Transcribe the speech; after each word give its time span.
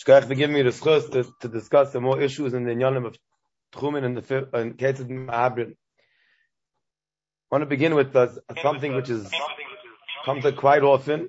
Shkach 0.00 0.28
to 0.28 0.34
give 0.34 0.50
me 0.50 0.62
the 0.62 0.70
schus 0.70 1.10
to, 1.12 1.30
to 1.40 1.48
discuss 1.48 1.92
some 1.92 2.04
more 2.04 2.20
issues 2.20 2.54
in 2.54 2.64
the 2.64 2.70
Inyanim 2.70 3.06
of 3.06 3.18
Tchumen 3.74 4.04
and 4.04 4.16
the 4.16 4.48
and 4.54 4.78
cases 4.78 5.06
Ma'abrin. 5.06 5.72
I 5.72 5.74
want 7.50 7.62
to 7.62 7.66
begin 7.66 7.94
with 7.94 8.16
uh, 8.16 8.28
something 8.62 8.94
which 8.94 9.10
is 9.10 9.30
comes 10.24 10.46
up 10.46 10.56
quite 10.56 10.82
often, 10.82 11.28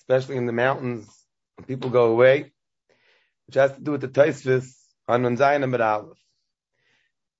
especially 0.00 0.36
in 0.36 0.44
the 0.44 0.52
mountains 0.52 1.08
when 1.56 1.64
people 1.64 1.88
go 1.88 2.10
away, 2.10 2.52
which 3.46 3.54
has 3.54 3.72
to 3.72 3.80
do 3.80 3.92
with 3.92 4.02
the 4.02 4.08
Taisvis 4.08 4.68
on 5.06 5.22
Unzayim 5.22 5.72
at 5.72 5.80
Aleph. 5.80 6.18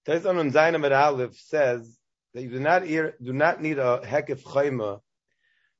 Taisvis 0.06 0.26
on 0.26 0.50
Unzayim 0.50 0.82
at 0.84 0.92
Aleph 0.92 1.36
says 1.38 1.98
that 2.32 2.42
you 2.42 2.48
do 2.48 2.60
not 2.60 2.86
ear, 2.86 3.16
do 3.22 3.34
not 3.34 3.60
need 3.60 3.78
a 3.78 4.00
hekef 4.02 4.42
chayma 4.42 5.00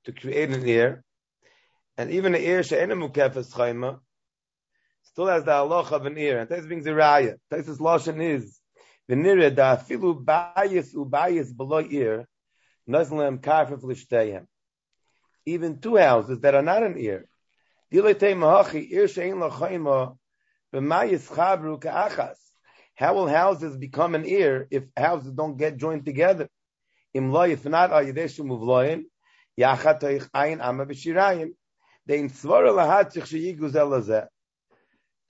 to 0.05 0.13
create 0.13 0.51
an 0.51 0.69
ear, 0.69 1.05
and 1.97 2.11
even 2.11 2.35
an 2.35 2.43
ear 2.43 2.63
she'ena 2.63 2.95
mukefes 2.97 3.51
chayma 3.55 4.01
still 5.19 5.27
has 5.27 5.43
the 5.43 5.51
halacha 5.51 5.91
of 5.91 6.07
an 6.07 6.17
ear. 6.17 6.39
And 6.39 6.49
Taisvis 6.49 6.69
brings 6.69 6.87
a 6.87 6.91
raya. 6.91 7.35
Taisvis 7.51 7.79
lashon 7.79 8.23
is 8.23 8.61
the 9.09 9.17
nira 9.17 9.53
da 9.53 9.77
filu 9.77 10.25
bayis 10.25 10.95
u 10.95 11.05
bayis 11.05 11.57
below 11.57 11.85
ear 11.91 12.25
nazlem 12.89 13.41
karfef 13.41 13.83
lishteyem. 13.83 14.47
Even 15.45 15.81
two 15.81 15.97
houses 15.97 16.39
that 16.39 16.55
are 16.55 16.63
not 16.63 16.85
an 16.85 16.97
ear. 16.97 17.29
Diletei 17.93 18.37
mahachi 18.37 18.93
ear 18.93 19.09
she'en 19.09 19.39
lachayma 19.39 20.17
b'mayis 20.73 21.29
chabru 21.29 21.83
ka'achas. 21.83 22.37
How 22.95 23.15
will 23.15 23.27
houses 23.27 23.77
become 23.77 24.15
an 24.15 24.25
ear 24.25 24.69
if 24.71 24.85
houses 24.97 25.33
don't 25.33 25.57
get 25.57 25.79
joined 25.79 26.05
together? 26.05 26.49
Im 27.13 27.33
lo 27.33 27.43
if 27.43 27.65
not 27.65 27.91
ayideshu 27.91 28.45
muvloyin 28.45 29.07
yachat 29.59 30.01
toich 30.01 30.31
ayin 30.31 30.61
ama 30.61 30.87
b'shirayim. 30.87 31.55
Dein 32.07 32.29
svara 32.29 32.71
lahatzich 32.71 33.27
sheyigu. 33.27 34.29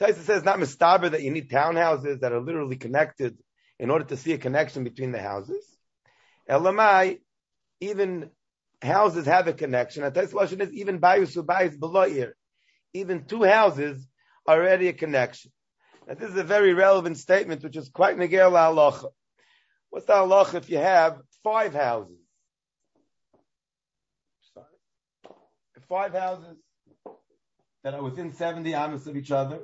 Taisa 0.00 0.24
says 0.24 0.44
not 0.44 0.58
mistaber 0.58 1.10
that 1.10 1.22
you 1.22 1.30
need 1.30 1.50
townhouses 1.50 2.20
that 2.20 2.32
are 2.32 2.40
literally 2.40 2.76
connected 2.76 3.36
in 3.78 3.90
order 3.90 4.04
to 4.04 4.16
see 4.16 4.32
a 4.32 4.38
connection 4.38 4.84
between 4.84 5.12
the 5.12 5.20
houses. 5.20 5.64
Elamai, 6.48 7.18
even 7.80 8.30
houses 8.80 9.26
have 9.26 9.48
a 9.48 9.52
connection. 9.52 10.04
And 10.04 10.14
Taisa 10.14 10.32
Lashon 10.32 10.60
is 10.60 10.72
even 10.72 11.00
bayus 11.00 11.78
below 11.78 12.08
here. 12.08 12.36
Even 12.94 13.24
two 13.24 13.42
houses 13.42 14.06
are 14.46 14.56
already 14.56 14.88
a 14.88 14.92
connection. 14.92 15.52
Now, 16.06 16.14
this 16.14 16.30
is 16.30 16.36
a 16.36 16.44
very 16.44 16.72
relevant 16.72 17.18
statement, 17.18 17.62
which 17.62 17.76
is 17.76 17.90
quite 17.90 18.16
negel 18.16 18.52
halacha. 18.52 19.10
What's 19.90 20.06
the 20.06 20.14
halacha 20.14 20.54
if 20.54 20.70
you 20.70 20.78
have 20.78 21.18
five 21.44 21.74
houses? 21.74 22.16
Sorry. 24.54 24.66
Five 25.88 26.14
houses 26.14 26.56
that 27.82 27.94
are 27.94 28.02
within 28.02 28.32
70 28.32 28.74
amas 28.74 29.06
of 29.06 29.16
each 29.16 29.30
other. 29.30 29.60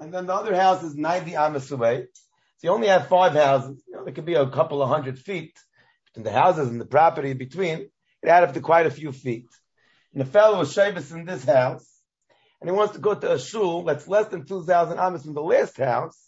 And 0.00 0.12
then 0.12 0.26
the 0.26 0.34
other 0.34 0.54
house 0.54 0.82
is 0.82 0.94
90 0.94 1.36
amas 1.36 1.70
away. 1.70 2.06
So 2.58 2.68
you 2.68 2.70
only 2.70 2.88
have 2.88 3.08
five 3.08 3.32
houses. 3.32 3.82
You 3.86 3.94
know, 3.94 4.04
there 4.04 4.12
could 4.12 4.24
be 4.24 4.34
a 4.34 4.48
couple 4.48 4.82
of 4.82 4.88
hundred 4.88 5.18
feet 5.18 5.58
between 6.06 6.24
the 6.24 6.38
houses 6.38 6.68
and 6.68 6.80
the 6.80 6.86
property 6.86 7.32
between. 7.32 7.90
It 8.22 8.28
add 8.28 8.44
up 8.44 8.54
to 8.54 8.60
quite 8.60 8.86
a 8.86 8.90
few 8.90 9.12
feet. 9.12 9.48
And 10.12 10.20
the 10.20 10.26
fellow 10.26 10.58
was 10.58 10.72
Shabbos 10.72 11.12
in 11.12 11.24
this 11.24 11.44
house 11.44 11.98
and 12.60 12.68
he 12.68 12.74
wants 12.74 12.94
to 12.94 13.00
go 13.00 13.14
to 13.14 13.32
a 13.32 13.38
shul 13.38 13.84
that's 13.84 14.08
less 14.08 14.28
than 14.28 14.44
2,000 14.44 14.98
amas 14.98 15.22
from 15.22 15.34
the 15.34 15.42
last 15.42 15.76
house, 15.76 16.18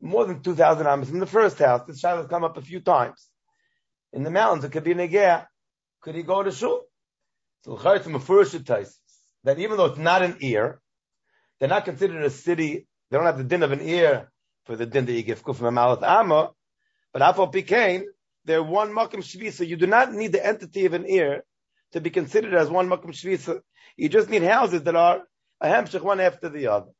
more 0.00 0.24
than 0.24 0.42
2,000 0.42 0.86
amas 0.86 1.08
from 1.08 1.20
the 1.20 1.26
first 1.26 1.58
house. 1.58 1.82
This 1.86 2.00
shul 2.00 2.16
has 2.16 2.26
come 2.26 2.44
up 2.44 2.56
a 2.56 2.62
few 2.62 2.80
times. 2.80 3.28
In 4.12 4.24
the 4.24 4.30
mountains, 4.30 4.64
it 4.64 4.72
could 4.72 4.84
be 4.84 4.94
Negea. 4.94 5.46
Could 6.00 6.14
he 6.14 6.22
go 6.22 6.42
to 6.42 6.50
shul? 6.50 6.82
So 7.64 7.76
that 9.44 9.58
even 9.58 9.76
though 9.76 9.86
it's 9.86 9.98
not 9.98 10.22
an 10.22 10.36
ear, 10.40 10.80
they're 11.58 11.68
not 11.68 11.84
considered 11.84 12.22
a 12.22 12.30
city. 12.30 12.86
They 13.10 13.16
don't 13.16 13.26
have 13.26 13.38
the 13.38 13.44
din 13.44 13.62
of 13.62 13.72
an 13.72 13.80
ear 13.80 14.30
for 14.64 14.76
the 14.76 14.86
din 14.86 15.06
that 15.06 15.12
you 15.12 15.22
give 15.22 15.40
from 15.40 15.66
a 15.66 15.72
malat 15.72 16.02
amma. 16.02 16.50
But 17.12 17.22
afal 17.22 17.52
pikain, 17.52 18.04
they're 18.44 18.62
one 18.62 18.92
makom 18.92 19.16
shvisa. 19.16 19.66
You 19.66 19.76
do 19.76 19.86
not 19.86 20.12
need 20.12 20.32
the 20.32 20.44
entity 20.44 20.86
of 20.86 20.94
an 20.94 21.06
ear 21.08 21.44
to 21.92 22.00
be 22.00 22.10
considered 22.10 22.54
as 22.54 22.68
one 22.68 22.88
makom 22.88 23.10
shvisa. 23.10 23.60
You 23.96 24.08
just 24.08 24.28
need 24.28 24.42
houses 24.42 24.82
that 24.82 24.96
are 24.96 25.22
a 25.60 25.68
hemshech 25.68 26.02
one 26.02 26.20
after 26.20 26.48
the 26.48 26.68
other. 26.68 26.90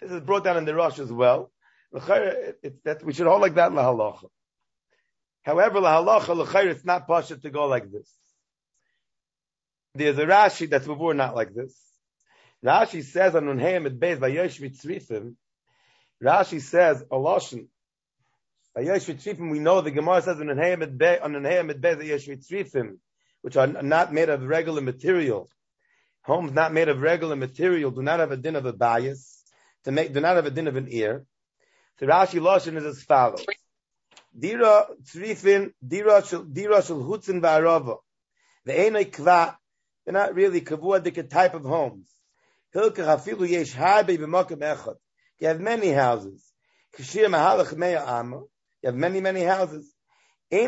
This 0.00 0.10
is 0.10 0.20
brought 0.20 0.44
down 0.44 0.56
in 0.56 0.64
the 0.64 0.74
Rosh 0.74 0.98
as 0.98 1.12
well. 1.12 1.50
It's 1.92 2.80
that 2.84 3.04
we 3.04 3.12
should 3.12 3.26
hold 3.26 3.40
like 3.40 3.54
that 3.54 3.72
lahalacha. 3.72 4.28
However, 5.42 5.80
lahalacha 5.80 6.34
l'chayr 6.34 6.66
it's 6.66 6.84
not 6.84 7.06
pasha 7.06 7.36
to 7.36 7.50
go 7.50 7.66
like 7.66 7.90
this. 7.90 8.10
There's 9.94 10.18
a 10.18 10.26
Rashi 10.26 10.68
that's 10.68 10.86
before 10.86 11.14
not 11.14 11.34
like 11.34 11.54
this. 11.54 11.74
Rashi 12.64 13.02
says 13.02 13.34
on 13.34 13.44
Unheim 13.44 13.86
at 13.86 13.98
Beis 13.98 14.20
by 14.20 14.30
Yoshvit 14.30 14.80
Tzrifim. 14.80 15.34
Rashi 16.22 16.60
says 16.60 17.02
a 17.02 17.16
lashon. 17.16 17.68
By 18.74 18.84
Yoshvit 18.84 19.22
Tzrifim, 19.22 19.50
we 19.50 19.58
know 19.58 19.80
the 19.80 19.90
Gemara 19.90 20.22
says 20.22 20.40
on 20.40 20.46
Unheim 20.46 20.82
at 20.82 20.96
Beis 20.96 21.22
on 21.22 21.32
Unheim 21.32 21.70
at 21.70 21.80
Beis 21.80 21.98
by 21.98 22.04
Yoshvit 22.04 22.46
Tzrifim, 22.46 22.98
which 23.42 23.56
are 23.56 23.66
not 23.66 24.12
made 24.12 24.28
of 24.28 24.42
regular 24.42 24.80
material 24.80 25.48
homes 26.26 26.52
not 26.52 26.72
made 26.72 26.88
of 26.88 27.00
regular 27.00 27.36
material 27.36 27.92
do 27.92 28.02
not 28.02 28.18
have 28.18 28.32
a 28.32 28.36
din 28.36 28.56
of 28.56 28.66
a 28.66 28.72
bias, 28.72 29.44
to 29.84 29.92
make 29.92 30.12
do 30.12 30.20
not 30.20 30.34
have 30.34 30.46
a 30.46 30.50
din 30.50 30.66
of 30.66 30.76
an 30.76 30.88
ear. 30.90 31.24
The 31.98 32.06
Rashi 32.06 32.40
Lashon 32.40 32.76
is 32.76 32.84
as 32.84 33.02
follows. 33.02 33.46
Dira 34.36 34.86
tzrifin, 35.04 35.72
dira 35.86 36.26
shel, 36.26 36.42
dira 36.42 36.82
shel 36.82 36.98
hutzin 36.98 37.40
va'arava. 37.40 37.98
Kva, 38.66 39.56
they're 40.04 40.12
not 40.12 40.34
really 40.34 40.60
kavua 40.60 41.30
type 41.30 41.54
of 41.54 41.62
homes. 41.62 42.10
You 42.76 42.82
have 45.48 45.60
many 45.60 45.92
houses. 45.92 46.52
You 46.98 47.14
have 48.84 48.94
many, 48.94 49.20
many 49.22 49.42
houses. 49.42 49.94
They 50.50 50.66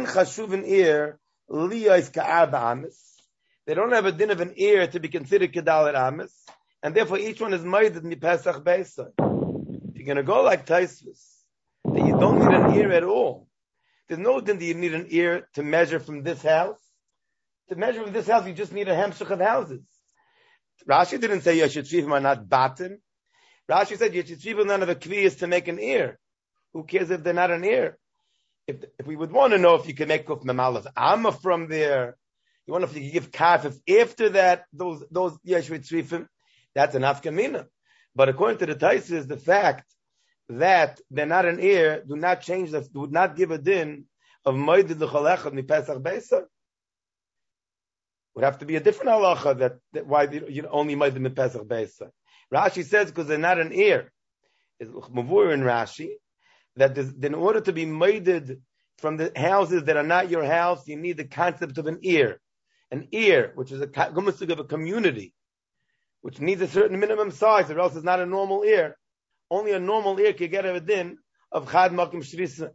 don't 3.74 3.92
have 3.92 4.06
a 4.06 4.12
din 4.12 4.30
of 4.30 4.40
an 4.40 4.54
ear 4.56 4.86
to 4.86 4.98
be 4.98 5.08
considered 5.08 5.52
kedalit 5.52 5.94
amis, 5.94 6.32
and 6.82 6.94
therefore 6.94 7.18
each 7.18 7.42
one 7.42 7.52
is 7.52 7.62
made 7.62 8.02
mi 8.02 8.16
pesach 8.16 8.64
beisa. 8.64 9.10
If 9.90 9.96
you're 9.96 10.06
going 10.06 10.16
to 10.16 10.22
go 10.22 10.42
like 10.42 10.64
Taisvis, 10.64 11.42
that 11.84 12.06
you 12.06 12.18
don't 12.18 12.38
need 12.38 12.54
an 12.54 12.74
ear 12.74 12.90
at 12.92 13.04
all. 13.04 13.48
There's 14.08 14.18
no 14.18 14.40
din 14.40 14.58
that 14.58 14.64
you 14.64 14.72
need 14.72 14.94
an 14.94 15.08
ear 15.10 15.46
to 15.56 15.62
measure 15.62 16.00
from 16.00 16.22
this 16.22 16.40
house. 16.40 16.80
To 17.68 17.76
measure 17.76 18.02
from 18.02 18.14
this 18.14 18.26
house, 18.26 18.46
you 18.46 18.54
just 18.54 18.72
need 18.72 18.88
a 18.88 18.94
hemshach 18.96 19.28
of 19.28 19.40
houses. 19.40 19.82
Rashi 20.86 21.20
didn't 21.20 21.42
say 21.42 21.58
yeshitzivim 21.58 22.12
are 22.12 22.20
not 22.20 22.46
batim. 22.46 22.98
Rashi 23.70 23.96
said 23.96 24.12
yeshitzivim 24.12 24.66
none 24.66 24.82
of 24.82 24.88
the 24.88 24.96
kviyas 24.96 25.38
to 25.38 25.46
make 25.46 25.68
an 25.68 25.78
ear. 25.78 26.18
Who 26.72 26.84
cares 26.84 27.10
if 27.10 27.22
they're 27.22 27.32
not 27.32 27.50
an 27.50 27.64
ear? 27.64 27.98
If, 28.66 28.84
if 28.98 29.06
we 29.06 29.16
would 29.16 29.32
want 29.32 29.52
to 29.52 29.58
know 29.58 29.74
if 29.76 29.88
you 29.88 29.94
can 29.94 30.08
make 30.08 30.26
kuf 30.26 30.44
memalaf 30.44 30.86
amma 30.96 31.32
from 31.32 31.68
there, 31.68 32.16
you 32.66 32.72
wonder 32.72 32.86
if 32.86 32.94
you 32.94 33.00
can 33.00 33.12
give 33.12 33.30
kafif 33.30 33.78
after 34.00 34.28
that, 34.30 34.64
those, 34.72 35.02
those 35.10 35.38
Yeshua 35.38 35.80
Tzrifim, 35.80 36.26
that's 36.74 36.94
an 36.94 37.02
afkamina. 37.02 37.66
But 38.14 38.28
according 38.28 38.58
to 38.58 38.66
the 38.66 38.74
Taisis, 38.74 39.26
the 39.26 39.38
fact 39.38 39.84
that 40.50 41.00
they're 41.10 41.26
not 41.26 41.46
an 41.46 41.60
ear 41.60 42.02
do 42.06 42.16
not 42.16 42.42
change 42.42 42.70
that, 42.72 42.88
would 42.94 43.12
not 43.12 43.36
give 43.36 43.50
a 43.50 43.58
din 43.58 44.04
of 44.44 44.54
Moedid 44.54 45.00
L'cholechad 45.00 45.52
Mi 45.52 45.62
Pesach 45.62 46.02
Beisa. 46.02 46.42
Would 48.38 48.44
have 48.44 48.58
to 48.58 48.66
be 48.66 48.76
a 48.76 48.80
different 48.80 49.10
halacha 49.10 49.58
that, 49.58 49.78
that 49.94 50.06
why 50.06 50.22
you 50.30 50.62
know, 50.62 50.68
only 50.70 50.94
Moedid 50.94 51.18
Mi 51.18 51.28
Pesach 51.28 51.66
Beisa. 51.66 52.10
Rashi 52.54 52.84
says 52.84 53.08
because 53.08 53.26
they're 53.26 53.36
not 53.36 53.58
an 53.58 53.72
ear. 53.72 54.12
Mavur 54.80 55.52
in 55.52 55.62
Rashi 55.62 56.10
that 56.76 56.96
in 56.96 57.34
order 57.34 57.60
to 57.60 57.72
be 57.72 57.84
made 57.84 58.58
from 58.98 59.16
the 59.16 59.32
houses 59.34 59.82
that 59.86 59.96
are 59.96 60.04
not 60.04 60.30
your 60.30 60.44
house, 60.44 60.86
you 60.86 60.96
need 60.96 61.16
the 61.16 61.24
concept 61.24 61.78
of 61.78 61.88
an 61.88 61.98
ear 62.02 62.38
an 62.92 63.08
ear, 63.10 63.50
which 63.56 63.72
is 63.72 63.80
a 63.80 63.88
gumusig 63.88 64.52
of 64.52 64.60
a 64.60 64.64
community, 64.64 65.34
which 66.20 66.40
needs 66.40 66.62
a 66.62 66.68
certain 66.68 67.00
minimum 67.00 67.32
size, 67.32 67.68
or 67.72 67.80
else 67.80 67.96
it's 67.96 68.04
not 68.04 68.20
a 68.20 68.26
normal 68.26 68.62
ear. 68.62 68.96
Only 69.50 69.72
a 69.72 69.80
normal 69.80 70.20
ear 70.20 70.32
can 70.32 70.48
get 70.48 70.64
a 70.64 70.78
din 70.78 71.18
of 71.50 71.72
chad 71.72 71.90
makim 71.90 72.22
shrisa. 72.22 72.70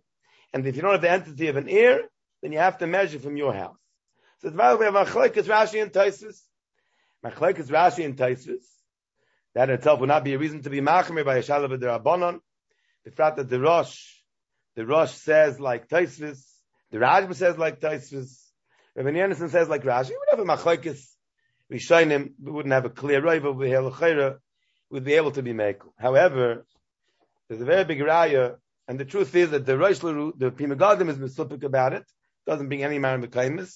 And 0.52 0.68
if 0.68 0.76
you 0.76 0.82
don't 0.82 0.92
have 0.92 1.02
the 1.02 1.10
entity 1.10 1.48
of 1.48 1.56
an 1.56 1.70
ear, 1.70 2.02
then 2.42 2.52
you 2.52 2.60
have 2.60 2.80
to 2.80 2.86
measure 2.86 3.20
from 3.20 3.38
your 3.38 3.54
house. 3.54 3.78
So 4.44 4.50
about 4.50 4.78
we 4.78 4.86
have 4.86 4.94
machlekes 4.94 5.46
Rashi 5.46 5.82
and 5.82 5.92
Taisus. 5.92 6.42
Machlekes 7.26 7.68
Rashi 7.68 8.04
and 8.04 8.18
Taisus. 8.18 8.66
That 9.56 9.70
in 9.70 9.76
itself 9.76 10.02
would 10.02 10.10
not 10.10 10.26
be 10.26 10.34
a 10.34 10.38
reason 10.38 10.62
to 10.64 10.70
be 10.70 10.82
machmir 10.82 11.24
by 11.24 11.38
a 11.38 11.42
shalav 11.42 11.70
rabbanon. 11.80 12.42
The 13.06 13.12
fact 13.12 13.38
that 13.38 13.50
the 13.50 13.62
Rosh, 13.62 14.02
the 14.76 14.86
Rosh 14.86 15.12
says 15.12 15.62
like 15.62 15.88
Taisus, 15.88 16.44
the 16.92 16.98
Rajma 16.98 17.36
says 17.36 17.58
like 17.58 17.80
Taisus, 17.80 18.38
Rabbi 18.96 19.12
Yonason 19.12 19.50
says 19.50 19.70
like 19.70 19.84
Rashi, 19.84 20.10
we 20.10 20.18
would 20.18 20.30
have 20.32 20.40
a 20.40 20.44
machlekes 20.44 21.08
rishonim, 21.72 22.34
we 22.42 22.52
wouldn't 22.52 22.74
have 22.74 22.86
a 22.86 22.90
clear 22.90 23.22
river 23.22 23.48
over 23.48 23.66
here, 23.66 24.40
would 24.90 25.06
be 25.06 25.14
able 25.14 25.32
to 25.32 25.42
be 25.42 25.54
made. 25.54 25.78
However, 25.98 26.66
there's 27.48 27.62
a 27.62 27.66
very 27.66 27.86
big 27.86 28.00
raya, 28.00 28.58
and 28.90 29.00
the 29.00 29.06
truth 29.06 29.34
is 29.36 29.52
that 29.52 29.66
the 29.66 29.78
Rosh 29.78 30.00
the 30.00 30.52
Pri 30.54 30.66
Megadim 30.66 31.08
is 31.08 31.18
misupik 31.18 31.64
about 31.64 31.94
it, 31.94 32.04
doesn't 32.46 32.68
bring 32.68 32.84
any 32.84 33.00
man 33.00 33.26
mekaimis 33.26 33.74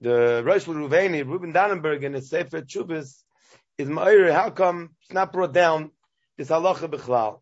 the 0.00 0.42
Rosh 0.44 0.64
Ruveni, 0.64 1.26
Ruben 1.26 1.52
Dannenberg, 1.52 2.02
in 2.02 2.14
his 2.14 2.28
Sefer 2.28 2.62
Chubis, 2.62 3.22
is 3.78 3.88
Ma'ir, 3.88 4.32
how 4.32 4.50
come 4.50 4.90
it's 5.02 5.12
not 5.12 5.32
brought 5.32 5.52
down 5.52 5.90
this 6.36 6.48
halacha 6.48 6.88
bichlal? 6.88 7.40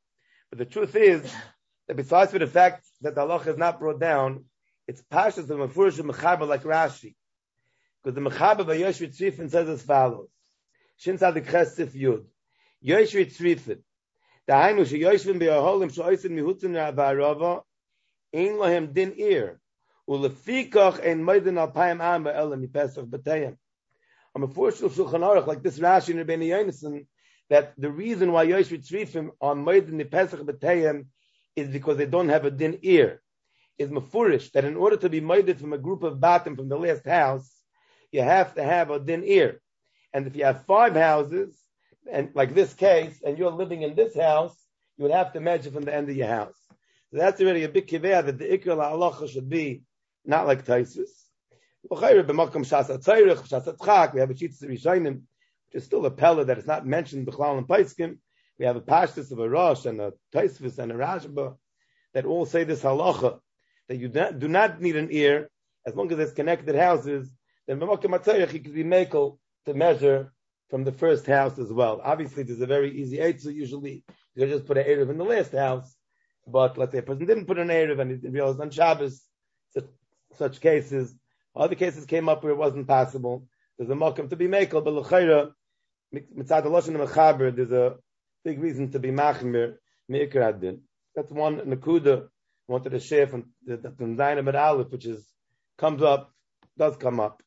But 0.50 0.58
the 0.58 0.64
truth 0.64 0.94
is 0.96 1.30
that 1.88 1.96
besides 1.96 2.32
for 2.32 2.38
the 2.38 2.46
fact 2.46 2.86
that 3.00 3.14
the 3.14 3.20
halacha 3.22 3.48
is 3.48 3.56
not 3.56 3.80
brought 3.80 4.00
down, 4.00 4.44
it's 4.86 5.02
pashas 5.12 5.46
the 5.46 5.54
mafurish 5.54 5.98
of 5.98 6.06
mechaber 6.06 6.46
like 6.46 6.62
Rashi, 6.62 7.14
because 8.02 8.14
the 8.14 8.20
mechaber 8.20 8.66
by 8.66 8.76
Yoshua 8.76 9.16
Tzrifin 9.16 9.50
says 9.50 9.68
as 9.68 9.82
follows: 9.82 10.28
Shin 10.96 11.18
Tzadik 11.18 11.46
Chesif 11.46 11.92
Yud, 11.92 12.24
Yoshua 12.84 13.26
Tzrifin, 13.26 13.78
the 14.46 14.52
Hainu 14.52 14.86
she 14.86 15.00
Yoshvin 15.00 15.38
be'aholim 15.38 15.92
she'oisin 15.92 16.32
mihutin 16.32 16.72
ra'avarova, 16.72 17.62
in 18.32 18.54
lohem 18.54 18.92
din 18.92 19.12
ir. 19.16 19.60
Ulefikach 20.08 21.04
ein 21.04 21.24
Maiden 21.24 21.54
Alpayim 21.54 22.00
Am 22.00 22.24
Ba'elam, 22.24 22.60
he 22.60 22.66
passed. 22.66 22.98
I'm 24.34 24.42
a 24.42 24.48
forceful 24.48 24.88
Shulchan 24.88 25.20
Aruch, 25.20 25.46
like 25.46 25.62
this 25.62 25.78
Rashi 25.78 26.18
and 26.18 26.26
Rabbeinu 26.26 26.48
Yonason, 26.48 27.06
that 27.50 27.74
the 27.78 27.90
reason 27.90 28.32
why 28.32 28.44
Yosh 28.44 28.70
Ritzrifim 28.70 29.30
on 29.40 29.64
Maiden 29.64 30.00
Nipesach 30.00 30.44
Batayim 30.44 31.06
is 31.54 31.68
because 31.68 31.98
they 31.98 32.06
don't 32.06 32.30
have 32.30 32.44
a 32.44 32.50
din 32.50 32.78
ear. 32.82 33.20
Is 33.78 33.90
Mefurish 33.90 34.52
that 34.52 34.64
in 34.64 34.76
order 34.76 34.96
to 34.96 35.08
be 35.08 35.20
murdered 35.20 35.60
from 35.60 35.72
a 35.72 35.78
group 35.78 36.02
of 36.02 36.18
batim 36.18 36.56
from 36.56 36.68
the 36.68 36.78
last 36.78 37.06
house, 37.06 37.50
you 38.10 38.22
have 38.22 38.54
to 38.54 38.62
have 38.62 38.90
a 38.90 38.98
din 38.98 39.22
ear. 39.24 39.60
And 40.12 40.26
if 40.26 40.36
you 40.36 40.44
have 40.44 40.64
five 40.66 40.94
houses, 40.94 41.56
and 42.10 42.30
like 42.34 42.54
this 42.54 42.74
case, 42.74 43.20
and 43.24 43.38
you're 43.38 43.50
living 43.50 43.82
in 43.82 43.94
this 43.94 44.16
house, 44.16 44.54
you 44.96 45.04
would 45.04 45.12
have 45.12 45.32
to 45.32 45.40
measure 45.40 45.70
from 45.70 45.84
the 45.84 45.94
end 45.94 46.08
of 46.10 46.16
your 46.16 46.28
house. 46.28 46.58
So 47.10 47.18
that's 47.18 47.40
already 47.40 47.64
a 47.64 47.68
big 47.68 47.86
kiveh 47.86 48.24
that 48.24 48.38
the 48.38 48.44
ikr 48.46 48.76
la 48.76 49.26
should 49.26 49.48
be 49.48 49.82
not 50.24 50.46
like 50.46 50.64
Taisus. 50.64 51.10
We 51.88 51.96
have 51.96 52.28
a 52.28 52.34
Chitzis 52.34 54.64
Rishayim, 54.64 55.04
which 55.04 55.20
is 55.72 55.84
still 55.84 56.06
a 56.06 56.10
pella 56.10 56.44
that 56.44 56.58
is 56.58 56.66
not 56.66 56.86
mentioned 56.86 57.26
in 57.26 57.34
Bechlal 57.34 57.58
and 57.58 57.66
Paiskim. 57.66 58.18
We 58.58 58.66
have 58.66 58.76
a 58.76 58.80
Pashtus 58.80 59.32
of 59.32 59.40
a 59.40 59.48
Rosh 59.48 59.86
and 59.86 60.00
a 60.00 60.12
Taisvis 60.34 60.78
and 60.78 60.92
a 60.92 60.94
Rashba 60.94 61.56
that 62.14 62.24
all 62.24 62.46
say 62.46 62.64
this 62.64 62.82
halacha, 62.82 63.40
that 63.88 63.96
you 63.96 64.08
do 64.08 64.48
not 64.48 64.80
need 64.80 64.96
an 64.96 65.08
ear, 65.10 65.50
as 65.86 65.96
long 65.96 66.10
as 66.12 66.18
there's 66.18 66.32
connected 66.32 66.76
houses, 66.76 67.28
then 67.66 67.80
B'makom 67.80 68.18
HaTzayrich, 68.18 68.52
you 68.52 68.60
can 68.60 68.72
be 68.72 68.84
makel 68.84 69.38
to 69.66 69.74
measure 69.74 70.32
from 70.70 70.84
the 70.84 70.92
first 70.92 71.26
house 71.26 71.58
as 71.58 71.72
well. 71.72 72.00
Obviously, 72.02 72.44
there's 72.44 72.60
a 72.60 72.66
very 72.66 73.00
easy 73.00 73.18
Eitzah 73.18 73.54
usually. 73.54 74.04
You 74.34 74.46
just 74.46 74.66
put 74.66 74.78
an 74.78 74.84
Erev 74.84 75.10
in 75.10 75.18
the 75.18 75.24
last 75.24 75.52
house. 75.52 75.94
But 76.46 76.78
let's 76.78 76.92
say 76.92 76.98
a 76.98 77.02
person 77.02 77.26
didn't 77.26 77.46
put 77.46 77.58
an 77.58 77.68
Erev 77.68 78.00
and 78.00 78.22
he 78.22 78.28
realized 78.28 78.60
on 78.60 78.70
Shabbos, 78.70 79.22
such, 80.38 80.60
cases, 80.60 81.14
other 81.54 81.74
cases 81.74 82.06
came 82.06 82.28
up 82.28 82.42
where 82.42 82.52
it 82.52 82.58
wasn't 82.58 82.88
possible. 82.88 83.46
There's 83.78 83.90
a 83.90 83.94
mokum 83.94 84.30
to 84.30 84.36
be 84.36 84.46
makel, 84.46 84.84
but 84.84 84.92
l'chayra, 84.92 85.52
mitzad 86.14 86.64
loshen 86.64 86.96
mechaber, 86.96 87.54
there's 87.54 87.72
a 87.72 87.96
big 88.44 88.60
reason 88.60 88.90
to 88.92 88.98
be 88.98 89.10
machmir, 89.10 89.76
meikar 90.10 90.42
adin. 90.42 90.80
That's 91.14 91.30
one 91.30 91.60
nakuda 91.60 92.28
wanted 92.68 92.90
to 92.90 93.00
share 93.00 93.26
from 93.26 93.50
the, 93.64 93.92
Zainab 93.98 94.54
Aleph, 94.54 94.90
which 94.90 95.06
is, 95.06 95.24
comes 95.78 96.02
up, 96.02 96.32
does 96.78 96.96
come 96.96 97.20
up. 97.20 97.42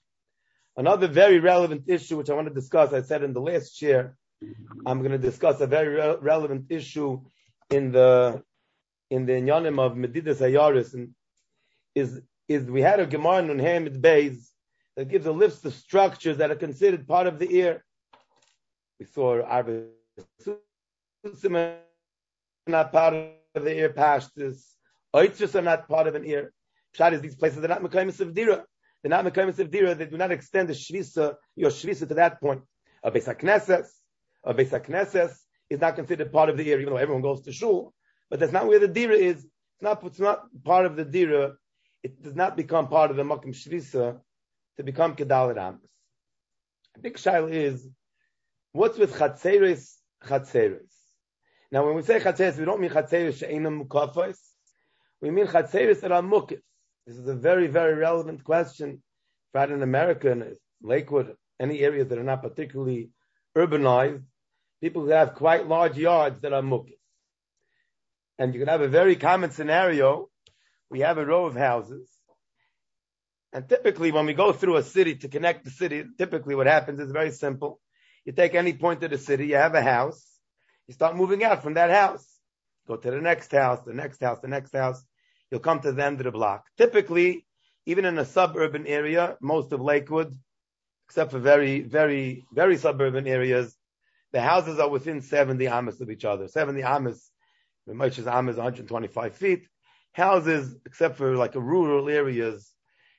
Another 0.78 1.08
very 1.08 1.40
relevant 1.40 1.84
issue, 1.88 2.18
which 2.18 2.30
I 2.30 2.34
want 2.34 2.48
to 2.48 2.54
discuss, 2.54 2.94
I 2.94 3.02
said 3.02 3.24
in 3.24 3.34
the 3.34 3.42
last 3.42 3.72
chair, 3.72 4.18
I'm 4.86 5.00
going 5.00 5.14
to 5.14 5.18
discuss 5.18 5.62
a 5.62 5.68
very 5.68 5.96
re- 5.96 6.18
relevant 6.22 6.66
issue 6.70 7.22
in 7.70 7.92
the 7.92 8.44
in 9.10 9.26
the 9.26 9.34
inyanim 9.34 9.80
of 9.80 9.94
Medidas 9.94 10.40
Hayaris, 10.40 10.94
and 10.94 11.16
is 11.94 12.22
is 12.48 12.64
we 12.66 12.82
had 12.82 13.00
a 13.00 13.06
Gemara 13.06 13.44
in 13.44 13.60
Hamid 13.60 14.02
that 14.02 15.10
gives 15.10 15.26
a 15.26 15.32
list 15.32 15.66
of 15.66 15.74
structures 15.74 16.38
that 16.38 16.52
are 16.52 16.56
considered 16.56 17.08
part 17.08 17.28
of 17.28 17.40
the 17.40 17.54
ear. 17.56 17.84
We 19.00 19.06
saw 19.06 19.42
Arba 19.42 19.86
not 22.68 22.92
part 22.92 23.14
of 23.56 23.64
the 23.64 23.76
ear 23.76 23.90
pashtus. 23.90 24.64
Oitzus 25.14 25.56
are 25.56 25.62
not 25.62 25.88
part 25.88 26.08
of 26.08 26.16
an 26.16 26.26
ear. 26.26 26.54
Pshat 26.96 27.14
is 27.14 27.22
these 27.22 27.36
places 27.36 27.64
are 27.64 27.68
not 27.68 27.82
Mekayim 27.82 28.20
of 28.20 28.34
Dira. 28.34 28.64
They're 29.02 29.10
not 29.10 29.26
Mekayim 29.26 29.58
of 29.58 29.72
Dira. 29.72 29.96
They 29.96 30.06
do 30.06 30.18
not 30.18 30.32
extend 30.32 30.70
the 30.70 30.74
Shvisa, 30.74 31.36
your 31.56 31.70
Shvisa 31.70 32.08
to 32.08 32.14
that 32.16 32.40
point. 32.40 32.62
A 33.04 33.12
Beis 33.12 33.28
a 33.28 34.54
Beis 34.54 35.36
is 35.70 35.82
not 35.82 35.96
considered 35.96 36.32
part 36.32 36.50
of 36.50 36.58
the 36.58 36.68
ear, 36.68 36.80
even 36.80 36.94
though 36.94 37.00
everyone 37.00 37.22
goes 37.22 37.42
to 37.42 37.52
Shul. 37.52 37.94
But 38.30 38.40
that's 38.40 38.52
not 38.52 38.68
where 38.68 38.80
the 38.80 38.88
Dira 38.88 39.16
is. 39.16 39.38
It's 39.38 39.82
not, 39.82 40.04
it's 40.04 40.20
not 40.20 40.46
part 40.64 40.86
of 40.86 40.96
the 40.96 41.06
Dira 41.06 41.56
it 42.06 42.22
does 42.22 42.36
not 42.36 42.56
become 42.56 42.88
part 42.88 43.10
of 43.10 43.18
the 43.18 43.24
Makim 43.24 43.48
Shvisa 43.48 44.20
to 44.78 44.84
become 44.84 45.16
Kedalit 45.16 45.58
Amas. 45.58 45.90
A 46.96 47.00
big 47.00 47.16
shail 47.16 47.52
is, 47.52 47.90
what's 48.74 49.00
with 49.00 49.16
Chatzeris, 49.16 49.92
Chatzeris? 50.24 50.94
Now, 51.72 51.84
when 51.84 51.96
we 51.96 52.04
say 52.04 52.20
Chatzeris, 52.20 52.60
we 52.60 52.66
don't 52.66 52.80
mean 52.80 52.92
Chatzeris 52.92 53.40
She'enam 53.40 53.84
Mukafos. 53.84 54.38
We 55.20 55.32
mean 55.32 55.48
Chatzeris 55.48 56.02
that 56.02 56.12
are 56.12 56.22
Mukif. 56.22 56.62
This 57.08 57.18
is 57.18 57.28
a 57.28 57.34
very, 57.34 57.66
very 57.66 57.96
relevant 57.96 58.44
question. 58.44 59.02
Right 59.52 59.72
in 59.72 59.82
America, 59.82 60.30
in 60.30 60.56
Lakewood, 60.84 61.36
any 61.60 61.80
areas 61.80 62.10
that 62.10 62.20
are 62.20 62.24
not 62.24 62.44
particularly 62.44 63.10
urbanized, 63.58 64.22
people 64.80 65.02
who 65.06 65.10
have 65.10 65.34
quite 65.34 65.68
large 65.68 65.98
yards 65.98 66.40
that 66.42 66.54
are 66.54 66.62
Mukif. 66.62 67.00
And 68.38 68.54
you 68.54 68.60
can 68.60 68.70
have 68.70 68.82
a 68.82 68.88
very 68.88 69.16
common 69.16 69.50
scenario 69.50 70.30
we 70.96 71.02
have 71.02 71.18
a 71.18 71.26
row 71.26 71.46
of 71.46 71.58
houses. 71.58 72.10
And 73.52 73.68
typically, 73.68 74.14
when 74.14 74.26
we 74.26 74.34
go 74.34 74.54
through 74.54 74.78
a 74.78 74.84
city 74.84 75.16
to 75.16 75.28
connect 75.28 75.66
the 75.66 75.70
city, 75.70 76.06
typically 76.18 76.56
what 76.56 76.68
happens 76.68 77.02
is 77.02 77.12
very 77.12 77.32
simple. 77.32 77.82
You 78.24 78.32
take 78.32 78.56
any 78.56 78.72
point 78.72 79.04
of 79.04 79.12
the 79.12 79.18
city, 79.18 79.48
you 79.48 79.58
have 79.58 79.76
a 79.76 79.82
house, 79.82 80.26
you 80.88 80.94
start 80.94 81.18
moving 81.18 81.44
out 81.44 81.64
from 81.64 81.74
that 81.74 81.92
house. 81.92 82.26
Go 82.88 82.96
to 82.96 83.12
the 83.12 83.20
next 83.20 83.52
house, 83.52 83.82
the 83.86 83.94
next 83.94 84.22
house, 84.22 84.40
the 84.40 84.48
next 84.48 84.72
house. 84.72 85.04
You'll 85.52 85.60
come 85.60 85.82
to 85.82 85.92
the 85.92 86.02
end 86.02 86.22
of 86.22 86.24
the 86.24 86.32
block. 86.32 86.64
Typically, 86.78 87.46
even 87.86 88.06
in 88.06 88.18
a 88.18 88.24
suburban 88.24 88.88
area, 88.88 89.36
most 89.42 89.74
of 89.74 89.82
Lakewood, 89.82 90.34
except 91.10 91.32
for 91.32 91.40
very, 91.40 91.82
very, 91.82 92.46
very 92.54 92.78
suburban 92.78 93.28
areas, 93.28 93.76
the 94.32 94.40
houses 94.40 94.80
are 94.80 94.90
within 94.90 95.22
70 95.22 95.68
amas 95.68 96.00
of 96.00 96.10
each 96.10 96.24
other. 96.24 96.48
70 96.48 96.84
amas, 96.84 97.30
the 97.86 97.94
Moshe's 97.94 98.28
amas 98.28 98.56
125 98.56 99.36
feet 99.36 99.68
houses, 100.16 100.74
except 100.86 101.18
for 101.18 101.36
like 101.36 101.56
rural 101.56 102.08
areas, 102.08 102.72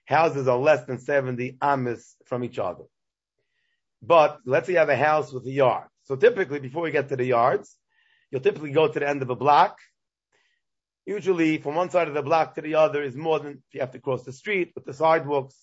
houses 0.06 0.48
are 0.48 0.56
less 0.56 0.86
than 0.86 0.98
70 0.98 1.58
amis 1.60 2.16
from 2.24 2.42
each 2.42 2.58
other. 2.58 2.84
But 4.02 4.40
let's 4.46 4.66
say 4.66 4.72
you 4.72 4.78
have 4.78 4.88
a 4.88 4.96
house 4.96 5.30
with 5.30 5.46
a 5.46 5.50
yard. 5.50 5.88
So 6.04 6.16
typically, 6.16 6.58
before 6.58 6.82
we 6.82 6.92
get 6.92 7.10
to 7.10 7.16
the 7.16 7.26
yards, 7.26 7.76
you'll 8.30 8.40
typically 8.40 8.72
go 8.72 8.88
to 8.88 8.98
the 8.98 9.08
end 9.08 9.20
of 9.20 9.28
a 9.28 9.36
block. 9.36 9.78
Usually, 11.04 11.58
from 11.58 11.74
one 11.74 11.90
side 11.90 12.08
of 12.08 12.14
the 12.14 12.22
block 12.22 12.54
to 12.54 12.62
the 12.62 12.76
other 12.76 13.02
is 13.02 13.14
more 13.14 13.40
than 13.40 13.62
if 13.68 13.74
you 13.74 13.80
have 13.80 13.92
to 13.92 14.00
cross 14.00 14.24
the 14.24 14.32
street 14.32 14.72
with 14.74 14.86
the 14.86 14.94
sidewalks. 14.94 15.56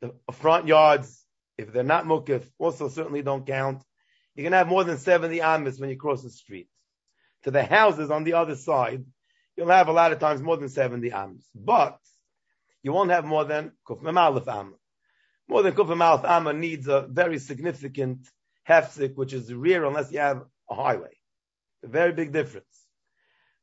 The 0.00 0.12
front 0.32 0.66
yards, 0.66 1.24
if 1.56 1.72
they're 1.72 1.82
not 1.84 2.04
mukif, 2.06 2.44
also 2.58 2.88
certainly 2.88 3.22
don't 3.22 3.46
count. 3.46 3.82
You 4.34 4.42
can 4.42 4.52
have 4.52 4.68
more 4.68 4.84
than 4.84 4.98
70 4.98 5.40
amis 5.40 5.78
when 5.78 5.90
you 5.90 5.96
cross 5.96 6.22
the 6.22 6.30
street. 6.30 6.68
To 7.44 7.50
the 7.50 7.62
houses 7.62 8.10
on 8.10 8.24
the 8.24 8.34
other 8.34 8.56
side, 8.56 9.04
you'll 9.56 9.68
have 9.68 9.88
a 9.88 9.92
lot 9.92 10.12
of 10.12 10.18
times 10.18 10.42
more 10.42 10.56
than 10.56 10.68
70 10.68 11.10
ams. 11.12 11.48
But 11.54 11.98
you 12.82 12.92
won't 12.92 13.10
have 13.10 13.24
more 13.24 13.44
than 13.44 13.72
kuf 13.86 14.02
memalef 14.02 14.46
amma. 14.46 14.76
More 15.48 15.62
than 15.62 15.74
kuf 15.74 15.88
memalef 15.88 16.24
amma 16.24 16.52
needs 16.52 16.88
a 16.88 17.06
very 17.08 17.38
significant 17.38 18.28
hefzik, 18.68 19.16
which 19.16 19.32
is 19.32 19.52
rear 19.52 19.84
unless 19.84 20.12
you 20.12 20.18
have 20.18 20.42
a 20.70 20.74
highway. 20.74 21.16
A 21.84 21.88
very 21.88 22.12
big 22.12 22.32
difference. 22.32 22.66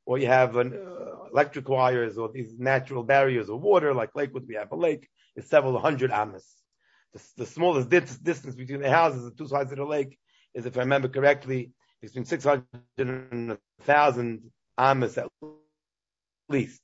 Or 0.05 0.17
you 0.17 0.27
have 0.27 0.57
an, 0.57 0.73
uh, 0.73 1.29
electric 1.31 1.69
wires 1.69 2.17
or 2.17 2.29
these 2.29 2.57
natural 2.57 3.03
barriers 3.03 3.49
of 3.49 3.61
water, 3.61 3.93
like 3.93 4.15
Lakewood, 4.15 4.47
we 4.47 4.55
have 4.55 4.71
a 4.71 4.75
lake, 4.75 5.07
it's 5.35 5.49
several 5.49 5.79
hundred 5.79 6.11
amas. 6.11 6.45
The, 7.13 7.23
the 7.37 7.45
smallest 7.45 7.89
distance 7.89 8.55
between 8.55 8.81
the 8.81 8.89
houses, 8.89 9.23
the 9.23 9.31
two 9.31 9.47
sides 9.47 9.71
of 9.71 9.77
the 9.77 9.85
lake, 9.85 10.17
is, 10.53 10.65
if 10.65 10.77
I 10.77 10.81
remember 10.81 11.07
correctly, 11.07 11.71
between 12.01 12.25
600 12.25 12.65
and 12.97 13.47
1,000 13.47 14.51
amas 14.77 15.17
at 15.17 15.29
least. 16.55 16.81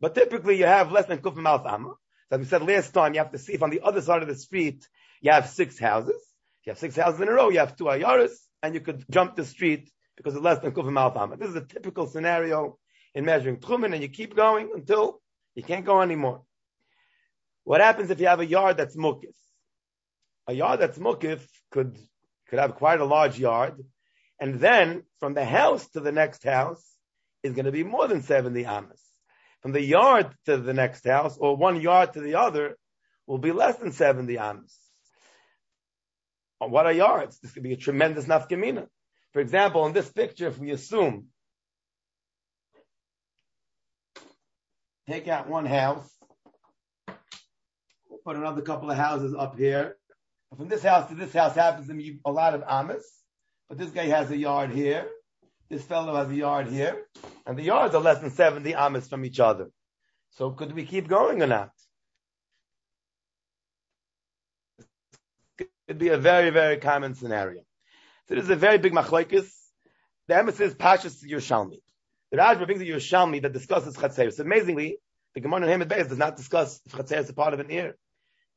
But 0.00 0.14
typically 0.14 0.56
you 0.58 0.66
have 0.66 0.90
less 0.90 1.06
than 1.06 1.18
kuf 1.18 1.36
mouth 1.36 1.66
amma. 1.66 1.94
So 2.28 2.36
as 2.36 2.40
we 2.40 2.46
said 2.46 2.62
last 2.62 2.92
time, 2.92 3.14
you 3.14 3.20
have 3.20 3.32
to 3.32 3.38
see 3.38 3.54
if 3.54 3.62
on 3.62 3.70
the 3.70 3.82
other 3.88 4.00
side 4.00 4.22
of 4.22 4.28
the 4.28 4.34
street 4.34 4.86
you 5.20 5.30
have 5.32 5.48
six 5.48 5.78
houses. 5.78 6.22
If 6.60 6.66
you 6.66 6.70
have 6.72 6.78
six 6.78 6.96
houses 6.96 7.20
in 7.20 7.28
a 7.28 7.32
row, 7.32 7.50
you 7.50 7.58
have 7.58 7.76
two 7.76 7.84
ayaris, 7.84 8.34
and 8.62 8.74
you 8.74 8.80
could 8.80 9.04
jump 9.10 9.36
the 9.36 9.44
street 9.44 9.90
because 10.16 10.34
it's 10.34 10.42
less 10.42 10.60
than 10.60 10.72
kuf 10.72 10.90
mouth. 10.90 11.38
This 11.38 11.50
is 11.50 11.56
a 11.56 11.64
typical 11.64 12.06
scenario 12.06 12.78
in 13.14 13.24
measuring 13.24 13.58
tchumen, 13.58 13.92
and 13.94 14.02
you 14.02 14.08
keep 14.08 14.36
going 14.36 14.70
until 14.74 15.20
you 15.54 15.62
can't 15.62 15.84
go 15.84 16.00
anymore. 16.00 16.42
What 17.64 17.80
happens 17.80 18.10
if 18.10 18.20
you 18.20 18.26
have 18.26 18.40
a 18.40 18.46
yard 18.46 18.76
that's 18.76 18.96
mukif? 18.96 19.34
A 20.46 20.54
yard 20.54 20.80
that's 20.80 20.98
mukif 20.98 21.40
could 21.70 21.98
could 22.48 22.58
have 22.58 22.74
quite 22.74 23.00
a 23.00 23.04
large 23.04 23.38
yard, 23.38 23.74
and 24.40 24.60
then 24.60 25.04
from 25.20 25.34
the 25.34 25.44
house 25.44 25.88
to 25.90 26.00
the 26.00 26.12
next 26.12 26.42
house, 26.42 26.84
is 27.42 27.54
going 27.54 27.66
to 27.66 27.72
be 27.72 27.84
more 27.84 28.08
than 28.08 28.22
70 28.22 28.64
amas. 28.66 29.02
From 29.62 29.72
the 29.72 29.82
yard 29.82 30.34
to 30.46 30.56
the 30.56 30.74
next 30.74 31.06
house, 31.06 31.36
or 31.38 31.56
one 31.56 31.80
yard 31.80 32.14
to 32.14 32.20
the 32.20 32.36
other, 32.36 32.76
will 33.26 33.38
be 33.38 33.52
less 33.52 33.76
than 33.76 33.92
70 33.92 34.38
amas. 34.38 34.76
what 36.58 36.86
are 36.86 36.92
yards? 36.92 37.38
This 37.38 37.52
could 37.52 37.62
be 37.62 37.72
a 37.72 37.76
tremendous 37.76 38.24
nafkamina. 38.24 38.86
For 39.32 39.40
example, 39.40 39.86
in 39.86 39.92
this 39.92 40.10
picture, 40.10 40.48
if 40.48 40.58
we 40.58 40.70
assume, 40.70 41.26
take 45.08 45.28
out 45.28 45.48
one 45.48 45.66
house, 45.66 46.10
put 48.24 48.36
another 48.36 48.62
couple 48.62 48.90
of 48.90 48.96
houses 48.96 49.34
up 49.38 49.56
here. 49.56 49.96
From 50.56 50.68
this 50.68 50.82
house 50.82 51.08
to 51.08 51.14
this 51.14 51.32
house 51.32 51.54
happens 51.54 51.86
to 51.86 51.94
be 51.94 52.18
a 52.24 52.32
lot 52.32 52.54
of 52.54 52.64
amas, 52.66 53.04
but 53.68 53.78
this 53.78 53.90
guy 53.90 54.06
has 54.06 54.30
a 54.30 54.36
yard 54.36 54.70
here. 54.70 55.06
This 55.68 55.84
fellow 55.84 56.16
has 56.16 56.28
a 56.28 56.34
yard 56.34 56.66
here, 56.66 57.06
and 57.46 57.58
the 57.58 57.62
yards 57.62 57.94
are 57.94 58.00
less 58.00 58.18
than 58.20 58.30
70 58.30 58.74
amas 58.74 59.08
from 59.08 59.24
each 59.24 59.40
other. 59.40 59.70
So 60.30 60.50
could 60.50 60.72
we 60.72 60.84
keep 60.84 61.08
going 61.08 61.42
or 61.42 61.46
not? 61.46 61.70
It'd 65.88 65.98
be 65.98 66.08
a 66.08 66.18
very, 66.18 66.50
very 66.50 66.76
common 66.76 67.14
scenario. 67.14 67.62
So 68.28 68.36
this 68.36 68.44
is 68.44 68.50
a 68.50 68.56
very 68.56 68.78
big 68.78 68.92
machlokes. 68.92 69.50
The 70.28 70.36
emphasis 70.36 70.72
is 70.72 70.74
Pashas 70.76 71.20
to 71.20 71.26
Yerushalmi. 71.26 71.80
The 72.30 72.36
Rashba 72.36 72.66
brings 72.66 72.80
a 72.80 72.84
Yerushalmi 72.84 73.42
that 73.42 73.52
discusses 73.52 73.96
Chatzeris. 73.96 74.34
So 74.34 74.44
amazingly, 74.44 74.98
the 75.34 75.40
Gemara 75.40 75.62
in 75.62 75.68
Hamed 75.68 75.90
Beis 75.90 76.08
does 76.08 76.18
not 76.18 76.36
discuss 76.36 76.80
if 76.86 76.92
Chatzeris 76.92 77.24
is 77.24 77.30
a 77.30 77.34
part 77.34 77.54
of 77.54 77.60
an 77.60 77.70
ear. 77.72 77.96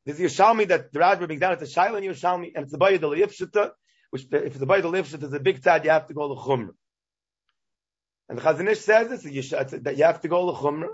There's 0.05 0.19
Yerushalmi 0.19 0.67
that 0.67 0.93
the 0.93 0.99
Rashba 0.99 1.25
brings 1.25 1.39
down. 1.41 1.53
It's 1.53 1.75
a 1.75 1.79
Shaila 1.79 2.03
Yerushalmi, 2.03 2.51
and 2.53 2.65
it's 2.65 2.71
the 2.71 2.77
Bayad 2.77 3.01
al 3.01 3.09
which 3.09 4.27
if 4.31 4.31
it's 4.31 4.59
the 4.59 4.67
Bayad 4.67 4.83
al 4.83 4.93
is 4.93 5.33
a 5.33 5.39
big 5.39 5.59
tzad, 5.59 5.85
you 5.85 5.89
have 5.89 6.05
to 6.05 6.13
go 6.13 6.35
to 6.35 6.39
Chumrah. 6.39 6.75
And 8.33 8.41
the 8.41 8.45
Chazon 8.45 8.67
Ish 8.67 8.79
says 8.79 9.21
this, 9.21 9.49
that 9.83 9.95
you 9.95 10.05
have 10.05 10.21
to 10.21 10.27
go 10.27 10.51
to 10.51 10.57
Chumrah. 10.57 10.87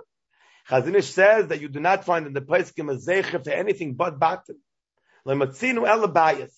Chazon 0.69 0.93
Ish 0.93 1.09
says 1.09 1.47
that 1.47 1.61
you 1.61 1.69
do 1.69 1.79
not 1.79 2.03
find 2.03 2.27
in 2.27 2.33
the 2.33 2.41
Pesachim 2.41 2.91
a 2.91 2.97
zecher 2.97 3.41
to 3.41 3.57
anything 3.57 3.93
but 3.93 4.19
batim. 4.19 4.57
Lematzinu 5.25 5.87
elabayas. 5.87 6.51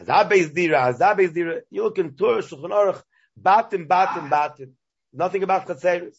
Hazabez 0.00 0.54
dira, 0.54 0.78
hazabez 0.78 1.34
dira. 1.34 1.60
You 1.68 1.82
look 1.82 1.98
in 1.98 2.16
Torah, 2.16 2.40
Shulchan 2.40 2.70
Aruch, 2.70 3.02
batim, 3.38 3.86
batim, 3.86 4.30
batim. 4.30 4.70
Nothing 5.12 5.42
about 5.42 5.66
chatzeris. 5.66 6.16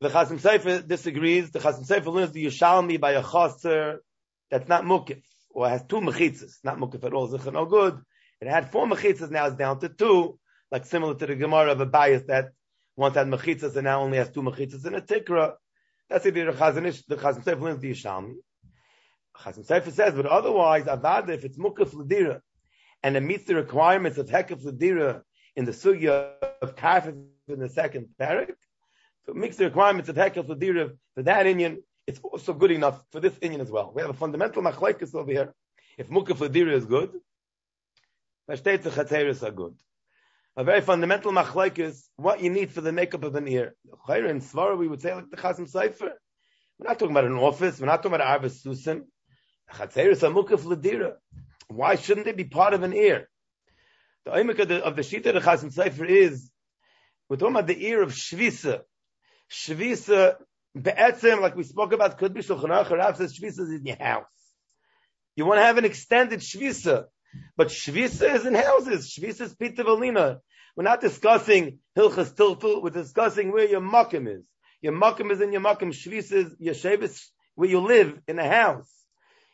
The 0.00 0.08
Chasim 0.08 0.40
Sefer 0.40 0.80
disagrees. 0.80 1.50
The 1.50 1.58
Chasim 1.58 1.84
Sefer 1.84 2.08
learns 2.08 2.32
the 2.32 2.46
Yishalmi 2.46 2.98
by 2.98 3.12
a 3.12 3.22
chaser 3.22 4.02
that's 4.50 4.66
not 4.66 4.84
mukif, 4.84 5.22
or 5.50 5.68
has 5.68 5.84
two 5.84 6.00
mechitzas, 6.00 6.54
not 6.64 6.78
mukif 6.78 7.04
at 7.04 7.12
all. 7.12 7.28
Zichar 7.28 7.52
no 7.52 7.66
good. 7.66 8.00
It 8.40 8.48
had 8.48 8.72
four 8.72 8.86
mechitzas, 8.86 9.30
now 9.30 9.48
it's 9.48 9.56
down 9.56 9.78
to 9.80 9.90
two, 9.90 10.38
like 10.72 10.86
similar 10.86 11.14
to 11.14 11.26
the 11.26 11.36
Gemara 11.36 11.72
of 11.72 11.80
a 11.80 11.86
bias 11.86 12.24
that 12.24 12.52
once 12.96 13.14
had 13.14 13.26
mechitzas 13.28 13.76
and 13.76 13.84
now 13.84 14.00
only 14.00 14.16
has 14.16 14.30
two 14.30 14.42
mechitzas 14.42 14.86
in 14.86 14.94
a 14.94 15.02
tikra. 15.02 15.52
That's 16.08 16.24
it. 16.24 16.34
The 16.34 16.40
Chasim 16.40 17.06
the 17.06 17.16
Chasim 17.16 17.44
Sefer 17.44 17.60
learns 17.60 17.80
the 17.80 17.92
Yishalmi. 17.92 18.36
Chasim 19.36 19.66
Sefer 19.66 19.90
says, 19.90 20.14
but 20.14 20.24
otherwise, 20.24 20.84
avada, 20.84 21.28
if 21.28 21.44
it's 21.44 21.58
mukaf 21.58 21.92
ledira, 21.92 22.40
and 23.02 23.16
it 23.16 23.20
meets 23.20 23.44
the 23.44 23.54
requirements 23.54 24.16
of 24.16 24.28
hekaf 24.28 24.64
ledira 24.64 25.22
in 25.54 25.66
the 25.66 25.72
sugya 25.72 26.32
of 26.62 26.74
kafif 26.74 27.22
in 27.48 27.58
the 27.58 27.68
second 27.68 28.08
parak, 28.18 28.54
so 29.26 29.32
it 29.32 29.36
meets 29.36 29.58
the 29.58 29.64
requirements 29.64 30.08
of 30.08 30.16
hekaf 30.16 30.46
ledira 30.46 30.96
for 31.14 31.22
that 31.22 31.46
Indian, 31.46 31.82
it's 32.06 32.18
also 32.20 32.54
good 32.54 32.70
enough 32.70 33.02
for 33.10 33.20
this 33.20 33.36
Indian 33.42 33.60
as 33.60 33.70
well. 33.70 33.92
We 33.94 34.00
have 34.00 34.10
a 34.10 34.14
fundamental 34.14 34.62
machlekes 34.62 35.14
over 35.14 35.30
here. 35.30 35.52
If 35.98 36.08
mukaf 36.08 36.38
ledira 36.38 36.72
is 36.72 36.86
good, 36.86 37.12
chatzeris 38.48 39.42
are 39.46 39.50
good. 39.50 39.74
A 40.54 40.64
very 40.64 40.82
fundamental 40.82 41.32
machlekes, 41.32 42.02
what 42.16 42.42
you 42.42 42.50
need 42.50 42.70
for 42.72 42.82
the 42.82 42.92
makeup 42.92 43.24
of 43.24 43.34
an 43.36 43.48
ear. 43.48 43.74
In 44.08 44.40
Svara, 44.40 44.76
we 44.76 44.86
would 44.86 45.00
say 45.00 45.14
like 45.14 45.30
the 45.30 45.38
Chasim 45.38 45.66
Sefer. 45.66 46.12
We're 46.78 46.88
not 46.88 46.98
talking 46.98 47.12
about 47.14 47.24
an 47.24 47.38
office. 47.38 47.80
We're 47.80 47.86
not 47.86 48.02
talking 48.02 48.16
about 48.16 48.42
Arvis 48.42 48.62
Susim. 48.62 49.04
Why 51.68 51.94
shouldn't 51.96 52.26
it 52.26 52.36
be 52.36 52.44
part 52.44 52.74
of 52.74 52.82
an 52.82 52.92
ear? 52.92 53.30
The 54.26 54.32
oimik 54.32 54.58
of 54.58 54.68
the, 54.68 54.84
of 54.84 54.94
the 54.94 55.02
Shita 55.02 55.40
Chasim 55.40 55.72
Sefer 55.72 56.04
is, 56.04 56.50
we're 57.28 57.36
talking 57.36 57.54
about 57.54 57.66
the 57.66 57.86
ear 57.86 58.02
of 58.02 58.12
Shvisa. 58.12 58.82
Shvisa, 59.50 60.36
be'etzem, 60.74 61.40
like 61.40 61.56
we 61.56 61.62
spoke 61.62 61.92
about, 61.92 62.18
could 62.18 62.34
be 62.34 62.42
Shulchan 62.42 62.68
Aruch, 62.68 63.16
says 63.16 63.38
Shvisa 63.38 63.60
is 63.60 63.70
in 63.70 63.86
your 63.86 63.96
house. 63.96 64.26
You 65.34 65.46
want 65.46 65.60
to 65.60 65.64
have 65.64 65.78
an 65.78 65.86
extended 65.86 66.40
Shvisa, 66.40 67.06
but 67.56 67.68
Shvisa 67.68 68.34
is 68.34 68.46
in 68.46 68.54
houses. 68.54 69.10
Shvisa 69.10 69.42
is 69.42 69.54
Pita 69.54 69.84
Valina. 69.84 70.38
We're 70.76 70.84
not 70.84 71.00
discussing 71.00 71.78
Hilchas 71.96 72.34
Tiltul, 72.34 72.82
we're 72.82 72.90
discussing 72.90 73.52
where 73.52 73.68
your 73.68 73.80
makim 73.80 74.26
is. 74.26 74.44
Your 74.80 74.94
makim 74.94 75.30
is 75.30 75.40
in 75.40 75.52
your 75.52 75.60
makim. 75.60 75.92
Shvisa 75.92 76.32
is 76.32 76.56
your 76.58 76.74
Shevis, 76.74 77.26
where 77.54 77.68
you 77.68 77.80
live 77.80 78.18
in 78.26 78.38
a 78.38 78.48
house. 78.48 78.90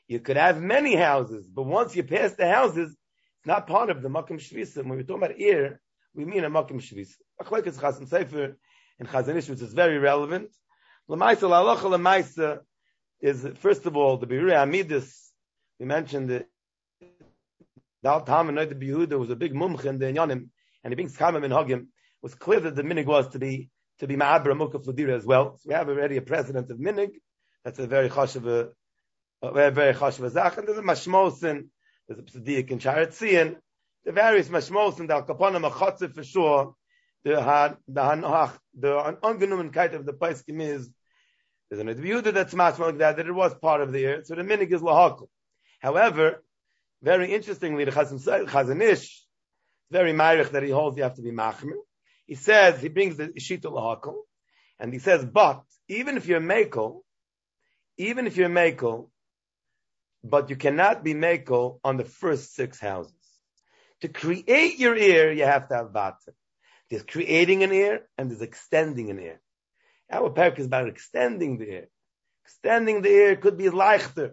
You 0.07 0.21
could 0.21 0.37
have 0.37 0.61
many 0.61 0.97
houses, 0.97 1.47
but 1.49 1.65
once 1.65 1.95
you 1.95 2.03
pass 2.03 2.33
the 2.33 2.49
houses, 2.49 2.91
it's 2.91 3.47
not 3.47 3.67
part 3.67 3.91
of 3.91 4.01
the 4.01 4.09
Makim 4.09 4.39
Shvisa. 4.41 4.79
When 4.79 4.91
we're 4.91 5.03
talking 5.03 5.23
about 5.23 5.39
ear, 5.39 5.81
we 6.15 6.25
mean 6.25 6.45
a 6.45 6.51
Makim 6.51 6.81
Shvisa. 6.81 7.17
Achlekes 7.43 7.79
Chasim 7.79 8.09
Sefer 8.09 8.57
and 8.99 9.09
Chazanish, 9.09 9.51
which 9.51 9.61
is 9.61 9.75
very 9.75 9.99
relevant. 9.99 10.51
Lamaisa, 11.11 11.43
Lalacha 11.43 11.83
Lamaisa 11.83 12.61
is, 13.21 13.47
first 13.57 13.85
of 13.85 13.97
all, 13.97 14.17
the 14.17 14.27
Birui 14.27 14.53
Amidus, 14.53 15.13
we 15.79 15.85
mentioned 15.85 16.45
that 18.03 18.09
Dal 18.09 18.21
Tam 18.23 18.49
and 18.49 18.59
the 18.59 18.75
Behuda 18.75 19.19
was 19.19 19.31
a 19.31 19.37
big 19.37 19.55
mumch 19.55 19.85
in 19.85 19.99
the 19.99 20.07
Inyanim, 20.07 20.49
and 20.85 20.93
he 20.93 20.95
brings 20.95 21.17
Kamim 21.17 21.45
and 21.45 21.53
Hagim, 21.53 21.87
was 22.23 22.35
clear 22.35 22.61
that 22.61 22.75
the 22.75 22.83
minig 22.83 23.07
was 23.07 23.29
to 23.29 23.39
be 23.39 23.71
to 24.01 24.07
be 24.07 24.17
Ma'abra 24.17 24.57
Mukaf 24.57 24.87
Ladira 24.87 25.17
as 25.17 25.25
well. 25.25 25.57
So 25.57 25.69
we 25.69 25.75
have 25.75 25.89
already 25.89 26.17
a 26.17 26.23
president 26.23 26.71
of 26.71 26.79
minig. 26.79 27.13
That's 27.65 27.79
a 27.79 27.87
very 27.87 28.09
chashav 28.09 28.73
very, 29.43 29.71
very 29.71 29.95
chashav 29.95 30.31
zach, 30.31 30.57
and 30.59 30.67
there's 30.67 30.79
a 30.79 30.83
mashmosin, 30.83 31.69
there's 32.07 32.19
a 32.19 32.23
psadik 32.23 32.71
in 32.71 32.79
Sharetzian, 32.79 33.57
the 34.05 34.13
various 34.13 34.49
mashmosin, 34.49 35.07
the 35.07 35.15
al-kaponim 35.15 35.69
achotze 35.71 36.13
for 36.13 36.25
sure, 36.25 36.75
the 37.25 37.41
han, 37.41 37.77
the 37.87 38.01
hanach, 38.01 38.53
the 38.77 39.19
ungenumenkeit 39.23 39.95
of 39.95 40.07
the 40.07 40.13
paiskim 40.13 40.61
is, 40.61 40.91
there's 41.71 41.81
an 41.81 41.89
adviuda 41.89 42.33
that's 42.33 42.55
mashma 42.55 42.81
like 42.81 42.99
that, 42.99 43.17
that 43.17 43.27
it 43.27 43.33
was 43.33 43.55
part 43.55 43.81
of 43.81 43.93
the 43.93 44.01
year, 44.01 44.25
so 44.25 44.35
the 44.35 44.43
minig 44.43 44.73
is 44.73 44.81
lahakal. 44.81 45.29
However, 45.81 46.43
very 47.03 47.33
interestingly, 47.33 47.85
the 47.85 47.93
Chazon 47.93 48.83
Ish, 48.83 49.25
very 49.91 50.13
myrich 50.13 50.51
that 50.51 50.63
he 50.63 50.71
holds 50.71 50.97
you 50.97 51.03
have 51.05 51.15
to 51.15 51.23
be 51.23 51.31
machmir. 51.31 51.77
He 52.27 52.35
says, 52.35 52.81
he 52.81 52.89
brings 52.89 53.17
the 53.17 53.29
Ishita 53.29 53.65
lahakal, 53.65 54.17
and 54.79 54.93
he 54.93 54.99
says, 54.99 55.25
but, 55.25 55.63
even 55.89 56.17
if 56.17 56.27
you're 56.27 56.41
makel, 56.41 57.01
even 57.97 58.27
if 58.27 58.37
you're 58.37 58.51
makel, 58.51 59.09
but 60.23 60.51
you 60.51 60.57
cannot 60.57 61.03
be 61.03 61.15
meko 61.15 61.79
on 61.83 61.97
the 61.97 62.05
first 62.05 62.55
six 62.55 62.79
houses. 62.79 63.13
To 64.03 64.09
create 64.09 64.79
your 64.79 64.97
ear, 64.97 65.33
you 65.33 65.45
have 65.45 65.69
to 65.69 65.75
have 65.75 65.93
bata. 65.93 66.33
There's 66.91 67.03
creating 67.03 67.63
an 67.63 67.73
ear 67.73 68.09
and 68.17 68.31
there's 68.31 68.43
extending 68.43 69.11
an 69.11 69.19
ear. 69.19 69.41
Our 70.11 70.31
parak 70.31 70.59
is 70.59 70.67
about 70.67 70.89
extending 70.89 71.59
the 71.59 71.69
ear. 71.69 71.89
Extending 72.45 73.03
the 73.03 73.11
ear 73.11 73.37
could 73.37 73.59
be 73.59 73.65
leichter. 73.65 74.33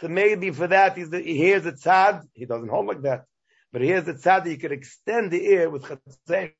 So 0.00 0.08
maybe 0.08 0.50
for 0.50 0.66
that 0.66 0.96
he's 0.96 1.10
the, 1.10 1.20
he 1.20 1.36
hears 1.36 1.66
a 1.66 1.72
tzad. 1.72 2.22
He 2.32 2.46
doesn't 2.46 2.68
hold 2.68 2.86
like 2.86 3.02
that, 3.02 3.24
but 3.72 3.82
he 3.82 3.88
hears 3.88 4.08
a 4.08 4.14
tzad 4.14 4.44
that 4.44 4.50
you 4.50 4.56
could 4.56 4.72
extend 4.72 5.30
the 5.30 5.44
ear 5.44 5.68
with 5.68 5.82
chatzeris. 5.82 6.54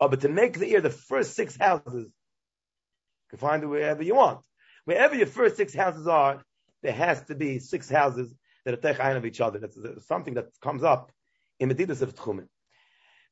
Oh, 0.00 0.08
but 0.08 0.22
to 0.22 0.28
make 0.28 0.58
the 0.58 0.70
ear 0.70 0.80
the 0.80 0.90
first 0.90 1.34
six 1.34 1.56
houses, 1.56 2.06
you 2.06 3.28
can 3.30 3.38
find 3.38 3.62
it 3.62 3.66
wherever 3.66 4.02
you 4.02 4.14
want. 4.14 4.40
Wherever 4.84 5.14
your 5.14 5.26
first 5.26 5.56
six 5.56 5.74
houses 5.74 6.08
are, 6.08 6.42
there 6.82 6.92
has 6.92 7.22
to 7.26 7.34
be 7.34 7.58
six 7.58 7.88
houses 7.88 8.34
that 8.64 8.74
are 8.74 8.94
techayin 8.94 9.16
of 9.16 9.26
each 9.26 9.40
other. 9.40 9.58
That's 9.58 9.76
something 10.06 10.34
that 10.34 10.46
comes 10.60 10.82
up 10.82 11.12
in 11.60 11.68
Medidas 11.68 12.02
of 12.02 12.14
Tchumen. 12.14 12.48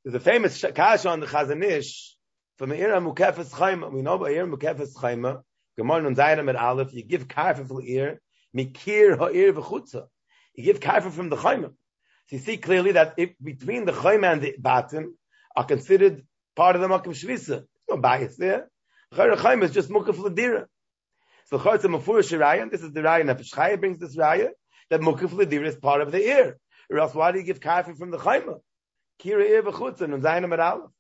There's 0.04 0.14
a 0.14 0.21
famous 0.21 0.64
kasha 0.75 1.09
on 1.09 1.21
the 1.21 1.26
Chazon 1.26 1.64
Ish 1.64 2.16
from 2.59 2.71
Eira 2.71 3.00
Mukefes 3.00 3.50
Chaima. 3.52 3.90
We 3.92 4.02
know 4.02 4.14
about 4.14 4.30
Eira 4.30 4.47
Mukefes 4.47 4.95
Chaima. 4.95 5.42
Gemara 5.76 6.02
Nun 6.02 6.49
at 6.49 6.57
Aleph. 6.57 6.92
You 6.92 7.02
give 7.02 7.26
the 7.26 7.83
ear. 7.85 8.21
Mikir 8.54 9.19
ha'ir 9.19 9.52
v'chutza. 9.52 10.07
You 10.54 10.64
give 10.64 10.80
karfa 10.80 11.11
from 11.11 11.28
the 11.28 11.37
Chaima. 11.37 11.73
So 12.28 12.37
you 12.37 12.38
see 12.38 12.57
clearly 12.57 12.92
that 12.92 13.14
if 13.16 13.30
between 13.42 13.85
the 13.85 13.92
Chaima 13.92 14.33
and 14.33 14.42
the 14.42 14.54
Batim 14.61 15.14
are 15.57 15.64
considered 15.64 16.25
part 16.57 16.76
of 16.76 16.83
the 16.83 16.88
Makim 16.88 17.09
Shvisa. 17.09 17.64
no 17.88 17.97
bias 17.97 18.37
there. 18.37 18.69
Chaima 19.14 19.64
is 19.64 19.73
just 19.73 19.90
Mukaf 19.90 20.16
Ladira. 20.16 20.66
So 21.47 21.59
Chortz 21.59 21.83
Mafurish 21.83 22.37
Raya, 22.38 22.71
this 22.71 22.83
is 22.83 22.92
the 22.92 23.00
Raya 23.00 23.25
Nefesh 23.25 23.52
Chaya 23.52 23.78
brings 23.78 23.99
this 23.99 24.16
Raya, 24.16 24.50
that 24.88 25.00
Mukif 25.00 25.30
Ledir 25.30 25.64
is 25.64 25.76
part 25.76 26.00
of 26.00 26.12
the 26.12 26.23
ear. 26.23 26.59
Or 26.88 26.99
else 26.99 27.14
why 27.14 27.33
do 27.33 27.38
you 27.38 27.45
give 27.45 27.61
kafir 27.61 27.95
from 27.95 28.11
the 28.11 28.19
Chayma? 28.19 28.61
Kira 29.21 29.49
ear 29.49 29.62
v'chutzen, 29.62 30.14
and 30.14 30.23
Zaynam 30.23 30.52
at 30.52 30.61
Aleph. 30.61 30.90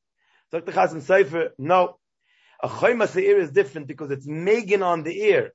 So 0.50 0.60
the 0.60 0.72
Chazim 0.72 1.02
Sefer, 1.02 1.50
no. 1.58 1.98
A 2.62 2.68
Chayma 2.68 3.16
ear 3.16 3.38
is 3.38 3.52
different 3.52 3.86
because 3.86 4.10
it's 4.10 4.26
Megan 4.26 4.82
on 4.82 5.04
the 5.04 5.22
ear. 5.22 5.52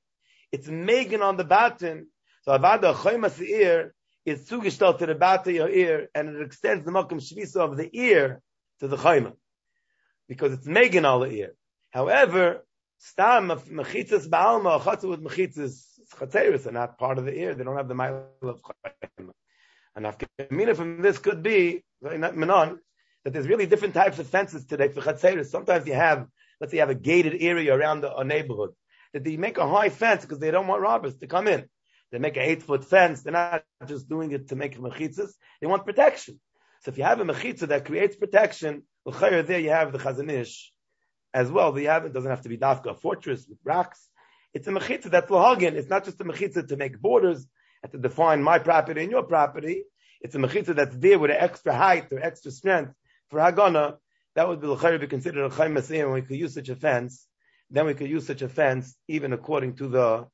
It's 0.52 0.68
Megan 0.68 1.22
on 1.22 1.36
the 1.36 1.44
batin. 1.44 2.06
So 2.42 2.52
Avada, 2.52 2.90
a 2.90 2.94
Chayma 2.94 3.40
ear 3.40 3.94
is 4.24 4.48
zugestellt 4.48 4.98
to 4.98 5.06
the 5.06 5.14
batin 5.14 5.54
your 5.54 5.68
ear, 5.68 6.08
and 6.14 6.36
it 6.36 6.42
extends 6.42 6.84
the 6.84 6.92
Makam 6.92 7.20
Shvisa 7.20 7.56
of 7.56 7.76
the 7.76 7.88
ear 7.96 8.40
to 8.80 8.88
the 8.88 8.96
Chayma. 8.96 9.32
Because 10.28 10.52
it's 10.52 10.66
Megan 10.66 11.04
on 11.04 11.20
the 11.20 11.30
ear. 11.30 11.54
However, 11.90 12.62
Stam 12.98 13.48
mechitzas 13.48 14.28
ba'alma, 14.28 14.80
chatzah 14.80 15.08
with 15.08 15.22
mechitzas 15.22 15.84
chatzeris 16.14 16.66
are 16.66 16.72
not 16.72 16.98
part 16.98 17.18
of 17.18 17.24
the 17.24 17.34
ear. 17.34 17.54
They 17.54 17.64
don't 17.64 17.76
have 17.76 17.88
the 17.88 17.94
mile 17.94 18.28
of 18.42 18.62
chayim. 18.62 19.30
And 19.94 20.06
Afkamina 20.06 20.74
from 20.74 21.02
this 21.02 21.18
could 21.18 21.42
be, 21.42 21.84
Menon, 22.02 22.78
that 23.24 23.32
there's 23.32 23.48
really 23.48 23.66
different 23.66 23.94
types 23.94 24.18
of 24.18 24.26
fences 24.28 24.64
today 24.66 24.88
for 24.88 25.00
Chatzeris. 25.00 25.46
Sometimes 25.46 25.86
you 25.86 25.94
have, 25.94 26.26
let's 26.60 26.70
say 26.70 26.78
you 26.78 26.80
have 26.80 26.90
a 26.90 26.94
gated 26.94 27.42
area 27.42 27.74
around 27.74 28.04
a 28.04 28.24
neighborhood, 28.24 28.72
that 29.12 29.24
they 29.24 29.36
make 29.36 29.58
a 29.58 29.68
high 29.68 29.88
fence 29.88 30.22
because 30.22 30.38
they 30.38 30.50
don't 30.50 30.66
want 30.66 30.82
robbers 30.82 31.16
to 31.16 31.26
come 31.26 31.48
in. 31.48 31.64
They 32.12 32.18
make 32.18 32.36
an 32.36 32.42
eight 32.42 32.62
foot 32.62 32.84
fence. 32.84 33.22
They're 33.22 33.32
not 33.32 33.64
just 33.86 34.08
doing 34.08 34.32
it 34.32 34.48
to 34.48 34.56
make 34.56 34.78
mechitzas. 34.78 35.30
They 35.60 35.66
want 35.66 35.84
protection. 35.84 36.40
So 36.82 36.90
if 36.90 36.98
you 36.98 37.04
have 37.04 37.20
a 37.20 37.24
mechitza 37.24 37.68
that 37.68 37.84
creates 37.84 38.16
protection, 38.16 38.84
there 39.04 39.58
you 39.58 39.70
have 39.70 39.92
the 39.92 39.98
chazanish 39.98 40.66
as 41.34 41.50
well. 41.50 41.78
You 41.78 41.88
have, 41.88 42.04
it 42.04 42.12
doesn't 42.12 42.30
have 42.30 42.42
to 42.42 42.48
be 42.48 42.58
dafka, 42.58 42.92
a 42.92 42.94
fortress 42.94 43.46
with 43.48 43.58
rocks. 43.64 44.08
It's 44.54 44.68
a 44.68 44.70
mechitza 44.70 45.10
that's 45.10 45.30
lahagin. 45.30 45.72
It's 45.72 45.90
not 45.90 46.04
just 46.04 46.20
a 46.20 46.24
mechitza 46.24 46.68
to 46.68 46.76
make 46.76 47.00
borders 47.00 47.46
and 47.82 47.92
to 47.92 47.98
define 47.98 48.42
my 48.42 48.58
property 48.58 49.02
and 49.02 49.10
your 49.10 49.24
property. 49.24 49.84
It's 50.20 50.34
a 50.34 50.38
mechitza 50.38 50.74
that's 50.74 50.96
there 50.96 51.18
with 51.18 51.30
an 51.30 51.36
extra 51.38 51.74
height 51.74 52.12
or 52.12 52.20
extra 52.20 52.50
strength 52.50 52.92
for 53.28 53.38
hagana. 53.38 53.96
That 54.34 54.48
would 54.48 54.60
be 54.60 54.98
be 54.98 55.06
considered 55.06 55.44
a 55.44 55.50
chayim 55.50 56.02
and 56.02 56.12
we 56.12 56.22
could 56.22 56.36
use 56.36 56.54
such 56.54 56.68
a 56.68 56.76
fence. 56.76 57.26
Then 57.70 57.86
we 57.86 57.94
could 57.94 58.08
use 58.08 58.26
such 58.26 58.42
a 58.42 58.48
fence 58.48 58.94
even 59.08 59.32
according 59.32 59.76
to 59.76 59.88
the 59.88 60.26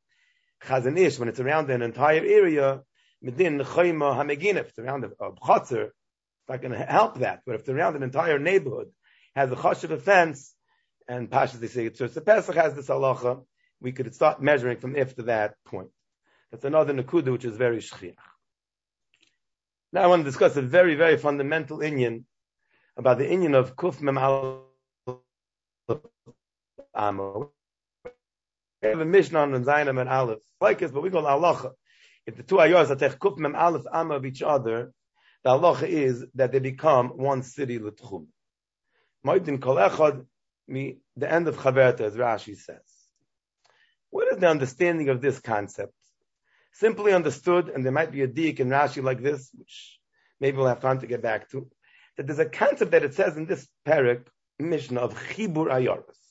chazanish 0.64 1.18
when 1.18 1.28
it's 1.28 1.40
around 1.40 1.70
an 1.70 1.82
entire 1.82 2.24
area. 2.24 2.82
Medin 3.24 3.64
chayma 3.64 4.16
hamegin. 4.16 4.56
If 4.56 4.70
it's 4.70 4.78
around 4.78 5.04
a, 5.04 5.08
a 5.24 5.30
it's 5.30 6.48
not 6.48 6.60
going 6.60 6.72
to 6.72 6.84
help 6.84 7.20
that. 7.20 7.42
But 7.46 7.54
if 7.54 7.60
it's 7.62 7.70
around 7.70 7.96
an 7.96 8.02
entire 8.02 8.38
neighborhood, 8.38 8.88
has 9.34 9.50
a 9.50 9.56
chashiv 9.56 9.84
of 9.84 9.92
a 9.92 9.98
fence, 9.98 10.54
and 11.08 11.30
Pashas 11.30 11.60
they 11.60 11.68
say 11.68 11.92
so. 11.92 12.08
Pesach 12.08 12.54
has 12.54 12.74
this 12.74 12.88
halacha. 12.88 13.44
We 13.80 13.92
could 13.92 14.14
start 14.14 14.42
measuring 14.42 14.78
from 14.78 14.96
if 14.96 15.16
to 15.16 15.22
that 15.24 15.54
point. 15.64 15.88
That's 16.50 16.64
another 16.64 16.92
nakuda 16.92 17.32
which 17.32 17.44
is 17.44 17.56
very 17.56 17.78
shchiach. 17.78 18.14
Now 19.92 20.02
I 20.02 20.06
want 20.06 20.20
to 20.20 20.24
discuss 20.24 20.56
a 20.56 20.62
very 20.62 20.94
very 20.94 21.16
fundamental 21.16 21.78
inyan 21.78 22.24
about 22.96 23.18
the 23.18 23.24
inyan 23.24 23.54
of 23.54 23.76
kuf 23.76 24.00
mem 24.00 24.18
amo. 26.94 27.52
We 28.82 28.88
have 28.88 29.00
a 29.00 29.04
Mishnah 29.04 29.38
on 29.38 29.64
Zainam 29.64 30.00
and 30.00 30.08
Aleph 30.08 30.40
like 30.61 30.78
this, 30.78 30.90
but 30.90 31.02
we 31.02 31.11
call 31.11 31.22
halacha. 31.22 31.72
If 32.26 32.37
the 32.37 32.42
two 32.42 32.56
ayos 32.56 32.90
are 32.90 33.16
kuf 33.16 33.38
mem 33.38 33.54
aleph 33.54 33.84
amo 33.92 34.16
of 34.16 34.26
each 34.26 34.42
other, 34.42 34.92
the 35.44 35.50
halacha 35.50 35.88
is 35.88 36.25
that 36.34 36.52
they 36.52 36.58
become 36.58 37.08
one 37.08 37.42
city 37.42 37.78
l'tchum. 37.78 38.26
Moedin 39.25 39.61
kol 39.61 39.76
echad 39.76 40.26
the 40.68 41.32
end 41.32 41.49
of 41.49 41.56
Chaverta, 41.56 42.00
as 42.00 42.14
Rashi 42.14 42.56
says. 42.56 42.80
What 44.11 44.32
is 44.32 44.38
the 44.38 44.49
understanding 44.49 45.08
of 45.08 45.20
this 45.20 45.38
concept? 45.40 45.92
Simply 46.72 47.12
understood, 47.12 47.68
and 47.68 47.84
there 47.84 47.92
might 47.92 48.12
be 48.12 48.22
a 48.22 48.26
deek 48.26 48.61
in 48.61 48.68
Rashi 48.68 49.02
like 49.02 49.22
this, 49.22 49.50
which 49.54 49.99
maybe 50.40 50.56
we'll 50.56 50.66
have 50.66 50.80
time 50.80 51.00
to 51.00 51.06
get 51.06 51.22
back 51.22 51.50
to, 51.50 51.68
that 52.16 52.26
there's 52.26 52.38
a 52.38 52.46
concept 52.46 52.92
that 52.92 53.04
it 53.04 53.14
says 53.14 53.37
in 53.37 53.46
this 53.46 53.66
parak, 53.87 54.26
Mishnah 54.58 55.00
of 55.00 55.14
Chibur 55.14 55.68
Ayaris. 55.68 56.22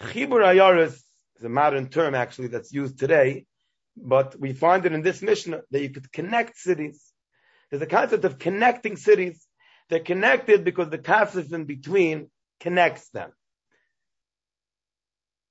Chibur 0.00 0.44
Ayaris 0.44 1.00
is 1.36 1.44
a 1.44 1.48
modern 1.48 1.88
term 1.88 2.14
actually 2.14 2.48
that's 2.48 2.72
used 2.72 2.98
today, 2.98 3.46
but 3.96 4.38
we 4.38 4.52
find 4.52 4.84
it 4.84 4.92
in 4.92 5.02
this 5.02 5.22
Mishnah 5.22 5.62
that 5.70 5.82
you 5.82 5.90
could 5.90 6.12
connect 6.12 6.58
cities. 6.58 7.02
There's 7.70 7.82
a 7.82 7.86
concept 7.86 8.24
of 8.24 8.38
connecting 8.38 8.96
cities. 8.96 9.46
They're 9.88 10.00
connected 10.00 10.64
because 10.64 10.90
the 10.90 10.98
kasif 10.98 11.52
in 11.52 11.64
between 11.64 12.30
connects 12.60 13.08
them. 13.10 13.32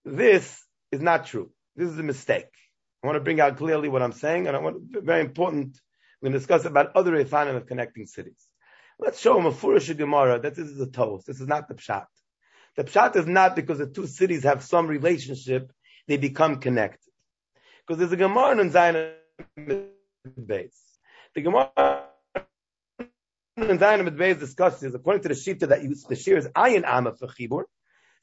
This 0.04 0.64
is 0.92 1.02
not 1.02 1.26
true. 1.26 1.52
This 1.76 1.90
is 1.90 1.98
a 1.98 2.04
mistake. 2.04 2.46
I 3.04 3.08
want 3.08 3.18
to 3.18 3.24
bring 3.24 3.40
out 3.40 3.58
clearly 3.58 3.90
what 3.90 4.02
I'm 4.02 4.12
saying, 4.12 4.48
and 4.48 4.56
I 4.56 4.60
want 4.60 4.78
very 4.92 5.22
important. 5.22 5.80
We're 6.22 6.28
going 6.28 6.34
to 6.34 6.40
discuss 6.40 6.66
about 6.66 6.96
other 6.96 7.12
refinement 7.12 7.58
of 7.58 7.68
connecting 7.68 8.06
cities. 8.06 8.48
Let's 9.00 9.20
show 9.20 9.34
them 9.36 9.46
a 9.46 9.52
Furish 9.52 9.90
Gemara 9.96 10.40
that 10.40 10.56
this 10.56 10.68
is 10.68 10.80
a 10.80 10.90
toast. 10.90 11.28
This 11.28 11.42
is 11.42 11.48
not 11.48 11.68
the 11.68 11.76
pshat. 11.76 12.06
The 12.76 12.84
pshat 12.84 13.16
is 13.16 13.26
not 13.26 13.56
because 13.56 13.78
the 13.78 13.88
two 13.88 14.08
cities 14.08 14.44
have 14.44 14.64
some 14.64 14.88
relationship, 14.88 15.72
they 16.08 16.18
become 16.18 16.60
connected. 16.60 17.00
Because 17.86 18.00
there's 18.00 18.12
a 18.12 18.18
Gemara 18.18 18.60
in 18.60 18.72
Zion 18.72 19.14
base. 20.46 20.82
The 21.34 21.42
Gemara 21.42 22.06
in 23.58 23.80
Zion 23.80 24.06
Beis 24.18 24.40
discusses, 24.40 24.94
according 24.94 25.24
to 25.24 25.30
the 25.30 25.36
Shita 25.36 25.70
that 25.70 25.84
you, 25.84 25.96
the 26.10 26.16
shear 26.16 26.38
is 26.38 26.48
ayin 26.50 26.84
ama 26.86 27.14
for 27.16 27.28
chibur. 27.28 27.64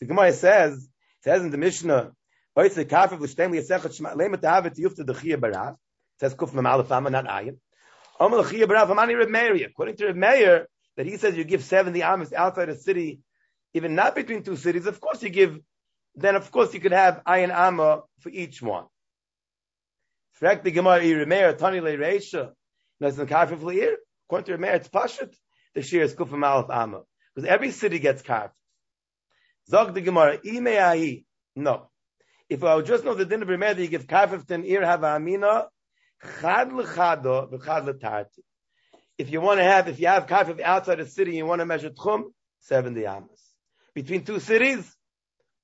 The 0.00 0.06
Gemara 0.06 0.32
says, 0.32 0.88
says 1.22 1.42
in 1.42 1.50
the 1.50 1.58
Mishnah, 1.58 2.12
says 2.56 2.76
kuf 6.34 6.52
mem 6.52 6.66
ama 6.66 7.10
not 7.10 7.26
ayin. 7.26 7.56
According 8.20 9.96
to 9.96 10.06
Reb 10.06 10.16
Meir, 10.16 10.68
that 10.96 11.06
he 11.06 11.16
says 11.16 11.36
you 11.36 11.44
give 11.44 11.64
70 11.64 12.02
amas 12.02 12.32
outside 12.32 12.66
the 12.66 12.76
city, 12.76 13.20
even 13.74 13.94
not 13.94 14.14
between 14.14 14.42
two 14.42 14.56
cities, 14.56 14.86
of 14.86 15.00
course 15.00 15.22
you 15.22 15.30
give, 15.30 15.60
then 16.14 16.36
of 16.36 16.50
course 16.50 16.74
you 16.74 16.80
could 16.80 16.92
have 16.92 17.22
ayin 17.26 17.50
ama 17.50 18.02
for 18.20 18.28
each 18.28 18.60
one. 18.60 18.84
Frag 20.32 20.62
the 20.62 20.70
Gemara, 20.70 21.00
Reb 21.00 21.28
Meir, 21.28 21.52
Tani 21.54 21.80
le 21.80 21.96
Reisha, 21.96 22.52
Nesan 23.02 23.28
kafir 23.28 23.56
v'leir. 23.56 23.94
According 24.28 24.46
to 24.46 24.58
Rameir, 24.58 24.74
it's 24.76 24.88
Pashut, 24.88 25.34
the 25.74 25.82
Shir 25.82 26.02
is 26.02 26.14
Kufim 26.14 26.44
Aleph 26.44 26.70
Amma. 26.70 27.02
Because 27.34 27.48
every 27.48 27.70
city 27.70 27.98
gets 27.98 28.22
carved. 28.22 28.54
Zog 29.68 29.94
the 29.94 30.00
Gemara, 30.00 30.38
Imeahi. 30.38 31.24
No. 31.56 31.90
If 32.48 32.64
I 32.64 32.74
would 32.76 32.86
just 32.86 33.04
know 33.04 33.14
the 33.14 33.24
din 33.24 33.42
of 33.42 33.48
Rameir 33.48 33.76
that 33.76 33.82
you 33.82 33.88
give 33.88 34.06
carved 34.06 34.48
to 34.48 34.54
an 34.54 34.64
ear 34.64 34.84
have 34.84 35.04
amina, 35.04 35.68
chad 36.40 36.72
l'chado, 36.72 37.50
v'chad 37.50 37.86
l'tarti. 37.86 38.42
If 39.18 39.30
you 39.30 39.40
want 39.40 39.60
to 39.60 39.64
have, 39.64 39.88
if 39.88 40.00
you 40.00 40.08
have 40.08 40.26
carved 40.26 40.60
outside 40.60 40.98
the 40.98 41.06
city, 41.06 41.36
you 41.36 41.46
want 41.46 41.60
to 41.60 41.66
measure 41.66 41.90
tchum, 41.90 42.24
70 42.60 43.06
amas. 43.06 43.28
Between 43.94 44.24
two 44.24 44.40
cities, 44.40 44.90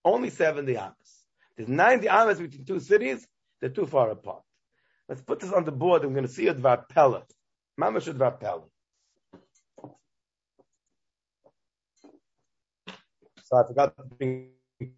only 0.04 0.30
70 0.30 0.76
amas. 0.76 0.94
There's 1.56 1.68
90 1.68 2.08
amas 2.08 2.38
between 2.38 2.64
two 2.64 2.80
cities, 2.80 3.26
they're 3.60 3.70
too 3.70 3.86
far 3.86 4.10
apart. 4.10 4.42
Let's 5.08 5.22
put 5.22 5.40
this 5.40 5.52
on 5.52 5.64
the 5.64 5.72
board. 5.72 6.04
I'm 6.04 6.12
going 6.12 6.26
to 6.26 6.32
see 6.32 6.52
Pella. 6.90 7.22
Mama 7.76 8.00
should 8.00 8.18
rappel. 8.18 8.70
So 13.44 13.56
I 13.56 13.66
forgot 13.66 13.96
to 13.96 14.02
bring 14.18 14.50
two 14.78 14.90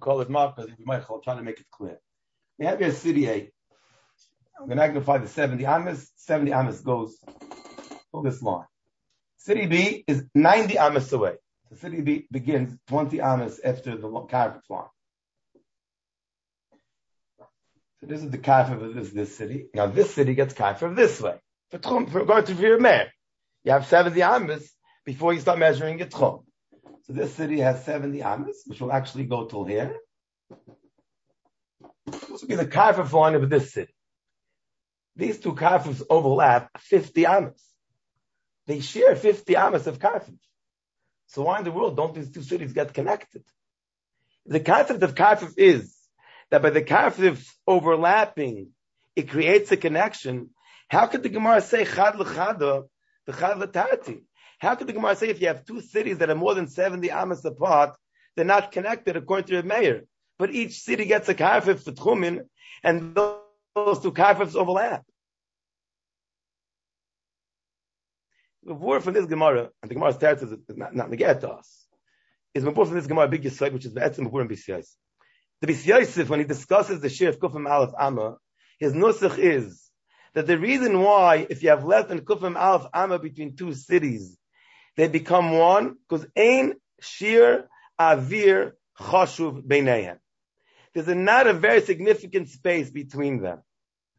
colored 0.00 0.28
markers. 0.28 0.70
Michael, 0.84 1.20
trying 1.20 1.36
to 1.36 1.44
make 1.44 1.60
it 1.60 1.66
clear. 1.70 2.00
We 2.58 2.66
have 2.66 2.80
here 2.80 2.90
city 2.90 3.28
A. 3.28 3.52
I'm 4.58 4.66
going 4.66 4.70
to 4.70 4.76
magnify 4.76 5.18
the 5.18 5.28
70 5.28 5.64
amas. 5.64 6.10
70 6.16 6.52
amas 6.52 6.80
goes 6.80 7.16
all 8.12 8.22
this 8.22 8.42
line. 8.42 8.66
City 9.48 9.64
B 9.64 10.04
is 10.06 10.24
90 10.34 10.76
amas 10.76 11.10
away. 11.10 11.36
So 11.70 11.76
city 11.76 12.02
B 12.02 12.26
begins 12.30 12.78
20 12.88 13.18
amas 13.22 13.58
after 13.64 13.96
the 13.96 14.06
carpet 14.28 14.60
line. 14.68 14.82
So 17.98 18.06
this 18.08 18.22
is 18.22 18.30
the 18.30 18.36
kafir 18.36 18.74
of 18.74 18.94
this, 18.94 19.08
this 19.08 19.34
city. 19.34 19.68
Now 19.72 19.86
this 19.86 20.12
city 20.14 20.34
gets 20.34 20.52
kafir 20.52 20.92
this 20.92 21.18
way. 21.22 21.36
For, 21.70 21.78
tchum, 21.78 22.12
for 22.12 22.26
going 22.26 22.44
to 22.44 22.52
your 22.52 22.78
mayor. 22.78 23.10
You 23.64 23.72
have 23.72 23.86
70 23.86 24.20
amas 24.20 24.70
before 25.06 25.32
you 25.32 25.40
start 25.40 25.58
measuring 25.58 25.98
your 25.98 26.08
tchum. 26.08 26.44
So 27.04 27.14
this 27.14 27.32
city 27.34 27.60
has 27.60 27.82
70 27.86 28.22
amas, 28.22 28.64
which 28.66 28.82
will 28.82 28.92
actually 28.92 29.24
go 29.24 29.46
till 29.46 29.64
here. 29.64 29.96
This 32.04 32.42
will 32.42 32.48
be 32.48 32.54
the 32.54 32.66
kafir 32.66 33.04
line 33.04 33.34
of 33.34 33.48
this 33.48 33.72
city. 33.72 33.94
These 35.16 35.40
two 35.40 35.54
kafirs 35.54 36.02
overlap 36.10 36.68
50 36.80 37.24
amas. 37.24 37.67
They 38.68 38.80
share 38.80 39.16
50 39.16 39.56
amas 39.56 39.86
of 39.86 39.98
kafirs. 39.98 40.38
So 41.28 41.42
why 41.42 41.58
in 41.58 41.64
the 41.64 41.72
world 41.72 41.96
don't 41.96 42.14
these 42.14 42.30
two 42.30 42.42
cities 42.42 42.74
get 42.74 42.92
connected? 42.92 43.42
The 44.44 44.60
concept 44.60 45.02
of 45.02 45.14
kafir 45.14 45.48
is 45.56 45.96
that 46.50 46.60
by 46.60 46.70
the 46.70 46.82
kafif 46.82 47.48
overlapping, 47.66 48.68
it 49.16 49.30
creates 49.30 49.72
a 49.72 49.78
connection. 49.78 50.50
How 50.88 51.06
could 51.06 51.22
the 51.22 51.30
Gemara 51.30 51.62
say 51.62 51.86
chad 51.86 52.18
l'chada, 52.18 52.88
the 53.26 53.32
chad 53.32 53.58
l'tati? 53.58 54.24
How 54.58 54.74
could 54.74 54.86
the 54.86 54.92
Gemara 54.92 55.16
say 55.16 55.30
if 55.30 55.40
you 55.40 55.48
have 55.48 55.64
two 55.64 55.80
cities 55.80 56.18
that 56.18 56.28
are 56.28 56.34
more 56.34 56.54
than 56.54 56.68
70 56.68 57.10
amas 57.10 57.44
apart, 57.46 57.96
they're 58.36 58.44
not 58.44 58.70
connected 58.70 59.16
according 59.16 59.46
to 59.46 59.62
the 59.62 59.62
mayor? 59.62 60.02
But 60.38 60.54
each 60.54 60.80
city 60.80 61.06
gets 61.06 61.28
a 61.30 61.34
kafif 61.34 61.80
for 61.84 61.92
tchumin, 61.92 62.46
and 62.84 63.14
those 63.14 64.00
two 64.00 64.12
kafifs 64.12 64.54
overlap. 64.54 65.06
The 68.68 68.74
word 68.74 69.02
from 69.02 69.14
this 69.14 69.24
Gemara, 69.24 69.70
and 69.82 69.90
the 69.90 69.94
Gemara 69.94 70.12
starts 70.12 70.42
is 70.42 70.52
not, 70.76 70.94
not 70.94 71.08
negate 71.08 71.40
to 71.40 71.48
us, 71.52 71.86
is 72.52 72.64
the 72.64 72.70
from 72.70 72.92
this 72.92 73.06
Gemara 73.06 73.26
big 73.26 73.42
yisrael, 73.42 73.72
which 73.72 73.86
is 73.86 73.94
the 73.94 74.00
etzim 74.00 74.30
b'vurim 74.30 74.46
b'siyais. 74.46 74.86
The 75.62 75.72
Yosef, 75.72 76.28
when 76.28 76.40
he 76.40 76.44
discusses 76.44 77.00
the 77.00 77.08
Shir 77.08 77.30
of 77.30 77.38
Kufim 77.38 77.66
Aleph 77.66 77.94
Amma, 77.98 78.36
his 78.78 78.92
nusach 78.92 79.38
is 79.38 79.90
that 80.34 80.46
the 80.46 80.58
reason 80.58 81.00
why, 81.00 81.46
if 81.48 81.62
you 81.62 81.70
have 81.70 81.86
less 81.86 82.08
than 82.08 82.20
Kufim 82.20 82.60
Aleph 82.60 82.86
Amma 82.92 83.18
between 83.18 83.56
two 83.56 83.72
cities, 83.72 84.36
they 84.98 85.08
become 85.08 85.52
one, 85.52 85.96
because 86.06 86.26
Ein 86.36 86.74
Shir 87.00 87.66
Avir 87.98 88.72
Chashuv 89.00 89.62
Beinayim. 89.66 90.18
There's 90.92 91.08
a, 91.08 91.14
not 91.14 91.46
a 91.46 91.54
very 91.54 91.80
significant 91.80 92.50
space 92.50 92.90
between 92.90 93.40
them. 93.40 93.62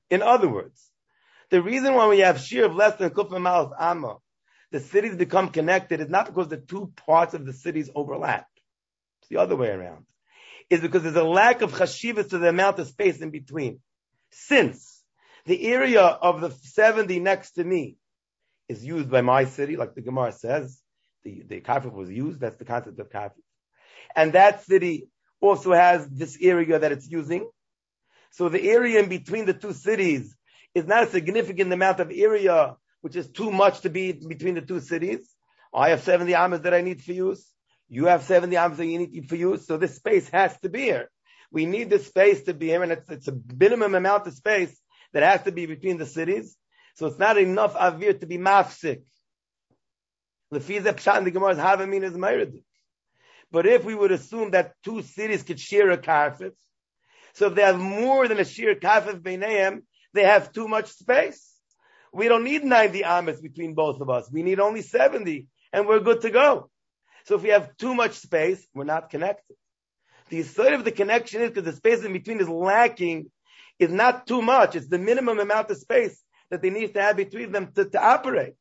In 0.10 0.24
other 0.24 0.50
words, 0.50 0.90
the 1.52 1.62
reason 1.62 1.94
why 1.94 2.08
we 2.08 2.20
have 2.22 2.40
shear 2.40 2.66
of 2.66 2.74
less 2.74 2.96
than 2.96 3.12
kufim 3.12 3.42
miles 3.42 3.72
amma, 3.80 4.18
the 4.72 4.80
cities 4.80 5.16
become 5.16 5.50
connected 5.50 6.00
is 6.00 6.10
not 6.10 6.28
because 6.28 6.48
the 6.48 6.58
two 6.58 6.92
parts 6.96 7.34
of 7.34 7.46
the 7.46 7.54
cities 7.54 7.90
overlap. 7.94 8.48
It's 9.22 9.30
the 9.30 9.38
other 9.38 9.56
way 9.56 9.70
around. 9.70 10.06
Is 10.70 10.82
because 10.82 11.04
there's 11.04 11.16
a 11.16 11.24
lack 11.24 11.62
of 11.62 11.74
chashivas 11.74 12.30
to 12.30 12.38
the 12.38 12.50
amount 12.50 12.78
of 12.78 12.88
space 12.88 13.22
in 13.22 13.32
between. 13.32 13.80
Since 14.32 15.02
the 15.46 15.66
area 15.68 16.02
of 16.02 16.42
the 16.42 16.52
70 16.52 17.20
next 17.20 17.54
to 17.54 17.64
me 17.64 17.98
is 18.68 18.86
used 18.86 19.10
by 19.10 19.22
my 19.22 19.46
city, 19.46 19.76
like 19.76 19.96
the 19.96 20.02
Gemara 20.02 20.32
says, 20.32 20.80
the, 21.24 21.44
the 21.48 21.60
kafir 21.62 21.90
was 21.90 22.10
used, 22.10 22.40
that's 22.40 22.58
the 22.58 22.66
concept 22.66 23.00
of 23.00 23.10
kafir. 23.10 23.42
And 24.16 24.34
that 24.34 24.64
city 24.64 25.10
also 25.42 25.74
has 25.74 26.08
this 26.08 26.38
area 26.40 26.78
that 26.78 26.92
it's 26.92 27.10
using. 27.10 27.50
So 28.32 28.50
the 28.50 28.70
area 28.70 29.00
in 29.00 29.10
between 29.10 29.46
the 29.46 29.54
two 29.54 29.74
cities 29.74 30.36
is 30.76 30.86
not 30.86 31.04
a 31.04 31.10
significant 31.10 31.74
amount 31.74 32.00
of 32.00 32.12
area, 32.14 32.76
which 33.02 33.16
is 33.16 33.30
too 33.30 33.52
much 33.52 33.82
to 33.82 33.90
be 33.90 34.12
between 34.12 34.56
the 34.56 34.62
two 34.62 34.80
cities. 34.80 35.30
I 35.74 35.90
have 35.90 36.02
70 36.02 36.34
amas 36.36 36.62
that 36.62 36.74
I 36.74 36.82
need 36.82 37.04
for 37.04 37.14
use. 37.14 37.46
You 37.88 38.06
have 38.06 38.24
70 38.24 38.56
amas 38.58 38.78
that 38.78 38.86
you 38.86 39.00
need 39.00 39.30
for 39.30 39.36
use. 39.36 39.66
So 39.66 39.78
this 39.78 39.96
space 39.96 40.30
has 40.30 40.58
to 40.60 40.70
be 40.70 40.82
here. 40.82 41.10
We 41.52 41.66
need 41.66 41.90
this 41.90 42.08
space 42.08 42.44
to 42.44 42.54
be 42.54 42.68
here, 42.68 42.84
and 42.84 42.92
it's, 42.92 43.10
it's 43.10 43.28
a 43.28 43.38
minimum 43.58 43.96
amount 43.96 44.28
of 44.28 44.34
space 44.34 44.76
that 45.14 45.24
has 45.24 45.44
to 45.44 45.52
be 45.52 45.66
between 45.66 45.98
the 45.98 46.06
cities. 46.06 46.56
So 46.96 47.08
it's 47.08 47.18
not 47.18 47.38
enough 47.38 47.76
avir 47.76 48.20
to 48.20 48.28
be 48.28 48.38
mafsik. 48.38 49.02
Lefiza 50.54 50.94
pshat 50.94 51.20
in 51.20 51.24
the 51.26 51.32
Gemara 51.32 51.52
is 51.52 51.58
havamin 51.58 52.04
is 52.04 52.14
meridik. 52.14 52.64
But 53.52 53.66
if 53.66 53.84
we 53.84 53.96
would 53.96 54.12
assume 54.12 54.52
that 54.52 54.74
two 54.84 55.02
cities 55.02 55.44
could 55.44 55.60
share 55.60 55.90
a 55.90 55.98
karfif, 55.98 56.52
so 57.34 57.48
if 57.48 57.56
they 57.56 57.62
have 57.62 57.80
more 57.80 58.28
than 58.28 58.40
a 58.40 58.46
shir 58.46 58.76
kafif 58.76 59.22
beineim, 59.22 59.82
they 60.14 60.24
have 60.24 60.52
too 60.52 60.68
much 60.68 60.88
space. 60.92 61.59
We 62.14 62.28
don't 62.28 62.44
need 62.44 62.64
90 62.64 63.04
amas 63.04 63.42
between 63.42 63.74
both 63.74 64.02
of 64.02 64.10
us. 64.10 64.30
We 64.32 64.44
need 64.44 64.60
only 64.60 64.82
70 64.82 65.48
and 65.72 65.88
we're 65.88 66.00
good 66.00 66.22
to 66.22 66.30
go. 66.30 66.70
So 67.26 67.36
if 67.36 67.44
we 67.44 67.50
have 67.50 67.78
too 67.78 67.94
much 67.94 68.14
space, 68.14 68.66
we're 68.74 68.86
not 68.86 69.10
connected. 69.10 69.56
The 70.30 70.44
side 70.44 70.74
of 70.74 70.86
the 70.86 70.92
connection 70.92 71.42
is 71.42 71.50
because 71.50 71.66
the 71.66 71.76
space 71.76 72.04
in 72.04 72.14
between 72.14 72.40
is 72.40 72.50
lacking, 72.50 73.32
is 73.80 73.92
not 73.92 74.28
too 74.28 74.42
much. 74.42 74.76
It's 74.76 74.88
the 74.88 74.98
minimum 75.00 75.40
amount 75.40 75.72
of 75.72 75.78
space 75.78 76.22
that 76.50 76.62
they 76.62 76.70
need 76.70 76.94
to 76.94 77.02
have 77.02 77.18
between 77.18 77.52
them 77.52 77.72
to, 77.74 77.86
to 77.86 78.04
operate. 78.04 78.54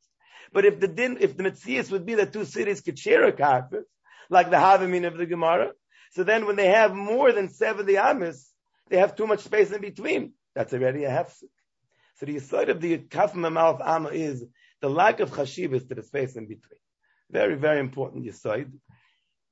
But 0.53 0.65
if 0.65 0.81
the 0.81 0.89
din, 0.89 1.19
if 1.21 1.37
the 1.37 1.45
Metzias 1.45 1.91
would 1.91 2.07
be 2.07 2.15
that 2.17 2.33
two 2.33 2.45
cities 2.45 2.81
could 2.81 2.99
share 2.99 3.25
a 3.25 3.33
carpet, 3.33 3.85
like 4.31 4.51
the 4.51 4.57
Havamin 4.57 5.07
of 5.07 5.17
the 5.17 5.27
Gemara, 5.27 5.73
so 6.13 6.25
then 6.25 6.47
when 6.47 6.57
they 6.57 6.69
have 6.69 6.95
more 6.95 7.33
than 7.33 7.49
70 7.51 7.97
amas, 7.97 8.51
they 8.89 8.97
have 8.99 9.15
too 9.15 9.27
much 9.27 9.41
space 9.41 9.71
in 9.71 9.81
between. 9.81 10.33
That's 10.55 10.73
already 10.73 11.05
a 11.05 11.11
hefsek. 11.11 11.51
So 12.19 12.27
the 12.27 12.41
side 12.41 12.69
of 12.69 12.81
the 12.81 12.99
kaf 12.99 13.35
mouth 13.35 13.81
amma 13.85 14.09
is 14.09 14.45
the 14.81 14.91
lack 14.91 15.21
of 15.21 15.31
chashivas 15.31 15.89
to 15.89 15.95
the 15.95 16.03
space 16.03 16.35
in 16.35 16.47
between. 16.47 16.81
Very, 17.31 17.55
very 17.55 17.79
important 17.79 18.25
yisoid. 18.25 18.73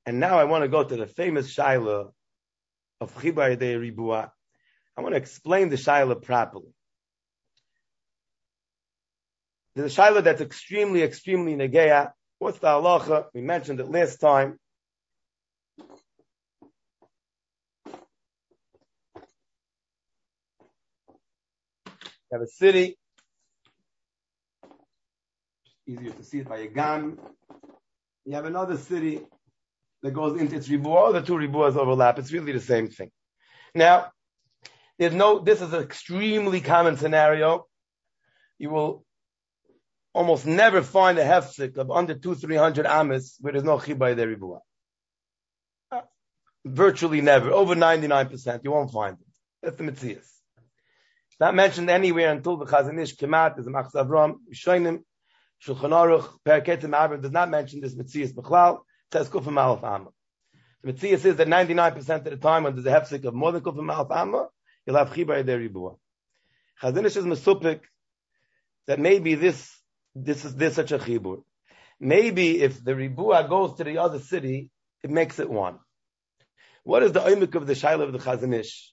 And 0.05 0.19
now 0.19 0.37
I 0.37 0.43
want 0.45 0.63
to 0.63 0.67
go 0.67 0.83
to 0.83 0.95
the 0.95 1.07
famous 1.07 1.53
shaila 1.55 2.11
of 2.99 3.15
Chibar 3.15 3.57
de 3.57 3.75
Ribua. 3.75 4.31
I 4.97 5.01
want 5.01 5.13
to 5.13 5.17
explain 5.17 5.69
the 5.69 5.77
shaila 5.77 6.21
properly. 6.21 6.73
There's 9.75 9.97
a 9.97 10.01
shaila 10.01 10.23
that's 10.23 10.41
extremely, 10.41 11.03
extremely 11.03 11.55
negeya. 11.55 12.11
What's 12.39 12.59
the 12.59 12.67
halacha? 12.67 13.27
We 13.33 13.41
mentioned 13.41 13.79
it 13.79 13.89
last 13.89 14.19
time. 14.19 14.59
You 22.31 22.37
have 22.37 22.41
a 22.41 22.47
city. 22.47 22.97
Easier 25.87 26.11
to 26.11 26.23
see 26.23 26.39
it 26.39 26.49
by 26.49 26.57
a 26.57 26.67
gun. 26.67 27.17
You 28.25 28.33
have 28.33 28.45
another 28.45 28.77
city 28.77 29.21
that 30.03 30.11
goes 30.11 30.39
into 30.39 30.57
its 30.57 30.67
ribuah. 30.67 31.13
The 31.13 31.21
two 31.21 31.33
ribuahs 31.33 31.77
overlap. 31.77 32.19
It's 32.19 32.33
really 32.33 32.51
the 32.51 32.59
same 32.59 32.89
thing. 32.89 33.11
Now, 33.73 34.11
there's 34.99 35.13
no, 35.13 35.39
this 35.39 35.61
is 35.61 35.71
an 35.71 35.81
extremely 35.81 36.59
common 36.59 36.97
scenario. 36.97 37.67
You 38.59 38.71
will 38.71 39.05
almost 40.13 40.45
never 40.45 40.81
find 40.81 41.17
a 41.19 41.23
hefsik 41.23 41.77
of 41.77 41.91
under 41.91 42.15
two, 42.15 42.35
three 42.35 42.55
hundred 42.55 42.87
amis 42.87 43.37
where 43.39 43.53
there's 43.53 43.63
no 43.63 43.77
chibay 43.77 44.15
there 44.15 44.35
ribuah. 44.35 44.59
Virtually 46.65 47.21
never. 47.21 47.51
Over 47.51 47.75
99%. 47.75 48.61
You 48.65 48.71
won't 48.71 48.91
find 48.91 49.17
it. 49.17 49.27
That's 49.63 49.77
the 49.77 49.83
mitzvah 51.39 51.45
not 51.45 51.55
mentioned 51.55 51.89
anywhere 51.89 52.31
until 52.31 52.57
the 52.57 52.65
Chazanish 52.65 53.15
Kemat, 53.15 53.59
is 53.59 53.67
a 53.67 53.69
Machz 53.69 53.93
Avram, 53.93 54.37
Shoinim, 54.53 55.03
Shulchan 55.63 55.91
Aruch, 55.91 56.27
Perketim 56.45 56.91
Avram 56.91 57.21
does 57.21 57.31
not 57.31 57.49
mention 57.49 57.79
this 57.79 57.95
Metzias 57.95 58.33
Bechlal, 58.33 58.79
says 59.11 59.29
Kufim 59.29 59.57
Aleph 59.57 59.83
Amma. 59.83 60.09
The 60.83 60.93
Metzias 60.93 61.19
says 61.19 61.35
that 61.35 61.47
99% 61.47 62.09
of 62.09 62.23
the 62.23 62.37
time 62.37 62.63
when 62.63 62.75
there's 62.75 62.87
a 62.87 62.89
hefsik 62.89 63.25
of 63.25 63.33
more 63.33 63.51
than 63.51 63.61
Kufim 63.61 63.93
Aleph 63.93 64.11
Amma, 64.11 64.47
you'll 64.85 64.97
have 64.97 65.11
Chibar 65.11 65.45
der 65.45 65.59
Ribua. 65.59 65.95
Chazanish 66.81 67.17
is 67.17 67.25
Mesupik 67.25 67.81
that 68.87 68.99
maybe 68.99 69.35
this, 69.35 69.71
this 70.15 70.43
is, 70.43 70.55
this 70.55 70.75
such 70.75 70.91
a 70.91 70.97
Chibur. 70.97 71.43
Maybe 71.99 72.61
if 72.61 72.83
the 72.83 72.95
Ribua 72.95 73.47
goes 73.47 73.75
to 73.75 73.83
the 73.83 73.99
other 73.99 74.19
city, 74.19 74.71
it 75.03 75.11
makes 75.11 75.39
it 75.39 75.49
one. 75.49 75.79
What 76.83 77.03
is 77.03 77.11
the 77.11 77.19
oimik 77.19 77.53
of 77.55 77.67
the 77.67 77.73
Shaila 77.73 78.03
of 78.03 78.13
the 78.13 78.19
Chazanish? 78.19 78.89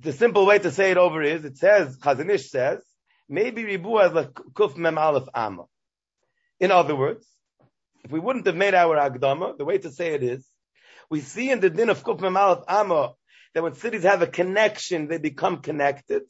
The 0.00 0.12
simple 0.12 0.46
way 0.46 0.58
to 0.58 0.70
say 0.70 0.90
it 0.90 0.96
over 0.96 1.22
is, 1.22 1.44
it 1.44 1.58
says, 1.58 1.98
Chazanish 1.98 2.48
says, 2.48 2.82
maybe 3.28 3.64
Ribu 3.64 3.98
has 3.98 4.12
like 4.12 4.32
Kuf 4.32 4.76
Mem 4.76 4.98
Aleph 4.98 5.28
Amma. 5.34 5.64
In 6.58 6.70
other 6.70 6.96
words, 6.96 7.26
if 8.04 8.10
we 8.10 8.18
wouldn't 8.18 8.46
have 8.46 8.56
made 8.56 8.74
our 8.74 8.96
Agdama, 8.96 9.58
the 9.58 9.64
way 9.64 9.78
to 9.78 9.90
say 9.90 10.14
it 10.14 10.22
is, 10.22 10.46
we 11.10 11.20
see 11.20 11.50
in 11.50 11.60
the 11.60 11.70
din 11.70 11.90
of 11.90 12.02
Kuf 12.02 12.20
Mem 12.20 12.36
Aleph 12.36 12.64
Amma 12.66 13.12
that 13.54 13.62
when 13.62 13.74
cities 13.74 14.04
have 14.04 14.22
a 14.22 14.26
connection, 14.26 15.08
they 15.08 15.18
become 15.18 15.58
connected. 15.58 16.22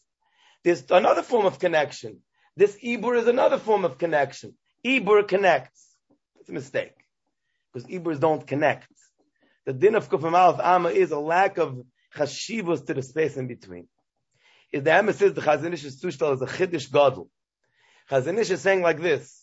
There's 0.64 0.84
another 0.90 1.22
form 1.22 1.46
of 1.46 1.58
connection. 1.58 2.18
This 2.56 2.76
Ibur 2.82 3.18
is 3.18 3.28
another 3.28 3.58
form 3.58 3.84
of 3.84 3.98
connection. 3.98 4.54
Ibur 4.84 5.28
connects. 5.28 5.86
It's 6.40 6.48
a 6.48 6.52
mistake. 6.52 6.94
Because 7.72 7.88
Iburs 7.88 8.18
don't 8.18 8.44
connect. 8.44 8.88
The 9.64 9.72
din 9.72 9.94
of 9.94 10.08
Kuf 10.08 10.22
Mem 10.22 10.34
Aleph 10.34 10.60
Amma 10.60 10.88
is 10.88 11.12
a 11.12 11.20
lack 11.20 11.58
of 11.58 11.80
chashivos 12.16 12.86
to 12.86 12.94
the 12.94 13.02
space 13.02 13.36
in 13.36 13.46
between. 13.46 13.88
Is 14.72 14.84
the 14.84 14.92
emphasis 14.92 15.32
the 15.32 15.40
Chazanish 15.40 15.84
is 15.84 16.00
zushtal 16.00 16.32
as 16.32 16.42
a 16.42 16.46
chiddush 16.46 16.90
gadol. 16.92 17.28
Chazanish 18.10 18.50
is 18.50 18.60
saying 18.60 18.82
like 18.82 19.00
this. 19.00 19.36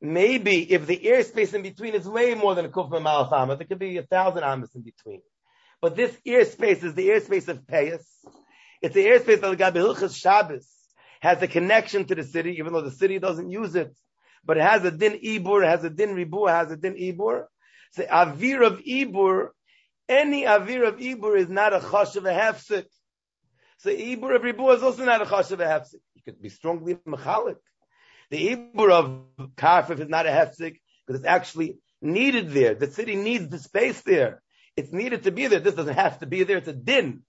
Maybe 0.00 0.70
if 0.72 0.86
the 0.86 0.96
airspace 0.96 1.54
in 1.54 1.62
between 1.62 1.94
is 1.94 2.06
way 2.08 2.34
more 2.34 2.54
than 2.54 2.66
a 2.66 2.68
Kufma 2.68 3.00
malach 3.00 3.32
amas, 3.32 3.58
there 3.58 3.66
could 3.66 3.78
be 3.78 3.96
a 3.96 4.02
thousand 4.02 4.44
amas 4.44 4.74
in 4.74 4.82
between. 4.82 5.22
But 5.80 5.96
this 5.96 6.16
airspace 6.26 6.84
is 6.84 6.94
the 6.94 7.08
airspace 7.08 7.48
of 7.48 7.66
Payas. 7.66 8.04
It's 8.82 8.94
the 8.94 9.04
airspace 9.04 9.40
that 9.40 9.58
Gabi 9.58 9.76
Hilchas 9.76 10.14
Shabbos. 10.14 10.68
Has 11.20 11.40
a 11.40 11.48
connection 11.48 12.04
to 12.04 12.14
the 12.14 12.22
city, 12.22 12.56
even 12.58 12.74
though 12.74 12.82
the 12.82 12.90
city 12.90 13.18
doesn't 13.18 13.50
use 13.50 13.74
it. 13.74 13.96
But 14.44 14.58
it 14.58 14.62
has 14.62 14.84
a 14.84 14.90
din 14.90 15.20
ibur, 15.24 15.64
it 15.64 15.68
has 15.68 15.82
a 15.82 15.88
din 15.88 16.14
ribu, 16.14 16.48
it 16.48 16.50
has 16.50 16.70
a 16.70 16.76
din 16.76 16.94
ibur. 16.96 17.44
So 17.92 18.02
avir 18.02 18.62
of 18.66 18.80
ibur 18.80 19.48
any 20.08 20.42
avir 20.44 20.86
of 20.86 20.98
ibur 20.98 21.36
is 21.38 21.48
not 21.48 21.72
a 21.72 21.80
chosh 21.80 22.16
of 22.16 22.26
a 22.26 22.32
hefsek. 22.32 22.86
So 23.78 23.90
ibur 23.90 24.36
of 24.36 24.42
ribu 24.42 24.70
is 24.70 24.82
also 24.82 25.04
not 25.04 25.22
a 25.22 25.26
chosh 25.26 25.50
of 25.50 25.60
a 25.60 25.64
hefsek. 25.64 26.00
You 26.14 26.22
could 26.24 26.40
be 26.40 26.48
strongly 26.48 26.96
mechalik. 27.06 27.56
The 28.30 28.56
ibur 28.56 28.90
of 28.90 29.22
karfif 29.56 30.00
is 30.00 30.08
not 30.08 30.26
a 30.26 30.30
hefsek 30.30 30.80
because 31.06 31.20
it's 31.20 31.28
actually 31.28 31.78
needed 32.00 32.50
there. 32.50 32.74
The 32.74 32.90
city 32.90 33.16
needs 33.16 33.48
the 33.48 33.58
space 33.58 34.00
there. 34.02 34.42
It's 34.76 34.92
needed 34.92 35.24
to 35.24 35.30
be 35.30 35.46
there. 35.46 35.60
This 35.60 35.74
doesn't 35.74 35.94
have 35.94 36.18
to 36.20 36.26
be 36.26 36.44
there. 36.44 36.58
It's 36.58 36.68
a 36.68 36.72
din. 36.72 37.22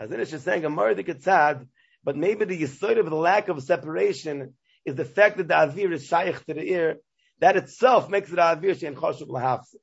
Chazanish 0.00 0.32
is 0.32 0.42
saying 0.42 0.64
a 0.64 0.70
mardekatzad, 0.70 1.66
but 2.04 2.16
maybe 2.16 2.44
the 2.44 2.62
yisod 2.62 2.98
of 2.98 3.10
the 3.10 3.16
lack 3.16 3.48
of 3.48 3.62
separation 3.62 4.54
is 4.84 4.94
the 4.94 5.04
fact 5.04 5.38
that 5.38 5.48
the 5.48 5.54
avir 5.54 5.92
is 5.92 6.06
shaykh 6.06 6.44
to 6.46 6.54
the 6.54 6.62
ear. 6.62 6.96
That 7.40 7.56
itself 7.56 8.08
makes 8.08 8.30
it 8.30 8.38
avir 8.38 8.76
shein 8.76 8.94
choshev 8.94 9.28
lahafsek. 9.28 9.76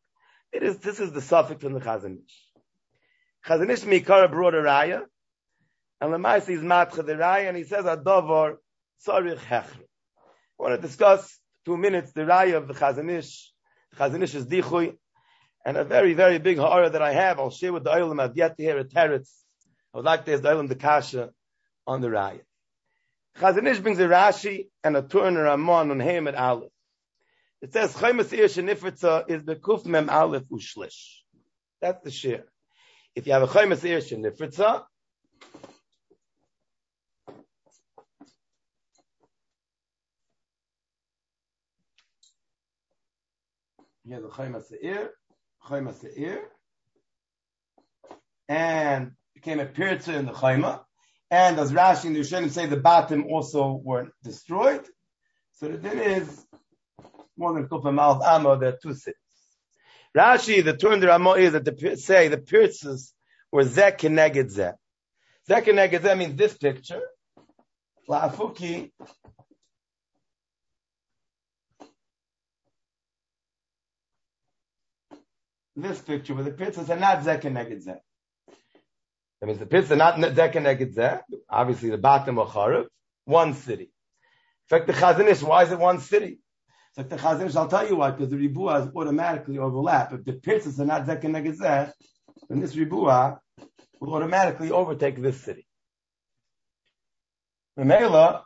It 0.56 0.63
is, 0.63 0.78
this 0.78 1.02
is 1.02 1.12
the 1.12 1.20
suffix 1.20 1.62
from 1.62 1.74
the 1.74 1.82
Chazanish. 1.82 2.32
Chazanish 3.46 3.84
Mikara 3.84 4.32
brought 4.32 4.54
a 4.54 4.60
raya, 4.60 5.02
and 6.00 6.13
Lamaisi 6.13 6.52
is 6.52 6.62
matcha 6.62 7.06
the 7.06 7.15
raya, 7.15 7.50
and 7.50 7.58
he 7.58 7.65
says, 7.65 7.84
Adovar 7.84 8.56
tzarich 9.06 9.39
hechri. 9.39 9.84
I 9.84 10.58
want 10.58 10.82
to 10.82 10.88
discuss 10.88 11.38
two 11.65 11.76
minutes 11.76 12.13
the 12.13 12.22
raya 12.22 12.56
of 12.56 12.70
the 12.70 12.74
Chazanish. 12.74 13.48
The 13.91 13.98
Chazanish 13.98 14.34
is 14.34 14.46
dichui, 14.46 14.96
and 15.65 15.76
a 15.76 15.84
very, 15.84 16.13
very 16.13 16.39
big 16.39 16.58
ha'ara 16.58 16.89
that 16.91 17.02
I 17.02 17.12
have, 17.12 17.38
I'll 17.38 17.50
share 17.50 17.74
with 17.74 17.84
the 17.84 17.89
Olam, 17.89 18.22
I've 18.22 18.38
yet 18.38 18.56
to 18.56 18.63
hear 18.63 18.80
a 18.80 18.86
teretz. 18.86 19.30
I 19.94 19.98
would 19.98 20.06
like 20.06 20.24
to 20.24 20.34
ask 20.36 20.41
the 20.41 20.52
Olam 20.52 20.70
the 20.70 20.76
kasha 20.76 21.32
on 21.86 22.00
the 22.00 22.08
raya. 22.08 22.39
Chazanish 23.39 23.84
brings 23.84 24.00
a 24.00 24.08
Rashi 24.08 24.70
and 24.86 24.96
a 24.96 25.02
Turner 25.02 25.44
Ramon 25.44 25.91
on 25.91 26.00
at 26.00 26.36
Aleph. 26.36 26.72
It 27.62 27.74
says 27.74 27.94
Chaimas 27.96 28.32
Ir 28.34 28.46
Shenifritza 28.46 29.30
is 29.30 29.44
the 29.44 29.56
Kuf 29.56 29.86
Mem 29.86 30.10
Aleph 30.10 30.48
Ushlish. 30.50 31.22
That's 31.82 32.04
the 32.04 32.12
shir. 32.12 32.44
If 33.15 33.28
you 33.28 33.34
have 33.34 33.44
a 33.44 33.48
Chaimas 33.48 33.84
Ir 33.84 34.00
Shenifritza, 34.00 34.84
Here's 44.08 44.24
a 44.24 44.28
Chaimas 44.28 44.72
Ir, 44.84 45.10
Chaimas 45.68 46.04
Ir, 46.15 46.44
and 48.48 49.13
became 49.34 49.60
a 49.60 49.65
Pirza 49.65 50.15
in 50.15 50.28
the 50.28 50.32
Chaima, 50.32 50.82
And 51.32 51.58
as 51.58 51.72
Rashi 51.72 52.06
and 52.06 52.15
the 52.15 52.20
Rishonim 52.20 52.52
say, 52.52 52.68
the 52.68 52.78
Batim 52.78 53.26
also 53.26 53.82
were 53.84 54.12
destroyed. 54.24 54.86
So 55.54 55.70
the 55.70 55.78
din 55.78 55.98
is, 56.00 56.44
more 57.38 57.54
than 57.54 57.67
Kufa 57.67 57.91
Mal 57.91 58.24
Amma, 58.24 58.58
there 58.58 58.69
are 58.69 58.78
two 58.82 58.93
cities. 58.93 59.19
Rashi, 60.15 60.63
the 60.63 60.78
turn 60.78 61.00
the 61.00 61.08
Ramo 61.08 61.34
is 61.34 61.54
that 61.54 61.65
the 61.65 61.98
say 61.98 62.30
the 62.30 62.38
pirzas 62.38 63.12
were 63.52 63.63
Zek 63.63 64.00
Keneged 64.00 64.50
Zek. 64.50 64.76
Zek 65.48 65.65
Keneged 65.65 66.02
Zek 66.02 66.17
means 66.17 66.36
this 66.36 66.58
picture. 66.58 67.02
La'afuki 68.10 68.91
this 75.76 76.00
picture 76.02 76.34
where 76.34 76.43
the 76.43 76.52
pizzas 76.52 76.89
are 76.89 77.00
not 77.00 77.24
zek 77.24 77.43
and 77.45 77.58
neged 77.58 77.82
zek. 77.82 78.00
That 79.41 79.48
means 79.48 79.60
the 79.60 79.65
pits 79.65 79.91
are 79.91 79.95
not 79.98 80.17
zek 80.36 80.56
and 80.56 80.65
neged 80.65 80.93
zek. 80.93 81.24
Obviously, 81.50 81.89
the 81.89 81.98
bottom 81.98 82.39
of 82.39 82.50
Charav, 82.52 82.86
one 83.26 83.54
city. 83.54 83.84
In 83.84 84.69
fact, 84.69 84.88
the 84.88 84.93
Chazanish, 84.93 85.43
why 85.43 85.63
is 85.63 85.71
it 85.71 85.80
one 85.80 86.00
city? 86.00 86.39
It's 86.97 86.97
like 86.97 87.10
the 87.10 87.17
Chazanish, 87.17 87.55
I'll 87.55 87.67
tell 87.67 87.88
you 87.88 87.97
why, 87.97 88.12
because 88.12 88.29
the 88.29 88.38
Ribua 88.38 88.84
is 88.84 88.95
automatically 88.95 89.58
overlap. 89.58 90.13
If 90.13 90.23
the 90.23 90.34
pizzas 90.34 90.79
are 90.79 90.86
not 90.86 91.05
zek 91.05 91.23
and 91.25 91.36
then 92.49 92.60
this 92.60 92.75
ribuah 92.75 93.39
will 93.99 94.13
automatically 94.13 94.71
overtake 94.71 95.21
this 95.21 95.41
city. 95.41 95.65
Memela, 97.77 98.43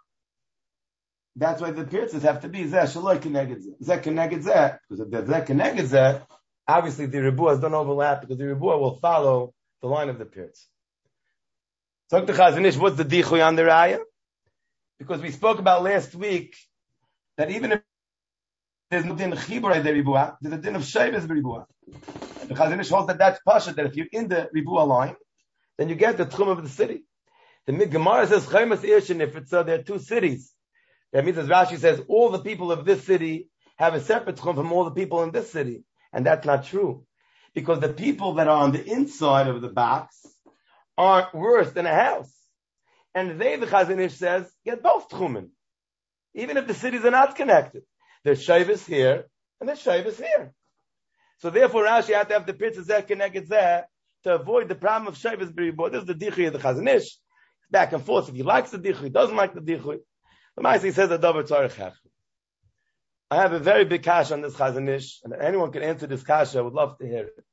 that's 1.35 1.61
why 1.61 1.71
the 1.71 1.83
pizzas 1.83 2.21
have 2.21 2.41
to 2.41 2.49
be 2.49 2.63
zeh 2.63 2.83
shaloi 2.83 3.19
keneged 3.19 3.63
zeh. 3.83 4.77
Because 4.89 4.99
if 4.99 5.09
they're 5.09 5.23
zeh 5.23 5.45
Kenegazeh, 5.45 6.21
obviously 6.67 7.05
the 7.05 7.17
ribuas 7.17 7.61
don't 7.61 7.73
overlap 7.73 8.21
because 8.21 8.37
the 8.37 8.45
ribuah 8.45 8.79
will 8.79 8.99
follow 8.99 9.53
the 9.81 9.87
line 9.87 10.09
of 10.09 10.17
the 10.17 10.25
pyrits. 10.25 10.67
So 12.09 12.21
the 12.21 12.33
Chazanish, 12.33 12.77
what's 12.77 12.97
the 12.97 13.05
dichui 13.05 13.45
on 13.45 13.55
the 13.55 13.63
raya? 13.63 13.99
Because 14.97 15.21
we 15.21 15.31
spoke 15.31 15.59
about 15.59 15.83
last 15.83 16.15
week 16.15 16.55
that 17.37 17.51
even 17.51 17.71
if 17.73 17.81
there's 18.89 19.05
no 19.05 19.15
din 19.15 19.31
chibur 19.31 19.83
the 19.83 19.93
ribua, 19.93 20.37
there's 20.41 20.55
a 20.55 20.57
din 20.57 20.75
of 20.75 20.83
shavis 20.83 21.27
ribua. 21.27 21.65
The 22.47 22.55
Chazanish 22.55 22.89
holds 22.89 23.07
that 23.07 23.17
that's 23.19 23.39
pasha 23.45 23.73
that 23.73 23.85
if 23.85 23.95
you're 23.95 24.07
in 24.11 24.27
the 24.27 24.49
ribua 24.53 24.85
line, 24.85 25.15
then 25.77 25.89
you 25.89 25.95
get 25.95 26.17
the 26.17 26.25
tchum 26.25 26.47
of 26.47 26.63
the 26.63 26.69
city. 26.69 27.03
The 27.67 27.85
Gemara 27.85 28.25
says 28.25 28.45
chaymas 28.45 28.79
irshin 28.79 29.21
if 29.21 29.35
it's 29.35 29.53
uh, 29.53 29.63
there 29.63 29.79
are 29.79 29.83
two 29.83 29.99
cities. 29.99 30.51
That 31.13 31.25
means 31.25 31.37
as 31.37 31.47
Rashi 31.47 31.77
says, 31.77 32.01
all 32.07 32.29
the 32.29 32.39
people 32.39 32.71
of 32.71 32.85
this 32.85 33.03
city 33.03 33.49
have 33.77 33.93
a 33.93 34.01
separate 34.01 34.37
tchum 34.37 34.55
from 34.55 34.71
all 34.71 34.85
the 34.85 34.91
people 34.91 35.23
in 35.23 35.31
this 35.31 35.51
city. 35.51 35.83
And 36.11 36.25
that's 36.25 36.45
not 36.45 36.65
true. 36.65 37.05
Because 37.53 37.79
the 37.79 37.89
people 37.89 38.35
that 38.35 38.47
are 38.47 38.63
on 38.63 38.71
the 38.71 38.83
inside 38.83 39.47
of 39.47 39.61
the 39.61 39.69
box 39.69 40.25
are 40.97 41.29
worse 41.33 41.71
than 41.71 41.85
a 41.85 41.93
house. 41.93 42.33
And 43.15 43.39
they, 43.39 43.55
the 43.55 43.65
Chazanish 43.65 44.11
says, 44.11 44.51
get 44.65 44.83
both 44.83 45.09
tchumen. 45.09 45.49
Even 46.35 46.57
if 46.57 46.67
the 46.67 46.73
cities 46.73 47.05
are 47.05 47.11
not 47.11 47.35
connected. 47.35 47.83
There's 48.23 48.45
Shavis 48.45 48.85
here, 48.85 49.25
and 49.59 49.69
there's 49.69 49.83
Shavis 49.83 50.17
here. 50.17 50.53
So 51.39 51.49
therefore 51.49 51.85
Rashi 51.85 52.13
had 52.13 52.27
to 52.29 52.33
have 52.33 52.45
the 52.45 52.53
pizza 52.53 52.81
zeh 52.81 53.07
connected 53.07 53.47
there 53.47 53.87
to 54.23 54.35
avoid 54.35 54.67
the 54.67 54.75
problem 54.75 55.07
of 55.07 55.17
Shavis 55.17 55.53
B'ribor. 55.53 55.91
This 55.91 56.01
is 56.01 56.07
the 56.07 56.13
Dichui 56.13 56.47
of 56.47 56.53
the 56.53 56.59
Chazanish. 56.59 57.07
Back 57.71 57.93
and 57.93 58.03
forth. 58.03 58.29
If 58.29 58.35
he 58.35 58.43
likes 58.43 58.71
the 58.71 58.79
Dichui, 58.79 59.03
he 59.03 59.09
doesn't 59.09 59.35
like 59.35 59.53
the 59.53 59.61
Dichui. 59.61 59.99
The 60.57 60.63
Maisi 60.63 60.93
says 60.93 61.09
that 61.09 61.21
Dover 61.21 61.43
Tzarech 61.43 61.93
I 63.31 63.35
have 63.35 63.53
a 63.53 63.59
very 63.59 63.85
big 63.85 64.03
kasha 64.03 64.33
on 64.33 64.41
this 64.41 64.55
Chazanish, 64.55 65.23
and 65.23 65.33
anyone 65.33 65.71
can 65.71 65.83
answer 65.83 66.07
this 66.07 66.23
kasha. 66.23 66.59
I 66.59 66.61
would 66.61 66.73
love 66.73 66.97
to 66.97 67.07
hear 67.07 67.27
it. 67.27 67.45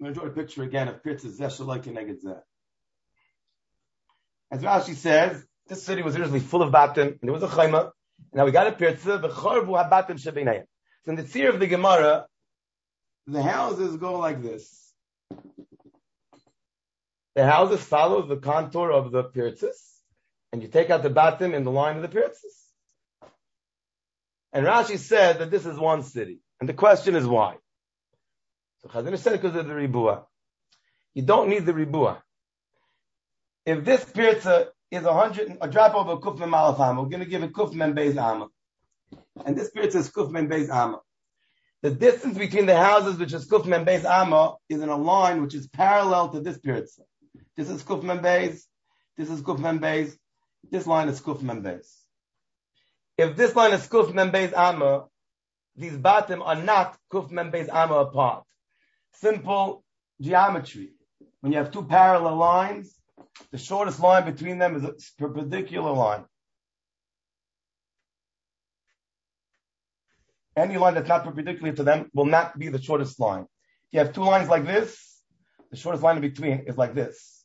Going 0.00 0.14
to 0.14 0.20
draw 0.20 0.28
a 0.28 0.32
picture 0.32 0.62
again 0.62 0.88
of 0.88 1.02
Pirtzah 1.02 1.36
Zeshalai 1.36 1.82
Keneged 1.82 2.22
Zeh. 2.24 2.40
As 4.50 4.62
Rashi 4.62 4.94
says, 4.94 5.44
this 5.66 5.82
city 5.82 6.02
was 6.02 6.16
originally 6.16 6.40
full 6.40 6.62
of 6.62 6.72
batim, 6.72 7.08
and 7.08 7.18
there 7.22 7.32
was 7.32 7.42
a 7.42 7.48
chayma, 7.48 7.90
now 8.32 8.44
we 8.44 8.52
got 8.52 8.66
a 8.66 8.72
pirza, 8.72 9.18
v'chorvu 9.18 9.90
habatim 9.90 10.12
shebeinayim. 10.12 10.64
So 11.04 11.10
in 11.10 11.16
the 11.16 11.22
tzir 11.22 11.50
of 11.50 11.60
the 11.60 11.66
Gemara, 11.66 12.26
the 13.26 13.42
houses 13.42 13.96
go 13.96 14.18
like 14.18 14.42
this. 14.42 14.92
The 17.34 17.46
houses 17.46 17.82
follow 17.82 18.22
the 18.22 18.36
contour 18.36 18.90
of 18.90 19.12
the 19.12 19.24
pirzas, 19.24 19.76
and 20.52 20.62
you 20.62 20.68
take 20.68 20.90
out 20.90 21.02
the 21.02 21.10
batim 21.10 21.54
in 21.54 21.64
the 21.64 21.70
line 21.70 21.96
of 21.96 22.02
the 22.02 22.08
pirzas. 22.08 22.56
And 24.52 24.66
Rashi 24.66 24.98
said 24.98 25.40
that 25.40 25.50
this 25.50 25.66
is 25.66 25.78
one 25.78 26.02
city. 26.02 26.40
And 26.58 26.68
the 26.68 26.74
question 26.74 27.14
is 27.14 27.26
why? 27.26 27.56
So 28.82 28.88
Chazanish 28.88 29.18
said 29.18 29.32
because 29.32 29.56
of 29.56 29.66
the 29.66 29.74
ribua. 29.74 30.24
You 31.14 31.22
don't 31.22 31.48
need 31.48 31.66
the 31.66 31.74
ribua. 31.74 32.22
If 33.66 33.84
this 33.84 34.04
pirza 34.04 34.68
is 34.90 35.04
a 35.04 35.12
hundred, 35.12 35.58
a 35.60 35.68
drop 35.68 35.94
of 35.94 36.08
a 36.08 36.16
kufman 36.18 36.50
malafam. 36.50 37.02
We're 37.02 37.08
going 37.08 37.24
to 37.24 37.28
give 37.28 37.42
a 37.42 37.48
kufman 37.48 37.94
beis 37.94 38.16
amma. 38.16 38.48
And 39.44 39.56
this 39.56 39.68
spirit 39.68 39.92
says 39.92 40.10
kufman 40.10 40.48
beis 40.48 40.70
amma. 40.70 41.00
The 41.82 41.90
distance 41.90 42.36
between 42.38 42.66
the 42.66 42.76
houses, 42.76 43.18
which 43.18 43.32
is 43.32 43.48
kufman 43.48 43.86
beis 43.86 44.04
amma, 44.04 44.56
is 44.68 44.80
in 44.80 44.88
a 44.88 44.96
line 44.96 45.42
which 45.42 45.54
is 45.54 45.68
parallel 45.68 46.30
to 46.30 46.40
this 46.40 46.56
spirit. 46.56 46.88
This 47.56 47.68
is 47.68 47.82
kufman 47.82 48.22
beis. 48.22 48.62
This 49.16 49.30
is 49.30 49.42
kufman 49.42 49.78
beis. 49.80 50.16
This 50.70 50.86
line 50.86 51.08
is 51.08 51.20
kufman 51.20 51.62
beis. 51.62 51.86
If 53.16 53.36
this 53.36 53.54
line 53.54 53.72
is 53.72 53.86
kufman 53.86 54.32
beis 54.32 54.52
amma, 54.52 55.06
these 55.76 55.96
bottom 55.96 56.42
are 56.42 56.56
not 56.56 56.96
kufman 57.12 57.52
beis 57.52 57.68
amma 57.68 57.96
apart. 57.96 58.47
Simple 59.20 59.84
geometry. 60.20 60.90
When 61.40 61.52
you 61.52 61.58
have 61.58 61.72
two 61.72 61.84
parallel 61.84 62.36
lines, 62.36 62.94
the 63.50 63.58
shortest 63.58 64.00
line 64.00 64.24
between 64.24 64.58
them 64.58 64.76
is 64.76 64.84
a 64.84 64.94
perpendicular 65.18 65.92
line. 65.92 66.24
Any 70.56 70.76
line 70.76 70.94
that's 70.94 71.08
not 71.08 71.24
perpendicular 71.24 71.72
to 71.72 71.82
them 71.82 72.10
will 72.14 72.26
not 72.26 72.58
be 72.58 72.68
the 72.68 72.80
shortest 72.80 73.18
line. 73.18 73.42
If 73.42 73.92
you 73.92 73.98
have 74.00 74.12
two 74.12 74.22
lines 74.22 74.48
like 74.48 74.64
this, 74.64 75.20
the 75.70 75.76
shortest 75.76 76.04
line 76.04 76.16
in 76.16 76.22
between 76.22 76.64
is 76.66 76.76
like 76.76 76.94
this. 76.94 77.44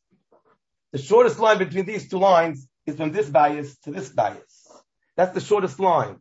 The 0.92 1.00
shortest 1.00 1.40
line 1.40 1.58
between 1.58 1.86
these 1.86 2.08
two 2.08 2.20
lines 2.20 2.68
is 2.86 2.98
from 2.98 3.12
this 3.12 3.30
bias 3.30 3.78
to 3.80 3.92
this 3.92 4.10
bias. 4.10 4.68
That's 5.16 5.34
the 5.34 5.42
shortest 5.42 5.80
line. 5.80 6.18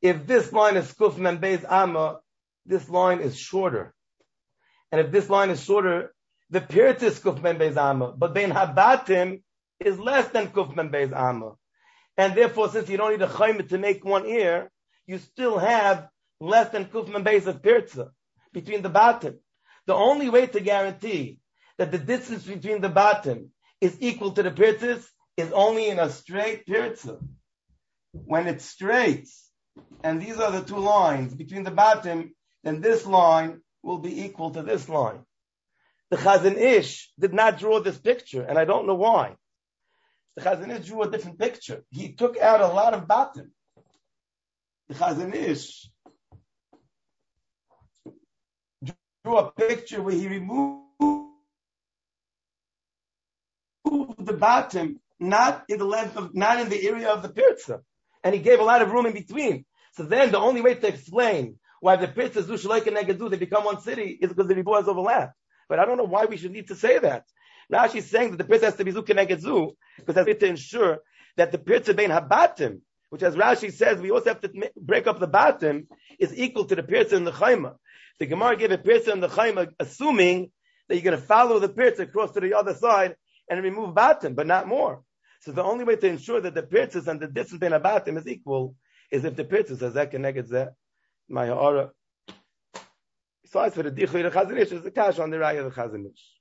If 0.00 0.26
this 0.26 0.52
line 0.52 0.76
is 0.76 0.92
Kuf 0.92 1.14
Membeis 1.14 1.64
Amma, 1.68 2.18
this 2.64 2.88
line 2.88 3.20
is 3.20 3.36
shorter. 3.36 3.94
And 4.94 5.04
if 5.04 5.10
this 5.10 5.28
line 5.28 5.50
is 5.50 5.60
shorter, 5.60 6.14
the 6.50 6.60
Pirtis 6.60 7.18
Kufmen 7.18 7.58
Beis 7.58 7.76
Amma, 7.76 8.12
but 8.12 8.32
Bein 8.32 8.52
Habatim 8.52 9.42
is 9.80 9.98
less 9.98 10.28
than 10.28 10.52
Kufmen 10.52 10.92
Beis 10.92 11.12
Amma. 11.12 11.54
And 12.16 12.36
therefore, 12.36 12.68
since 12.68 12.88
you 12.88 12.96
don't 12.96 13.10
need 13.10 13.20
a 13.20 13.26
chayim 13.26 13.68
to 13.70 13.76
make 13.76 14.04
one 14.04 14.24
ear, 14.24 14.70
you 15.08 15.18
still 15.18 15.58
have 15.58 16.06
less 16.40 16.68
than 16.68 16.84
Kufmen 16.84 17.24
Beis 17.24 17.48
of 17.48 17.60
Pirza 17.60 18.12
between 18.52 18.82
the 18.82 18.88
bottom. 18.88 19.40
The 19.86 19.94
only 19.94 20.28
way 20.28 20.46
to 20.46 20.60
guarantee 20.60 21.40
that 21.76 21.90
the 21.90 21.98
distance 21.98 22.44
between 22.44 22.80
the 22.80 22.88
bottom 22.88 23.50
is 23.80 23.96
equal 23.98 24.30
to 24.30 24.44
the 24.44 24.52
Pirtzis 24.52 25.04
is 25.36 25.50
only 25.50 25.88
in 25.88 25.98
a 25.98 26.08
straight 26.08 26.66
Pirza. 26.66 27.18
When 28.12 28.46
it's 28.46 28.64
straight, 28.64 29.28
and 30.04 30.22
these 30.22 30.38
are 30.38 30.52
the 30.52 30.62
two 30.62 30.78
lines 30.78 31.34
between 31.34 31.64
the 31.64 31.72
bottom, 31.72 32.32
then 32.62 32.80
this 32.80 33.04
line 33.04 33.60
will 33.84 33.98
be 33.98 34.24
equal 34.24 34.50
to 34.50 34.62
this 34.62 34.88
line. 34.88 35.20
The 36.10 36.16
Chazon 36.16 36.56
Ish 36.56 37.10
did 37.18 37.34
not 37.34 37.58
draw 37.58 37.80
this 37.80 37.98
picture, 37.98 38.42
and 38.42 38.58
I 38.58 38.64
don't 38.64 38.86
know 38.86 38.94
why. 38.94 39.36
The 40.36 40.42
Chazon 40.42 40.78
Ish 40.78 40.86
drew 40.86 41.02
a 41.02 41.10
different 41.10 41.38
picture. 41.38 41.84
He 41.90 42.12
took 42.12 42.38
out 42.38 42.60
a 42.60 42.68
lot 42.68 42.94
of 42.94 43.06
batim. 43.06 43.50
The 44.88 44.94
Chazon 44.94 45.34
Ish 45.34 45.88
drew 49.24 49.36
a 49.36 49.50
picture 49.52 50.02
where 50.02 50.14
he 50.14 50.28
removed 50.28 50.82
the 54.18 54.34
batim, 54.34 54.96
not 55.20 55.64
in 55.68 55.78
the 55.78 55.84
length 55.84 56.16
of, 56.16 56.34
not 56.34 56.60
in 56.60 56.68
the 56.68 56.88
area 56.88 57.10
of 57.10 57.22
the 57.22 57.28
pirza, 57.28 57.80
and 58.22 58.34
he 58.34 58.40
gave 58.40 58.60
a 58.60 58.64
lot 58.64 58.82
of 58.82 58.90
room 58.90 59.06
in 59.06 59.12
between. 59.12 59.64
So 59.92 60.02
then 60.04 60.32
the 60.32 60.38
only 60.38 60.60
way 60.60 60.74
to 60.74 60.88
explain 60.88 61.58
why 61.84 61.96
the 61.96 62.08
pirza 62.08 62.42
Zushalaika 62.42 62.86
and 62.86 62.96
Negadu, 62.96 63.28
they 63.28 63.36
become 63.36 63.62
one 63.62 63.78
city, 63.78 64.18
is 64.18 64.30
because 64.30 64.48
the 64.48 64.54
ribu 64.54 64.72
has 64.72 64.88
overlapped. 64.88 65.34
But 65.68 65.78
I 65.78 65.84
don't 65.84 65.98
know 65.98 66.04
why 66.04 66.24
we 66.24 66.38
should 66.38 66.52
need 66.52 66.68
to 66.68 66.74
say 66.74 66.98
that. 66.98 67.24
Rashi 67.70 67.96
is 67.96 68.08
saying 68.10 68.30
that 68.30 68.36
the 68.38 68.44
pizza 68.44 68.64
has 68.64 68.76
to 68.76 68.84
be 68.84 68.90
zu 68.90 69.02
keneged 69.02 69.38
zu, 69.40 69.76
because 69.98 70.14
that's 70.14 70.38
to 70.40 70.46
ensure 70.46 71.00
that 71.36 71.52
the 71.52 71.58
pizza 71.58 71.92
bein 71.92 72.08
habatim, 72.08 72.80
which 73.10 73.22
as 73.22 73.36
Rashi 73.36 73.70
says, 73.70 74.00
we 74.00 74.10
also 74.10 74.30
have 74.30 74.40
to 74.40 74.70
break 74.74 75.06
up 75.06 75.20
the 75.20 75.26
bottom, 75.26 75.86
is 76.18 76.34
equal 76.34 76.64
to 76.64 76.74
the 76.74 76.82
pirza 76.82 77.16
and 77.16 77.26
the 77.26 77.32
chayma. 77.32 77.74
The 78.18 78.26
Gemara 78.26 78.56
gave 78.56 78.70
a 78.70 78.78
pirza 78.78 79.12
and 79.12 79.22
the 79.22 79.28
chayma, 79.28 79.68
assuming 79.78 80.52
that 80.88 80.94
you're 80.94 81.04
going 81.04 81.20
to 81.20 81.26
follow 81.26 81.58
the 81.58 81.68
pirza 81.68 82.04
across 82.04 82.32
to 82.32 82.40
the 82.40 82.54
other 82.54 82.72
side 82.72 83.14
and 83.50 83.62
remove 83.62 83.94
bottom, 83.94 84.34
but 84.34 84.46
not 84.46 84.66
more. 84.66 85.02
So 85.40 85.52
the 85.52 85.62
only 85.62 85.84
way 85.84 85.96
to 85.96 86.06
ensure 86.06 86.40
that 86.40 86.54
the 86.54 86.62
pirzas 86.62 87.08
and 87.08 87.20
the 87.20 87.26
distance 87.26 87.62
a 87.62 87.78
bottom 87.78 88.16
is 88.16 88.26
equal 88.26 88.74
is 89.10 89.26
if 89.26 89.36
the 89.36 89.44
pirzas 89.44 89.80
says 89.80 89.92
that 89.92 90.10
connected 90.10 90.48
that 90.48 90.72
my 91.28 91.50
aura. 91.50 91.90
Besides 93.42 93.74
for 93.74 93.82
the 93.82 93.90
the 93.90 94.06
Chazon 94.06 94.58
Ish 94.58 94.72
is 94.72 94.82
the 94.82 94.90
cash 94.90 95.18
on 95.18 95.30
the 95.30 95.36
raya 95.36 95.64
of 95.64 95.74
the 95.74 95.80
Chazon 95.80 96.06
Ish. 96.10 96.34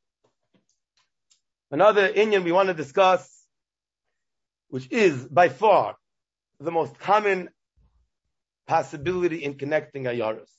Another 1.72 2.08
Indian 2.08 2.44
we 2.44 2.52
want 2.52 2.68
to 2.68 2.74
discuss, 2.74 3.28
which 4.70 4.92
is 4.92 5.26
by 5.26 5.50
far 5.50 5.96
the 6.60 6.72
most 6.72 6.98
common 7.00 7.50
possibility 8.68 9.44
in 9.44 9.56
connecting 9.56 10.04
ayaras. 10.04 10.50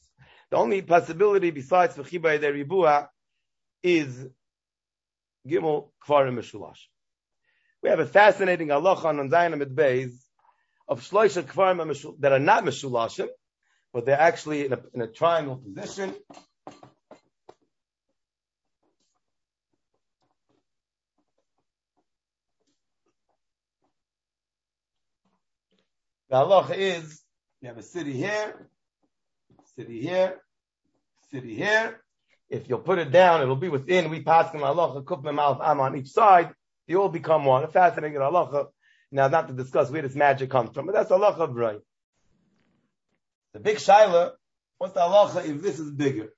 The 0.50 0.56
only 0.56 0.82
possibility 0.82 1.50
besides 1.50 1.96
v'chiba 1.96 2.40
de 2.40 2.52
ribua 2.52 3.08
is 3.82 4.26
gimel 5.46 5.90
kvarim 6.06 6.38
mishulash. 6.38 6.78
We 7.82 7.90
have 7.90 8.00
a 8.00 8.06
fascinating 8.06 8.68
halacha 8.68 9.04
on 9.04 9.30
Zayin 9.30 9.52
Amid 9.52 9.78
of 10.88 11.00
shloisha 11.00 11.42
kvarim 11.42 12.20
that 12.20 12.32
are 12.32 12.38
not 12.38 12.64
mishulashim, 12.64 13.28
but 13.94 14.04
they're 14.04 14.20
actually 14.20 14.66
in 14.66 14.72
a, 14.72 14.80
in 14.92 15.00
a 15.02 15.06
triangle 15.06 15.56
position. 15.56 16.12
The 26.28 26.36
halacha 26.36 26.76
is 26.76 27.22
you 27.62 27.68
have 27.68 27.78
a 27.78 27.82
city 27.84 28.12
here, 28.12 28.68
city 29.76 30.00
here, 30.00 30.40
city 31.30 31.54
here. 31.54 32.00
If 32.50 32.68
you'll 32.68 32.80
put 32.80 32.98
it 32.98 33.12
down, 33.12 33.42
it'll 33.42 33.54
be 33.54 33.68
within. 33.68 34.10
We 34.10 34.22
pass 34.22 34.50
them 34.50 34.62
halacha 34.62 35.32
mouth 35.32 35.60
am 35.62 35.80
on 35.80 35.96
each 35.96 36.08
side. 36.08 36.52
They 36.88 36.96
all 36.96 37.08
become 37.08 37.44
one. 37.44 37.62
A 37.62 37.68
fascinating 37.68 38.18
halacha. 38.18 38.66
Now, 39.12 39.28
not 39.28 39.46
to 39.46 39.54
discuss 39.54 39.92
where 39.92 40.02
this 40.02 40.16
magic 40.16 40.50
comes 40.50 40.74
from, 40.74 40.86
but 40.86 40.96
that's 40.96 41.12
halacha 41.12 41.54
right. 41.54 41.78
The 43.54 43.60
big 43.60 43.76
shaila. 43.76 44.32
What's 44.78 44.94
the 44.94 45.00
halacha 45.00 45.48
if 45.48 45.62
this 45.62 45.78
is 45.78 45.90
bigger? 45.90 46.34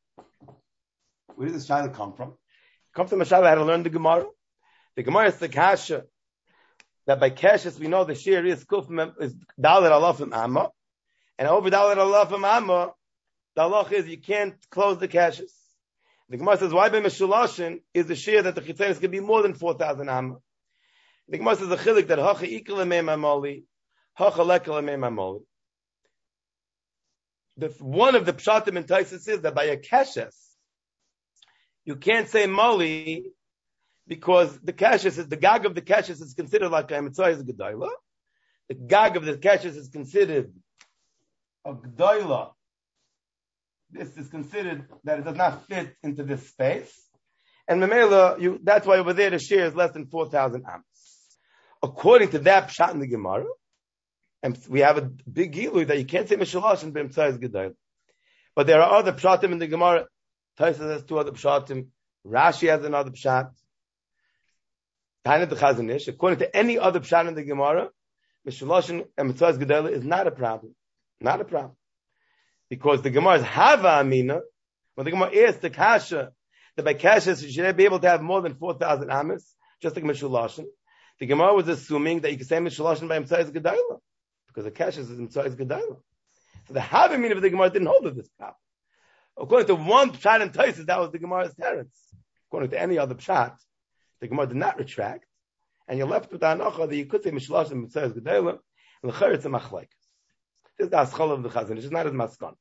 Where 1.34 1.48
does 1.48 1.56
this 1.56 1.68
shaila 1.68 1.94
come 1.94 2.12
from? 2.12 2.28
It 2.28 2.94
comes 2.94 3.10
from 3.10 3.22
a 3.22 3.24
shaila 3.24 3.48
how 3.48 3.54
to 3.54 3.64
learn 3.64 3.82
the 3.82 3.90
Gemara. 3.90 4.26
The 4.96 5.02
Gemara 5.02 5.28
is 5.28 5.36
the 5.36 5.48
kasha 5.48 6.04
that 7.06 7.18
by 7.18 7.30
Keshes 7.30 7.78
we 7.78 7.88
know 7.88 8.04
the 8.04 8.14
shear 8.14 8.44
is 8.44 8.64
kuf 8.64 8.84
is 9.20 9.34
dalit 9.58 9.90
alafim 9.90 10.34
amma, 10.36 10.70
and 11.38 11.48
over 11.48 11.70
dalit 11.70 11.96
alafim 11.96 12.46
amma, 12.46 12.92
the 13.54 13.62
halach 13.62 13.92
is 13.92 14.06
you 14.06 14.18
can't 14.18 14.54
close 14.70 14.98
the 14.98 15.08
Keshes. 15.08 15.52
The 16.28 16.36
Gemara 16.36 16.58
says 16.58 16.72
why 16.72 16.90
by 16.90 17.00
meshulashin 17.00 17.80
is 17.94 18.06
the 18.06 18.16
shear 18.16 18.42
that 18.42 18.54
the 18.54 18.60
chitzenis 18.60 19.00
can 19.00 19.10
be 19.10 19.20
more 19.20 19.40
than 19.42 19.54
four 19.54 19.72
thousand 19.72 20.10
amma. 20.10 20.36
The 21.28 21.38
Gemara 21.38 21.56
says 21.56 21.68
the 21.68 21.76
chilik 21.76 22.08
that 22.08 22.18
hacha 22.18 22.46
ikal 22.46 22.84
amoli, 22.84 23.64
hacha 24.18 24.40
lekal 24.40 24.82
amoli. 24.82 25.42
The 27.56 27.68
one 27.80 28.14
of 28.14 28.26
the 28.26 28.32
pshatim 28.32 28.76
in 28.76 28.84
Taisus 28.84 29.28
is 29.28 29.40
that 29.42 29.54
by 29.54 29.64
a 29.64 29.76
Keshes 29.76 30.34
you 31.86 31.94
can't 31.94 32.28
say 32.28 32.46
moli 32.46 33.26
because 34.06 34.58
the 34.58 34.72
kashes 34.72 35.18
is 35.18 35.28
the 35.28 35.36
gag 35.36 35.64
of 35.64 35.74
the 35.74 35.80
kashes 35.80 36.20
is 36.20 36.34
considered 36.34 36.68
like 36.68 36.90
a 36.90 37.00
mitzvah 37.00 37.36
gedayla. 37.36 37.90
The 38.68 38.74
gag 38.74 39.16
of 39.16 39.24
the 39.24 39.38
kashes 39.38 39.76
is 39.76 39.88
considered 39.88 40.52
a 41.64 41.72
gedayla. 41.72 42.50
This 43.90 44.16
is 44.16 44.28
considered 44.28 44.88
that 45.04 45.20
it 45.20 45.24
does 45.24 45.36
not 45.36 45.66
fit 45.68 45.94
into 46.02 46.24
this 46.24 46.48
space. 46.48 46.92
And 47.68 47.80
Mamela, 47.80 48.40
you 48.40 48.60
that's 48.62 48.86
why 48.86 48.98
over 48.98 49.12
there 49.12 49.30
the 49.30 49.38
share 49.38 49.66
is 49.66 49.74
less 49.74 49.92
than 49.92 50.06
four 50.06 50.28
thousand 50.28 50.64
amos. 50.68 50.82
According 51.82 52.30
to 52.30 52.40
that 52.40 52.68
pshat 52.68 52.94
in 52.94 52.98
the 52.98 53.06
Gemara, 53.06 53.46
and 54.46 54.56
we 54.68 54.80
have 54.80 54.96
a 54.96 55.02
big 55.02 55.52
gilu 55.52 55.84
that 55.88 55.98
you 55.98 56.04
can't 56.04 56.28
say 56.28 56.36
mishalash 56.36 56.84
and 56.84 56.94
b'mitzvah 56.94 57.30
is 57.30 57.38
gedayla. 57.38 57.74
But 58.54 58.68
there 58.68 58.80
are 58.80 58.92
other 58.94 59.12
pshatim 59.12 59.50
in 59.50 59.58
the 59.58 59.66
Gemara. 59.66 60.06
Taisa 60.56 60.88
has 60.92 61.02
two 61.02 61.18
other 61.18 61.32
pshatim. 61.32 61.88
Rashi 62.24 62.68
has 62.68 62.84
another 62.84 63.10
pshat. 63.10 63.50
According 65.24 66.38
to 66.38 66.56
any 66.56 66.78
other 66.78 67.00
pshat 67.00 67.26
in 67.26 67.34
the 67.34 67.42
Gemara, 67.42 67.90
Mishaloshin 68.46 69.08
and 69.18 69.34
Mitzvahs 69.34 69.58
Gedela 69.58 69.90
is 69.90 70.04
not 70.04 70.28
a 70.28 70.30
problem. 70.30 70.76
Not 71.20 71.40
a 71.40 71.44
problem. 71.44 71.76
Because 72.70 73.02
the 73.02 73.10
Gemara 73.10 73.38
is 73.38 73.42
Hava 73.42 73.98
Amina. 73.98 74.42
When 74.94 75.04
the 75.06 75.10
Gemara 75.10 75.36
asks 75.48 75.60
the 75.60 75.70
Kasha, 75.70 76.30
that 76.76 76.84
by 76.84 76.94
Kasha 76.94 77.34
you 77.34 77.50
should 77.50 77.76
be 77.76 77.86
able 77.86 77.98
to 77.98 78.08
have 78.08 78.22
more 78.22 78.42
than 78.42 78.54
4,000 78.54 79.10
Amis, 79.10 79.44
just 79.82 79.96
like 79.96 80.04
Mishaloshin. 80.04 80.66
The 81.18 81.26
Gemara 81.26 81.52
was 81.54 81.66
assuming 81.66 82.20
that 82.20 82.30
you 82.30 82.38
could 82.38 82.46
say 82.46 82.58
Mishaloshin 82.58 83.08
by 83.08 83.18
Mitzvahs 83.18 83.50
Gedela. 83.50 83.98
Because 84.56 84.64
the 84.64 84.70
Kasha 84.70 85.00
is 85.00 85.10
Mitzvahs 85.10 85.54
Gedela. 85.54 85.98
So 86.66 86.72
the 86.72 86.80
Hava 86.80 87.14
Amina 87.14 87.36
of 87.36 87.42
the 87.42 87.50
Gemara 87.50 87.68
didn't 87.68 87.88
hold 87.88 88.04
with 88.04 88.16
this 88.16 88.28
problem. 88.38 88.56
According 89.36 89.66
to 89.66 89.74
one 89.74 90.12
Pshat 90.12 90.40
and 90.40 90.50
Taisis, 90.50 90.86
that 90.86 90.98
was 90.98 91.12
the 91.12 91.18
Gemara's 91.18 91.54
parents. 91.54 91.94
According 92.48 92.70
to 92.70 92.80
any 92.80 92.96
other 92.96 93.14
Pshat, 93.14 93.54
the 94.22 94.28
Gemara 94.28 94.46
did 94.46 94.56
not 94.56 94.78
retract, 94.78 95.26
and 95.86 95.98
you're 95.98 96.06
left 96.08 96.32
with 96.32 96.40
the 96.40 96.46
hanacha 96.46 96.88
that 96.88 96.96
you 96.96 97.04
could 97.04 97.22
say 97.22 97.32
mishlash 97.32 97.70
and 97.70 97.82
mitzvah 97.82 98.18
gedela, 98.18 98.58
and 99.02 99.12
the 99.12 99.26
it's 99.26 99.44
a 99.44 99.50
machlek. 99.50 99.88
This 100.78 100.86
is 100.86 100.90
the 100.90 100.96
aschol 100.96 101.32
of 101.32 101.42
the 101.42 101.50
chazan. 101.50 101.76
It's 101.76 101.90
not 101.90 102.06
as 102.06 102.14
maskan. 102.14 102.54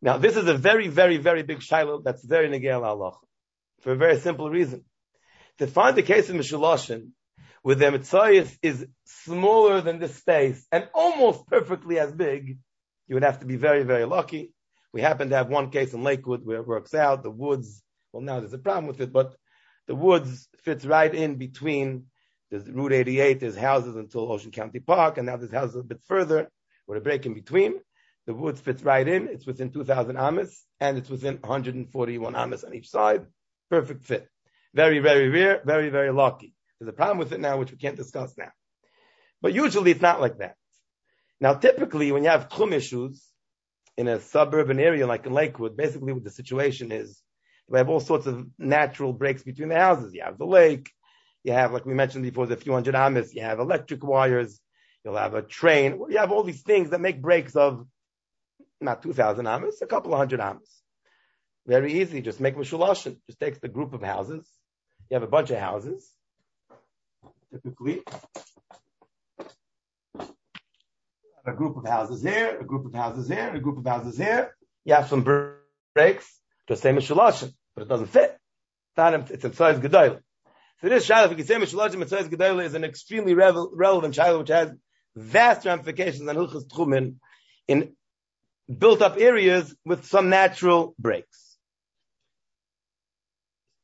Now, 0.00 0.18
this 0.18 0.36
is 0.36 0.46
a 0.46 0.54
very, 0.54 0.86
very, 0.86 1.16
very 1.16 1.42
big 1.42 1.62
shiloh 1.62 2.00
that's 2.00 2.24
very 2.24 2.48
negel 2.48 2.82
halacha 2.82 3.18
for 3.80 3.90
a 3.90 3.96
very 3.96 4.18
simple 4.18 4.48
reason. 4.50 4.84
To 5.58 5.66
find 5.66 5.96
the 5.96 6.02
case 6.04 6.30
of 6.30 6.36
Mishulashin, 6.36 7.10
where 7.62 7.74
the 7.74 7.90
mitzvah 7.90 8.46
is 8.62 8.86
smaller 9.04 9.80
than 9.80 9.98
this 9.98 10.16
space 10.16 10.66
and 10.72 10.88
almost 10.94 11.46
perfectly 11.46 11.98
as 11.98 12.12
big, 12.12 12.58
you 13.06 13.14
would 13.14 13.22
have 13.22 13.40
to 13.40 13.46
be 13.46 13.56
very, 13.56 13.82
very 13.82 14.04
lucky. 14.04 14.52
We 14.92 15.00
happen 15.00 15.30
to 15.30 15.36
have 15.36 15.48
one 15.48 15.70
case 15.70 15.92
in 15.92 16.02
Lakewood 16.02 16.44
where 16.44 16.60
it 16.60 16.66
works 16.66 16.94
out. 16.94 17.22
The 17.22 17.30
woods, 17.30 17.82
well, 18.12 18.22
now 18.22 18.40
there's 18.40 18.52
a 18.52 18.58
problem 18.58 18.86
with 18.86 19.00
it, 19.00 19.12
but 19.12 19.34
the 19.86 19.94
woods 19.94 20.48
fits 20.62 20.84
right 20.84 21.14
in 21.14 21.36
between 21.36 22.06
there's 22.50 22.68
Route 22.68 22.92
88, 22.92 23.40
there's 23.40 23.56
houses 23.56 23.94
until 23.94 24.30
Ocean 24.30 24.50
County 24.50 24.80
Park, 24.80 25.18
and 25.18 25.26
now 25.26 25.36
there's 25.36 25.52
houses 25.52 25.76
a 25.76 25.84
bit 25.84 26.00
further 26.06 26.50
with 26.86 26.98
a 26.98 27.00
break 27.00 27.24
in 27.24 27.34
between. 27.34 27.80
The 28.26 28.34
woods 28.34 28.60
fits 28.60 28.82
right 28.82 29.06
in. 29.06 29.28
It's 29.28 29.46
within 29.46 29.70
2,000 29.70 30.16
amas, 30.16 30.64
and 30.80 30.98
it's 30.98 31.08
within 31.08 31.36
141 31.36 32.34
amas 32.34 32.64
on 32.64 32.74
each 32.74 32.90
side. 32.90 33.26
Perfect 33.70 34.04
fit. 34.04 34.28
Very, 34.74 34.98
very 34.98 35.28
rare, 35.28 35.62
very, 35.64 35.90
very 35.90 36.10
lucky. 36.10 36.54
There's 36.80 36.88
a 36.88 36.96
problem 36.96 37.18
with 37.18 37.32
it 37.32 37.40
now, 37.40 37.58
which 37.58 37.70
we 37.70 37.76
can't 37.76 37.96
discuss 37.96 38.34
now. 38.38 38.50
But 39.42 39.52
usually 39.52 39.90
it's 39.90 40.00
not 40.00 40.20
like 40.20 40.38
that. 40.38 40.56
Now, 41.40 41.54
typically, 41.54 42.10
when 42.10 42.24
you 42.24 42.30
have 42.30 42.48
tchum 42.48 42.72
issues 42.72 43.22
in 43.96 44.08
a 44.08 44.20
suburban 44.20 44.80
area 44.80 45.06
like 45.06 45.26
in 45.26 45.32
Lakewood, 45.32 45.76
basically 45.76 46.12
what 46.12 46.24
the 46.24 46.30
situation 46.30 46.90
is, 46.90 47.20
we 47.68 47.78
have 47.78 47.88
all 47.88 48.00
sorts 48.00 48.26
of 48.26 48.46
natural 48.58 49.12
breaks 49.12 49.42
between 49.42 49.68
the 49.68 49.76
houses. 49.76 50.14
You 50.14 50.22
have 50.24 50.38
the 50.38 50.46
lake, 50.46 50.90
you 51.44 51.52
have, 51.52 51.72
like 51.72 51.86
we 51.86 51.94
mentioned 51.94 52.24
before, 52.24 52.46
the 52.46 52.56
few 52.56 52.72
hundred 52.72 52.94
amas, 52.94 53.34
you 53.34 53.42
have 53.42 53.60
electric 53.60 54.02
wires, 54.02 54.58
you'll 55.04 55.16
have 55.16 55.34
a 55.34 55.42
train, 55.42 56.00
you 56.08 56.18
have 56.18 56.32
all 56.32 56.42
these 56.42 56.62
things 56.62 56.90
that 56.90 57.00
make 57.00 57.22
breaks 57.22 57.56
of 57.56 57.86
not 58.80 59.02
2,000 59.02 59.46
amas, 59.46 59.80
a 59.82 59.86
couple 59.86 60.12
of 60.12 60.18
hundred 60.18 60.40
amas. 60.40 60.82
Very 61.66 62.00
easy, 62.00 62.22
just 62.22 62.40
make 62.40 62.56
Mishulashin. 62.56 63.18
Just 63.26 63.38
takes 63.38 63.58
the 63.58 63.68
group 63.68 63.92
of 63.92 64.02
houses. 64.02 64.48
You 65.10 65.14
have 65.14 65.22
a 65.22 65.30
bunch 65.30 65.50
of 65.50 65.58
houses, 65.58 66.10
typically. 67.52 68.02
A 71.46 71.52
group 71.52 71.76
of 71.76 71.86
houses 71.86 72.22
here, 72.22 72.58
a 72.60 72.64
group 72.64 72.86
of 72.86 72.94
houses 72.94 73.28
there, 73.28 73.54
a 73.54 73.60
group 73.60 73.78
of 73.78 73.86
houses 73.86 74.16
there. 74.16 74.54
You 74.84 74.94
have 74.94 75.08
some 75.08 75.22
breaks, 75.94 76.40
just 76.68 76.82
say 76.82 76.92
Mishulashin 76.92 77.52
but 77.74 77.82
it 77.82 77.88
doesn't 77.88 78.08
fit. 78.08 78.36
It's 78.96 79.30
it's 79.30 79.44
a 79.44 79.52
size 79.54 79.78
gedayla. 79.78 80.20
So 80.80 80.88
this 80.88 81.08
shaila, 81.08 81.24
if 81.26 81.30
you 81.30 81.36
can 81.36 81.46
say 81.46 81.54
Mishalajim 81.56 82.06
size 82.08 82.28
gedayla, 82.28 82.64
is 82.64 82.74
an 82.74 82.84
extremely 82.84 83.34
relevant 83.34 84.14
shaila 84.14 84.38
which 84.38 84.48
has 84.48 84.72
vast 85.16 85.64
ramifications 85.64 86.28
on 86.28 86.36
Hilchas 86.36 86.66
Tchumen 86.66 87.16
in 87.68 87.94
built 88.68 89.02
up 89.02 89.16
areas 89.18 89.74
with 89.84 90.06
some 90.06 90.28
natural 90.28 90.94
breaks. 90.98 91.56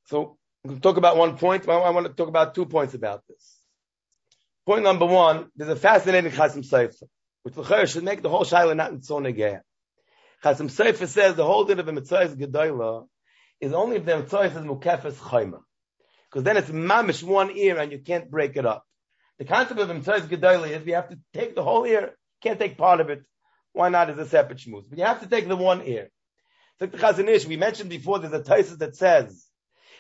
So 0.07 0.37
talk 0.83 0.97
about 0.97 1.17
one 1.17 1.39
point. 1.39 1.69
I 1.69 1.91
want 1.91 2.07
to 2.07 2.13
talk 2.13 2.29
about 2.29 2.55
two 2.55 2.67
points 2.67 2.95
about 2.95 3.23
this. 3.29 3.56
Point 4.67 4.83
number 4.83 5.07
one, 5.07 5.47
there's 5.57 5.71
a 5.71 5.77
fascinating 5.77 6.33
Chasam 6.33 6.69
Sofer, 6.69 7.05
which 7.43 7.55
the 7.55 7.87
should 7.87 8.05
make 8.05 8.23
the 8.23 8.29
whole 8.29 8.45
shaila 8.45 8.77
not 8.77 8.91
in 8.91 9.01
Tzonegeh. 9.01 9.61
Chasam 10.45 10.71
Sofer 10.71 11.07
says 11.07 11.37
the 11.37 11.45
whole 11.45 11.65
din 11.65 11.79
of 11.79 11.89
a 11.89 11.93
mitzvah 11.93 12.37
gedayla 12.37 13.07
is 13.61 13.73
only 13.73 13.97
if 13.97 14.05
the 14.05 14.19
mitzvah 14.19 14.41
is 14.41 14.53
mukefes 14.53 15.15
chayma. 15.15 15.61
Because 16.29 16.45
then 16.45 16.57
it's 16.57 16.69
mamish 16.69 17.23
one 17.23 17.57
ear 17.57 17.79
and 17.79 17.93
you 17.93 18.01
can't 18.01 18.31
break 18.31 18.57
it 18.57 18.67
up. 18.67 18.85
The 19.39 19.45
concept 19.45 19.79
of 19.79 19.89
Mitzvahs 19.89 20.29
Gedolah 20.29 20.71
is 20.71 20.85
we 20.85 20.93
have 20.93 21.09
to 21.11 21.19
take 21.35 21.55
the 21.55 21.63
whole 21.63 21.85
ear. 21.85 22.15
Can't 22.43 22.59
take 22.59 22.79
part 22.79 23.01
of 23.01 23.11
it. 23.11 23.23
Why 23.73 23.91
not 23.91 24.11
as 24.11 24.19
a 24.19 24.27
separate 24.27 24.59
shmuz? 24.59 24.85
But 24.89 24.99
you 24.99 25.05
have 25.05 25.21
to 25.21 25.29
take 25.29 25.47
the 25.47 25.57
one 25.57 25.83
ear. 25.83 26.11
Like 26.81 26.93
the 26.93 26.99
Chazon 26.99 27.29
Ish, 27.29 27.47
we 27.47 27.57
mentioned 27.57 27.91
before, 27.91 28.19
there's 28.19 28.33
a 28.33 28.41
Taisus 28.41 28.79
that 28.79 28.97
says 28.97 29.47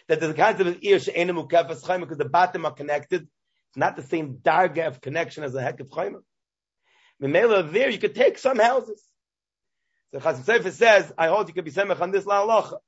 that 0.08 0.20
there's 0.20 0.32
a 0.32 0.36
concept 0.36 0.68
of 0.68 0.82
ear 0.82 0.98
she'enim 0.98 1.36
ukefas 1.36 1.82
chayma 1.82 2.00
because 2.00 2.18
the 2.18 2.28
bottom 2.28 2.64
are 2.64 2.72
connected. 2.72 3.28
Not 3.76 3.94
the 3.94 4.02
same 4.02 4.38
darga 4.42 4.86
of 4.86 5.00
connection 5.02 5.44
as 5.44 5.54
a 5.54 5.60
heck 5.60 5.80
of 5.80 5.88
chayma. 5.88 6.20
Memela 7.22 7.70
there, 7.70 7.90
you 7.90 7.98
could 7.98 8.14
take 8.14 8.38
some 8.38 8.58
houses. 8.58 9.02
The 10.12 10.18
Chasam 10.18 10.44
Sofer 10.44 10.72
says, 10.72 11.12
I 11.18 11.28
hold 11.28 11.48
you 11.48 11.54
could 11.54 11.64
be 11.64 11.70
semech 11.70 12.00
on 12.00 12.10
this 12.10 12.24
la'alacha. 12.24 12.78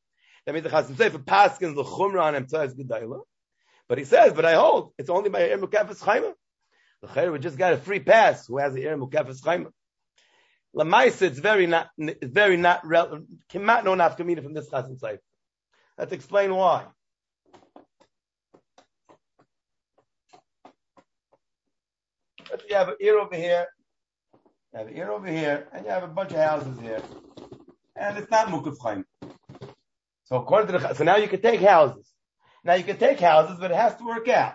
That 0.46 0.54
means 0.54 0.64
the 0.64 0.70
Chasam 0.70 0.94
Sofer 0.94 1.22
paskins 1.22 1.74
the 1.74 1.84
chumra 1.84 2.22
on 2.22 2.34
Emtzayas 2.34 2.74
Gedayla. 2.74 3.20
But 3.86 3.98
he 3.98 4.04
says, 4.04 4.32
but 4.32 4.44
I 4.46 4.54
hold, 4.54 4.92
it's 4.98 5.10
only 5.10 5.28
by 5.28 5.42
ear 5.42 5.58
mukefas 5.58 6.02
chayma. 6.02 6.32
The 7.02 7.08
Chayr 7.08 7.32
we 7.32 7.38
just 7.38 7.58
got 7.58 7.74
a 7.74 7.76
free 7.76 8.00
pass. 8.00 8.46
Who 8.46 8.58
has 8.58 8.72
the 8.72 8.82
ear 8.82 8.96
mukefas 8.96 9.42
chayma? 9.42 9.70
Lamaisa, 10.74 11.22
it's 11.22 11.38
very 11.38 11.66
not, 11.66 11.88
it's 11.98 12.32
very 12.32 12.56
not. 12.56 12.82
Cannot 13.50 13.84
know 13.84 13.94
nafkamina 13.94 14.42
from 14.42 14.54
this 14.54 14.70
Chasam 14.70 14.98
Sofer. 14.98 15.18
Let's 15.98 16.12
explain 16.12 16.54
why. 16.54 16.86
Let's 22.50 22.64
you 22.68 22.76
have 22.76 22.88
an 22.88 22.94
ear 23.00 23.18
over 23.18 23.36
here, 23.36 23.66
you 24.72 24.78
have 24.78 24.88
an 24.88 24.96
ear 24.96 25.10
over 25.10 25.26
here, 25.26 25.68
and 25.70 25.84
you 25.84 25.90
have 25.90 26.02
a 26.02 26.08
bunch 26.08 26.32
of 26.32 26.38
houses 26.38 26.80
here. 26.80 27.02
And 27.94 28.16
it's 28.16 28.30
not 28.30 28.46
Mukaf 28.46 28.76
Chaim. 28.82 29.04
So 30.24 30.36
according 30.36 30.72
to 30.72 30.78
the, 30.78 30.94
so 30.94 31.04
now 31.04 31.16
you 31.16 31.28
can 31.28 31.42
take 31.42 31.60
houses. 31.60 32.10
Now 32.64 32.74
you 32.74 32.84
can 32.84 32.96
take 32.96 33.20
houses, 33.20 33.58
but 33.60 33.70
it 33.70 33.76
has 33.76 33.96
to 33.96 34.06
work 34.06 34.28
out. 34.28 34.54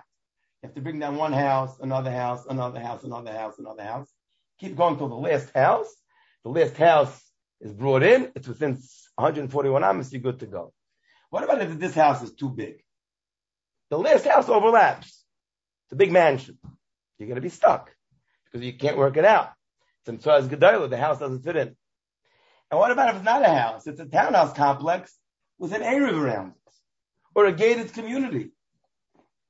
You 0.61 0.67
have 0.67 0.75
to 0.75 0.81
bring 0.81 0.97
down 0.97 1.17
one 1.17 1.33
house, 1.33 1.77
another 1.79 2.11
house, 2.11 2.45
another 2.49 2.79
house, 2.79 3.03
another 3.03 3.31
house, 3.31 3.59
another 3.59 3.83
house. 3.83 4.09
Keep 4.59 4.75
going 4.75 4.97
till 4.97 5.09
the 5.09 5.15
last 5.15 5.51
house. 5.53 5.93
The 6.43 6.49
last 6.49 6.75
house 6.77 7.21
is 7.61 7.73
brought 7.73 8.01
in. 8.01 8.31
It's 8.35 8.47
within 8.47 8.71
141 9.15 9.83
amas. 9.83 10.11
You're 10.11 10.21
good 10.21 10.39
to 10.39 10.47
go. 10.47 10.73
What 11.29 11.43
about 11.43 11.61
if 11.61 11.77
this 11.77 11.93
house 11.93 12.23
is 12.23 12.33
too 12.33 12.49
big? 12.49 12.83
The 13.91 13.99
last 13.99 14.25
house 14.25 14.49
overlaps. 14.49 15.23
It's 15.85 15.93
a 15.93 15.95
big 15.95 16.11
mansion 16.11 16.57
you're 17.17 17.27
going 17.27 17.35
to 17.35 17.41
be 17.41 17.49
stuck 17.49 17.91
because 18.45 18.65
you 18.65 18.73
can't 18.73 18.97
work 18.97 19.17
it 19.17 19.25
out. 19.25 19.51
The 20.05 20.97
house 20.99 21.19
doesn't 21.19 21.43
fit 21.43 21.55
in. 21.55 21.75
And 22.69 22.79
what 22.79 22.91
about 22.91 23.09
if 23.09 23.15
it's 23.17 23.25
not 23.25 23.43
a 23.43 23.53
house? 23.53 23.87
It's 23.87 23.99
a 23.99 24.05
townhouse 24.05 24.53
complex 24.53 25.15
with 25.57 25.73
an 25.73 25.81
Erev 25.81 26.19
around 26.19 26.49
it 26.49 26.73
or 27.35 27.45
a 27.45 27.51
gated 27.51 27.93
community. 27.93 28.51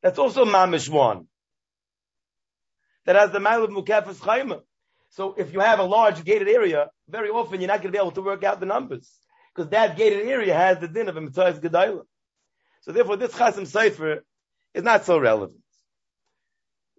That's 0.02 0.20
also 0.20 0.46
Mamish 0.46 0.90
one. 0.90 1.28
That 3.06 3.16
has 3.16 3.32
the 3.32 3.40
mile 3.40 3.64
of 3.64 3.72
Mukafas. 3.72 4.62
So 5.10 5.36
if 5.38 5.54
you 5.54 5.60
have 5.60 5.80
a 5.80 5.84
large 5.84 6.24
gated 6.24 6.48
area, 6.50 6.90
very 7.08 7.30
often 7.30 7.62
you're 7.62 7.68
not 7.68 7.82
going 7.82 7.92
to 7.92 7.98
be 7.98 8.02
able 8.02 8.12
to 8.12 8.22
work 8.22 8.44
out 8.44 8.60
the 8.60 8.66
numbers 8.66 9.12
because 9.56 9.70
that 9.72 9.98
gated 9.98 10.28
area 10.28 10.54
has 10.54 10.80
the 10.80 10.88
din 10.88 11.10
of 11.10 11.18
a 11.18 11.22
Mitzvah's 11.22 11.60
Gedola. 11.60 12.04
So 12.82 12.92
therefore 12.92 13.18
this 13.18 13.32
Chasam 13.32 13.64
Sofer 13.64 14.20
is 14.74 14.84
not 14.84 15.06
so 15.06 15.18
relevant. 15.18 15.63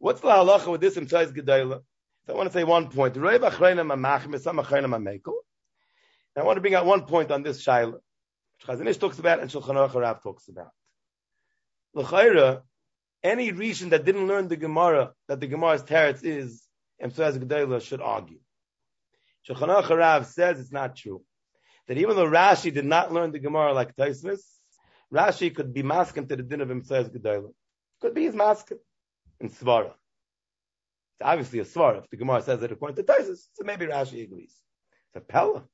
What's 0.04 0.20
the 0.20 0.28
halacha 0.28 0.70
with 0.70 0.82
this 0.82 0.96
imtzais 0.96 1.32
gedayla? 1.32 1.80
So 2.26 2.34
I 2.34 2.36
want 2.36 2.50
to 2.50 2.52
say 2.52 2.62
one 2.62 2.90
point. 2.90 3.16
I 3.16 3.20
want 6.42 6.56
to 6.56 6.60
bring 6.60 6.74
out 6.74 6.84
one 6.84 7.06
point 7.06 7.30
on 7.30 7.42
this 7.42 7.64
shaila. 7.64 8.00
Chazon 8.66 8.86
Ish 8.86 8.98
talks 8.98 9.18
about 9.18 9.40
and 9.40 9.50
Shulchan 9.50 9.76
Aruch 9.76 9.94
Rav 9.94 10.22
talks 10.22 10.48
about. 10.48 10.72
L'chayra, 11.94 12.60
any 13.22 13.52
reason 13.52 13.88
that 13.88 14.04
didn't 14.04 14.26
learn 14.26 14.48
the 14.48 14.58
Gemara, 14.58 15.14
that 15.28 15.40
the 15.40 15.46
Gemara's 15.46 15.82
teretz 15.82 16.22
is 16.22 16.62
Emtzais 17.02 17.38
Gedayla 17.38 17.80
should 17.80 18.02
argue. 18.02 18.40
Shulchan 19.48 19.74
Aruch 19.74 19.88
Rav 19.88 20.26
says 20.26 20.60
it's 20.60 20.70
not 20.70 20.96
true. 20.96 21.22
That 21.88 21.96
even 21.96 22.14
though 22.14 22.26
Rashi 22.26 22.70
did 22.74 22.84
not 22.84 23.10
learn 23.10 23.32
the 23.32 23.38
Gemara 23.38 23.72
like 23.72 23.96
Taisvis, 23.96 24.42
Rashi 25.10 25.54
could 25.54 25.72
be 25.72 25.82
masking 25.82 26.28
to 26.28 26.36
the 26.36 26.42
din 26.42 26.60
of 26.60 26.68
Emtzais 26.68 27.08
Gedayla. 27.08 27.54
Could 28.02 28.12
be 28.12 28.24
his 28.24 28.34
masking 28.34 28.80
in 29.40 29.50
Svara. 29.50 29.92
It's 31.18 31.22
obviously 31.22 31.60
a 31.60 31.64
Svara. 31.64 32.02
If 32.02 32.10
the 32.10 32.16
Gemara 32.16 32.42
says 32.42 32.62
it 32.62 32.72
according 32.72 32.96
to 32.96 33.02
Taisus, 33.02 33.40
so 33.54 33.64
maybe 33.64 33.86
Rashi 33.86 34.24
agrees. 34.24 34.54
It's 35.14 35.16
a 35.16 35.20
Pella. 35.20 35.64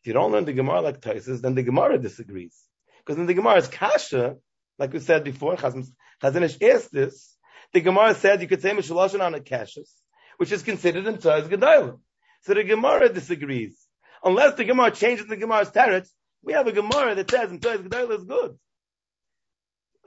If 0.00 0.06
you 0.06 0.12
don't 0.12 0.32
learn 0.32 0.44
the 0.44 0.52
Gemara 0.52 0.80
like 0.80 1.00
Taisus, 1.00 1.40
then 1.40 1.54
the 1.54 1.62
Gemara 1.62 1.98
disagrees. 1.98 2.56
Because 2.98 3.18
in 3.18 3.26
the 3.26 3.34
Gemara's 3.34 3.68
Kasha, 3.68 4.36
like 4.78 4.92
we 4.92 5.00
said 5.00 5.24
before, 5.24 5.56
Chazon 5.56 6.42
Ish 6.42 6.62
asked 6.62 6.92
this, 6.92 7.36
the 7.72 7.80
Gemara 7.80 8.14
said 8.14 8.42
you 8.42 8.48
could 8.48 8.62
say 8.62 8.70
Mishaloshan 8.70 9.20
on 9.20 9.34
a 9.34 9.40
Kashas, 9.40 9.90
which 10.36 10.52
is 10.52 10.62
considered 10.62 11.06
in 11.06 11.16
Tzaz 11.16 11.48
Gedalim. 11.48 11.98
So 12.42 12.54
the 12.54 12.64
Gemara 12.64 13.08
disagrees. 13.08 13.78
Unless 14.24 14.56
the 14.56 14.64
Gemara 14.64 14.90
changes 14.90 15.26
the 15.26 15.36
Gemara's 15.36 15.70
teretz, 15.70 16.08
we 16.42 16.52
have 16.52 16.66
a 16.66 16.72
Gemara 16.72 17.14
that 17.14 17.30
says 17.30 17.50
in 17.50 17.60
Tzaz 17.60 17.86
Gedalim 17.86 18.18
is 18.18 18.24
good. 18.24 18.58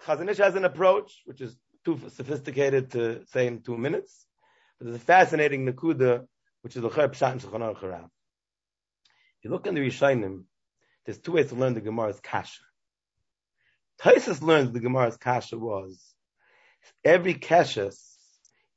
Chazon 0.05 0.30
Ish 0.30 0.38
has 0.38 0.55
an 0.55 0.65
approach, 0.65 1.21
which 1.26 1.41
is 1.41 1.55
too 1.86 1.99
sophisticated 2.09 2.91
to 2.91 3.25
say 3.27 3.47
in 3.47 3.61
two 3.61 3.77
minutes. 3.77 4.25
But 4.77 4.86
there's 4.86 4.97
a 4.97 5.05
fascinating 5.05 5.65
Nakuda, 5.65 6.27
which 6.61 6.75
is 6.75 6.81
the 6.81 6.89
Chayr 6.89 7.09
Pshat 7.09 7.31
and 7.33 7.41
Shulchan 7.41 7.61
Aruch 7.61 8.03
If 8.03 9.43
you 9.43 9.51
look 9.51 9.67
in 9.67 9.75
the 9.75 9.81
Rishonim, 9.81 10.43
there's 11.05 11.19
two 11.19 11.33
ways 11.33 11.49
to 11.49 11.55
learn 11.55 11.75
the 11.75 11.81
Gemara's 11.81 12.19
Kasha. 12.19 12.63
Taisus 14.01 14.41
learns 14.41 14.71
the 14.71 14.79
Gemara's 14.79 15.17
Kasha 15.17 15.57
was 15.57 16.03
every 17.03 17.36
Kashas, 17.36 17.97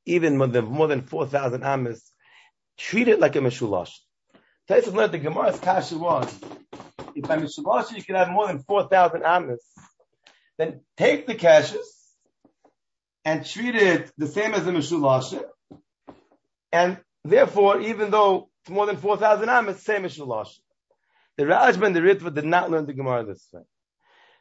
even 0.06 0.36
more 0.36 0.46
than, 0.46 0.66
more 0.66 0.86
than 0.86 1.02
4,000 1.02 1.64
Amis, 1.64 2.12
treat 2.76 3.08
it 3.08 3.18
like 3.18 3.34
a 3.34 3.40
Meshulash. 3.40 3.92
Taisus 4.70 4.92
learned 4.92 5.12
the 5.12 5.18
Gemara's 5.18 5.58
Kasha 5.58 5.98
was 5.98 6.38
if 7.14 7.24
by 7.24 7.38
Meshulash 7.38 7.94
you 7.96 8.02
can 8.02 8.14
have 8.14 8.30
more 8.30 8.46
than 8.46 8.60
4,000 8.60 9.22
Amis, 9.24 9.64
then 10.56 10.80
take 10.96 11.26
the 11.26 11.34
Kashas, 11.34 11.86
and 13.28 13.44
treat 13.44 13.74
it 13.74 14.10
the 14.16 14.26
same 14.26 14.54
as 14.54 14.66
a 14.66 14.72
Mishulasha. 14.72 15.42
And 16.72 16.96
therefore, 17.24 17.78
even 17.82 18.10
though 18.10 18.48
it's 18.62 18.70
more 18.70 18.86
than 18.86 18.96
4,000 18.96 19.50
am, 19.50 19.68
it's 19.68 19.84
the 19.84 19.92
same 19.92 20.04
Mishulasha. 20.04 20.60
The 21.36 21.44
Ramban 21.44 21.88
and 21.88 21.96
the 21.96 22.00
Ritva 22.00 22.34
did 22.34 22.46
not 22.46 22.70
learn 22.70 22.86
the 22.86 22.94
Gemara 22.94 23.26
this 23.26 23.46
way. 23.52 23.64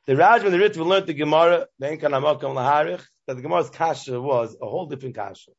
The 0.05 0.13
Ramban 0.13 0.45
and 0.45 0.53
the 0.53 0.65
Ritva 0.65 0.85
learned 0.85 1.07
the 1.07 1.13
Gemara, 1.15 1.67
that 1.79 3.35
the 3.35 3.41
Gemara's 3.41 3.69
Kasha 3.69 4.21
was 4.21 4.55
a 4.61 4.65
whole 4.65 4.85
different 4.85 5.15
Kasha. 5.15 5.51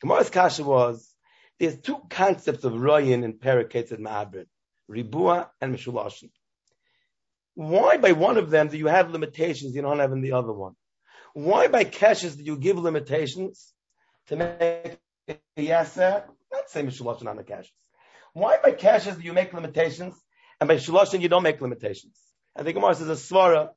Gemara's 0.00 0.30
Kasha 0.30 0.64
was, 0.64 1.08
there's 1.60 1.78
two 1.78 1.98
concepts 2.10 2.64
of 2.64 2.72
Royan 2.72 3.22
and 3.22 3.34
Perikates 3.34 3.92
and 3.92 4.04
Ma'abrin, 4.04 4.46
Ribua 4.90 5.50
and 5.60 5.72
Mishulashin. 5.72 6.30
Why 7.54 7.96
by 7.98 8.10
one 8.10 8.38
of 8.38 8.50
them 8.50 8.66
do 8.66 8.76
you 8.76 8.88
have 8.88 9.12
limitations 9.12 9.76
you 9.76 9.82
don't 9.82 10.00
have 10.00 10.10
in 10.10 10.20
the 10.20 10.32
other 10.32 10.52
one? 10.52 10.74
Why 11.36 11.68
by 11.68 11.84
keshes 11.84 12.38
do 12.38 12.42
you 12.42 12.56
give 12.56 12.78
limitations 12.78 13.74
to 14.28 14.36
make 14.36 14.98
a 15.28 15.36
yaser? 15.58 16.24
Not 16.50 16.70
same 16.70 16.90
say 16.90 16.98
mishaloshin 17.04 17.28
on 17.28 17.36
the 17.36 17.44
keshes. 17.44 17.68
Why 18.32 18.56
by 18.62 18.72
keshes 18.72 19.18
do 19.18 19.22
you 19.22 19.34
make 19.34 19.52
limitations, 19.52 20.14
and 20.58 20.66
by 20.66 20.76
shaloshin 20.76 21.20
you 21.20 21.28
don't 21.28 21.42
make 21.42 21.60
limitations? 21.60 22.18
I 22.56 22.62
think 22.62 22.76
Gemara 22.76 22.94
says 22.94 23.10
a 23.10 23.34
svara, 23.34 23.68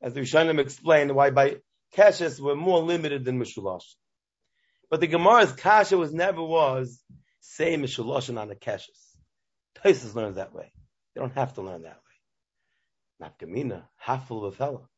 as 0.00 0.14
the 0.14 0.20
Rishonim 0.20 0.60
explained, 0.60 1.12
why 1.12 1.30
by 1.30 1.56
keshes 1.92 2.38
we're 2.38 2.54
more 2.54 2.78
limited 2.78 3.24
than 3.24 3.40
mishaloshin. 3.40 3.96
But 4.88 5.00
the 5.00 5.08
Gemara's 5.08 5.50
kasha 5.50 5.98
was 5.98 6.14
never 6.14 6.40
was 6.40 7.02
say 7.40 7.74
mishaloshin 7.74 8.40
on 8.40 8.46
the 8.46 8.54
keshes. 8.54 9.16
Taisus 9.84 10.14
learns 10.14 10.36
that 10.36 10.54
way. 10.54 10.70
They 11.16 11.20
don't 11.20 11.34
have 11.34 11.54
to 11.54 11.62
learn 11.62 11.82
that 11.82 11.98
way. 13.20 13.28
Gemina, 13.42 13.82
half 13.96 14.28
full 14.28 14.44
of 14.44 14.54
a 14.54 14.56
fellow. 14.56 14.88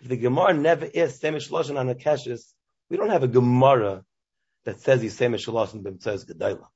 If 0.00 0.08
the 0.08 0.16
Gemara 0.16 0.54
never 0.54 0.86
is 0.86 1.18
Semish 1.20 1.50
Lashon 1.50 1.78
on 1.78 1.88
a 1.88 1.94
Keshes, 1.94 2.52
we 2.88 2.96
don't 2.96 3.10
have 3.10 3.24
a 3.24 3.28
Gemara 3.28 4.04
that 4.64 4.80
says 4.80 5.02
you 5.02 5.10
Semish 5.10 5.48
Lashon 5.48 5.82
b'mtzayis 5.82 6.24
Gedaila. 6.24 6.66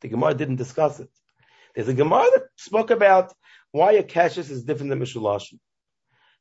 The 0.00 0.08
Gemara 0.08 0.34
didn't 0.34 0.56
discuss 0.56 0.98
it. 1.00 1.10
There's 1.74 1.88
a 1.88 1.94
Gemara 1.94 2.24
that 2.34 2.44
spoke 2.56 2.90
about 2.90 3.34
why 3.70 3.92
a 3.92 4.02
Keshes 4.02 4.50
is 4.50 4.64
different 4.64 4.90
than 4.90 5.00
Mishulashon. 5.00 5.58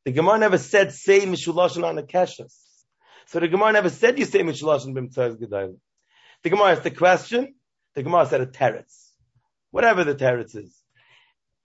The 0.06 0.12
Gemara 0.14 0.40
never 0.40 0.58
said 0.58 0.94
say 0.94 1.22
Mishulashon 1.22 1.84
on 1.84 1.98
a 1.98 2.04
Keshes. 2.04 2.56
So 3.28 3.40
the 3.40 3.48
Gemara 3.48 3.74
never 3.74 3.90
said 3.90 4.18
you 4.18 4.26
say 4.26 4.40
Mishulashon 4.40 4.94
b'mtzayis 4.94 5.38
Gedaila. 5.40 5.76
The 6.44 6.50
Gemara 6.50 6.72
asked 6.72 6.84
the 6.84 6.92
question, 6.92 7.56
the 7.96 8.04
Gemara 8.04 8.26
said 8.28 8.40
a 8.40 8.46
teretz. 8.46 9.10
Whatever 9.72 10.06
the 10.06 10.16
teretz 10.16 10.56
is. 10.56 10.74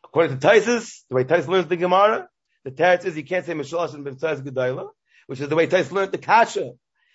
According 0.03 0.39
to 0.39 0.47
Taisus, 0.47 1.05
the 1.09 1.14
way 1.14 1.25
Taisus 1.25 1.49
learns 1.49 1.68
the 1.68 1.77
Gemara, 1.77 2.29
the 2.64 2.70
teretz 2.70 3.04
is 3.04 3.16
you 3.16 3.24
can't 3.24 3.44
say 3.44 3.52
Mishalash 3.52 3.94
and 3.94 4.04
B'mtzaz 4.04 4.42
Gedayla, 4.42 4.88
which 5.26 5.40
is 5.40 5.48
the 5.48 5.56
way 5.56 5.66
Tais 5.66 5.90
learned 5.92 6.12
the 6.12 6.18
Kasha. 6.18 6.72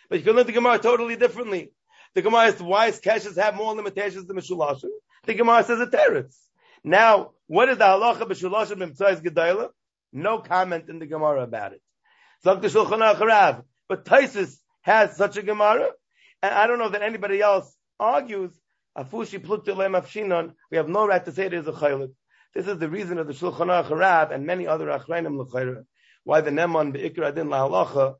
But 0.10 0.20
you 0.20 0.26
can 0.26 0.36
learn 0.36 0.46
the 0.48 0.54
Gemara 0.54 0.80
totally 0.80 1.16
differently. 1.16 1.72
The 2.16 2.22
Gemara 2.22 2.48
is 2.48 2.62
why 2.62 2.92
Kashas 2.92 3.36
have 3.38 3.56
more 3.56 3.74
limitations 3.74 4.26
than 4.26 4.38
Mishulashim. 4.38 4.90
The 5.26 5.34
Gemara 5.34 5.64
says 5.64 5.80
the 5.80 5.88
teretz. 5.88 6.36
Now, 6.84 7.32
what 7.48 7.70
is 7.70 7.78
the 7.78 7.84
halacha 7.84 8.22
b'shulashim 8.22 8.78
b'mtzayis 8.78 9.22
gedayla? 9.22 9.70
No 10.14 10.40
comment 10.40 10.90
in 10.90 11.00
the 11.00 11.06
Gemara 11.06 11.44
about 11.44 11.74
it. 11.74 11.82
But 12.44 12.62
Taisus 14.06 14.58
has 14.82 15.18
such 15.18 15.38
a 15.38 15.42
Gemara, 15.42 15.90
And 16.42 16.54
I 16.54 16.68
don't 16.68 16.80
know 16.80 16.90
that 16.90 17.02
anybody 17.02 17.42
else 17.42 17.76
argues, 18.00 18.52
Afushi 18.98 19.40
Plutilem 19.46 20.00
Afshinon, 20.00 20.54
we 20.72 20.78
have 20.78 20.88
no 20.88 21.06
right 21.06 21.24
to 21.24 21.32
say 21.32 21.46
it 21.46 21.54
is 21.54 21.68
a 21.68 21.74
chaylik. 21.74 22.14
This 22.56 22.68
is 22.68 22.80
the 22.80 22.90
reason 22.90 23.20
of 23.20 23.28
the 23.28 23.34
Shulchan 23.34 23.68
Aruch 23.68 23.96
Rab 23.96 24.32
and 24.32 24.46
many 24.46 24.66
other 24.66 24.88
Achrayim 24.88 25.38
L'chayra, 25.38 25.86
why 26.24 26.42
the 26.42 26.50
Neman 26.50 26.92
Be'ikra 26.92 27.28
Adin 27.28 27.48
Lahalacha, 27.48 28.16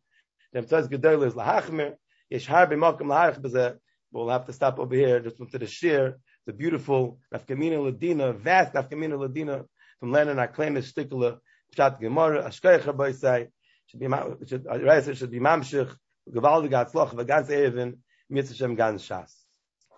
the 0.54 0.62
Mtaz 0.62 0.88
Gedol 0.88 1.26
is 1.26 1.34
Lahachmir, 1.34 1.96
Yeshar 2.32 2.70
B'Makim 2.70 3.08
Laharach 3.08 3.42
B'zeh, 3.42 3.78
we'll 4.12 4.30
have 4.30 4.46
to 4.46 4.54
stop 4.54 4.78
over 4.78 4.94
here, 4.94 5.20
just 5.20 5.38
to 5.38 5.58
the 5.58 5.66
shir, 5.66 6.18
the 6.46 6.54
beautiful 6.54 7.20
Nafkamina 7.34 7.92
Ladina, 7.92 8.38
vast 8.38 8.74
Nafkamina 8.74 9.18
Ladina, 9.18 9.66
from 10.00 10.12
Lenin 10.12 10.38
Aklemish 10.38 10.94
Stikla, 10.94 11.40
Pshat 11.76 12.00
Gemara, 12.00 12.44
Ashkei 12.44 12.80
Chaboisai, 12.82 13.48
should 13.88 14.00
be, 14.00 14.08
should, 14.48 14.68
uh, 14.68 15.02
should, 15.02 15.18
should 15.18 15.32
be 15.32 15.40
Mamshich, 15.40 15.92
gewaltige 16.32 16.74
Atzloch, 16.74 17.16
v'gans 17.16 17.50
Even, 17.50 17.98
Mitzvah 18.30 18.56
Shem 18.56 18.76
Gans 18.76 19.02
Shas. 19.02 19.34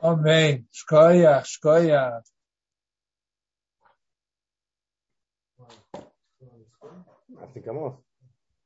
Amen. 0.01 0.65
Shkoyach, 0.73 1.45
shkoyach. 1.45 2.21
I 7.41 7.45
think 7.53 7.67
I'm 7.67 7.77
off. 7.77 8.10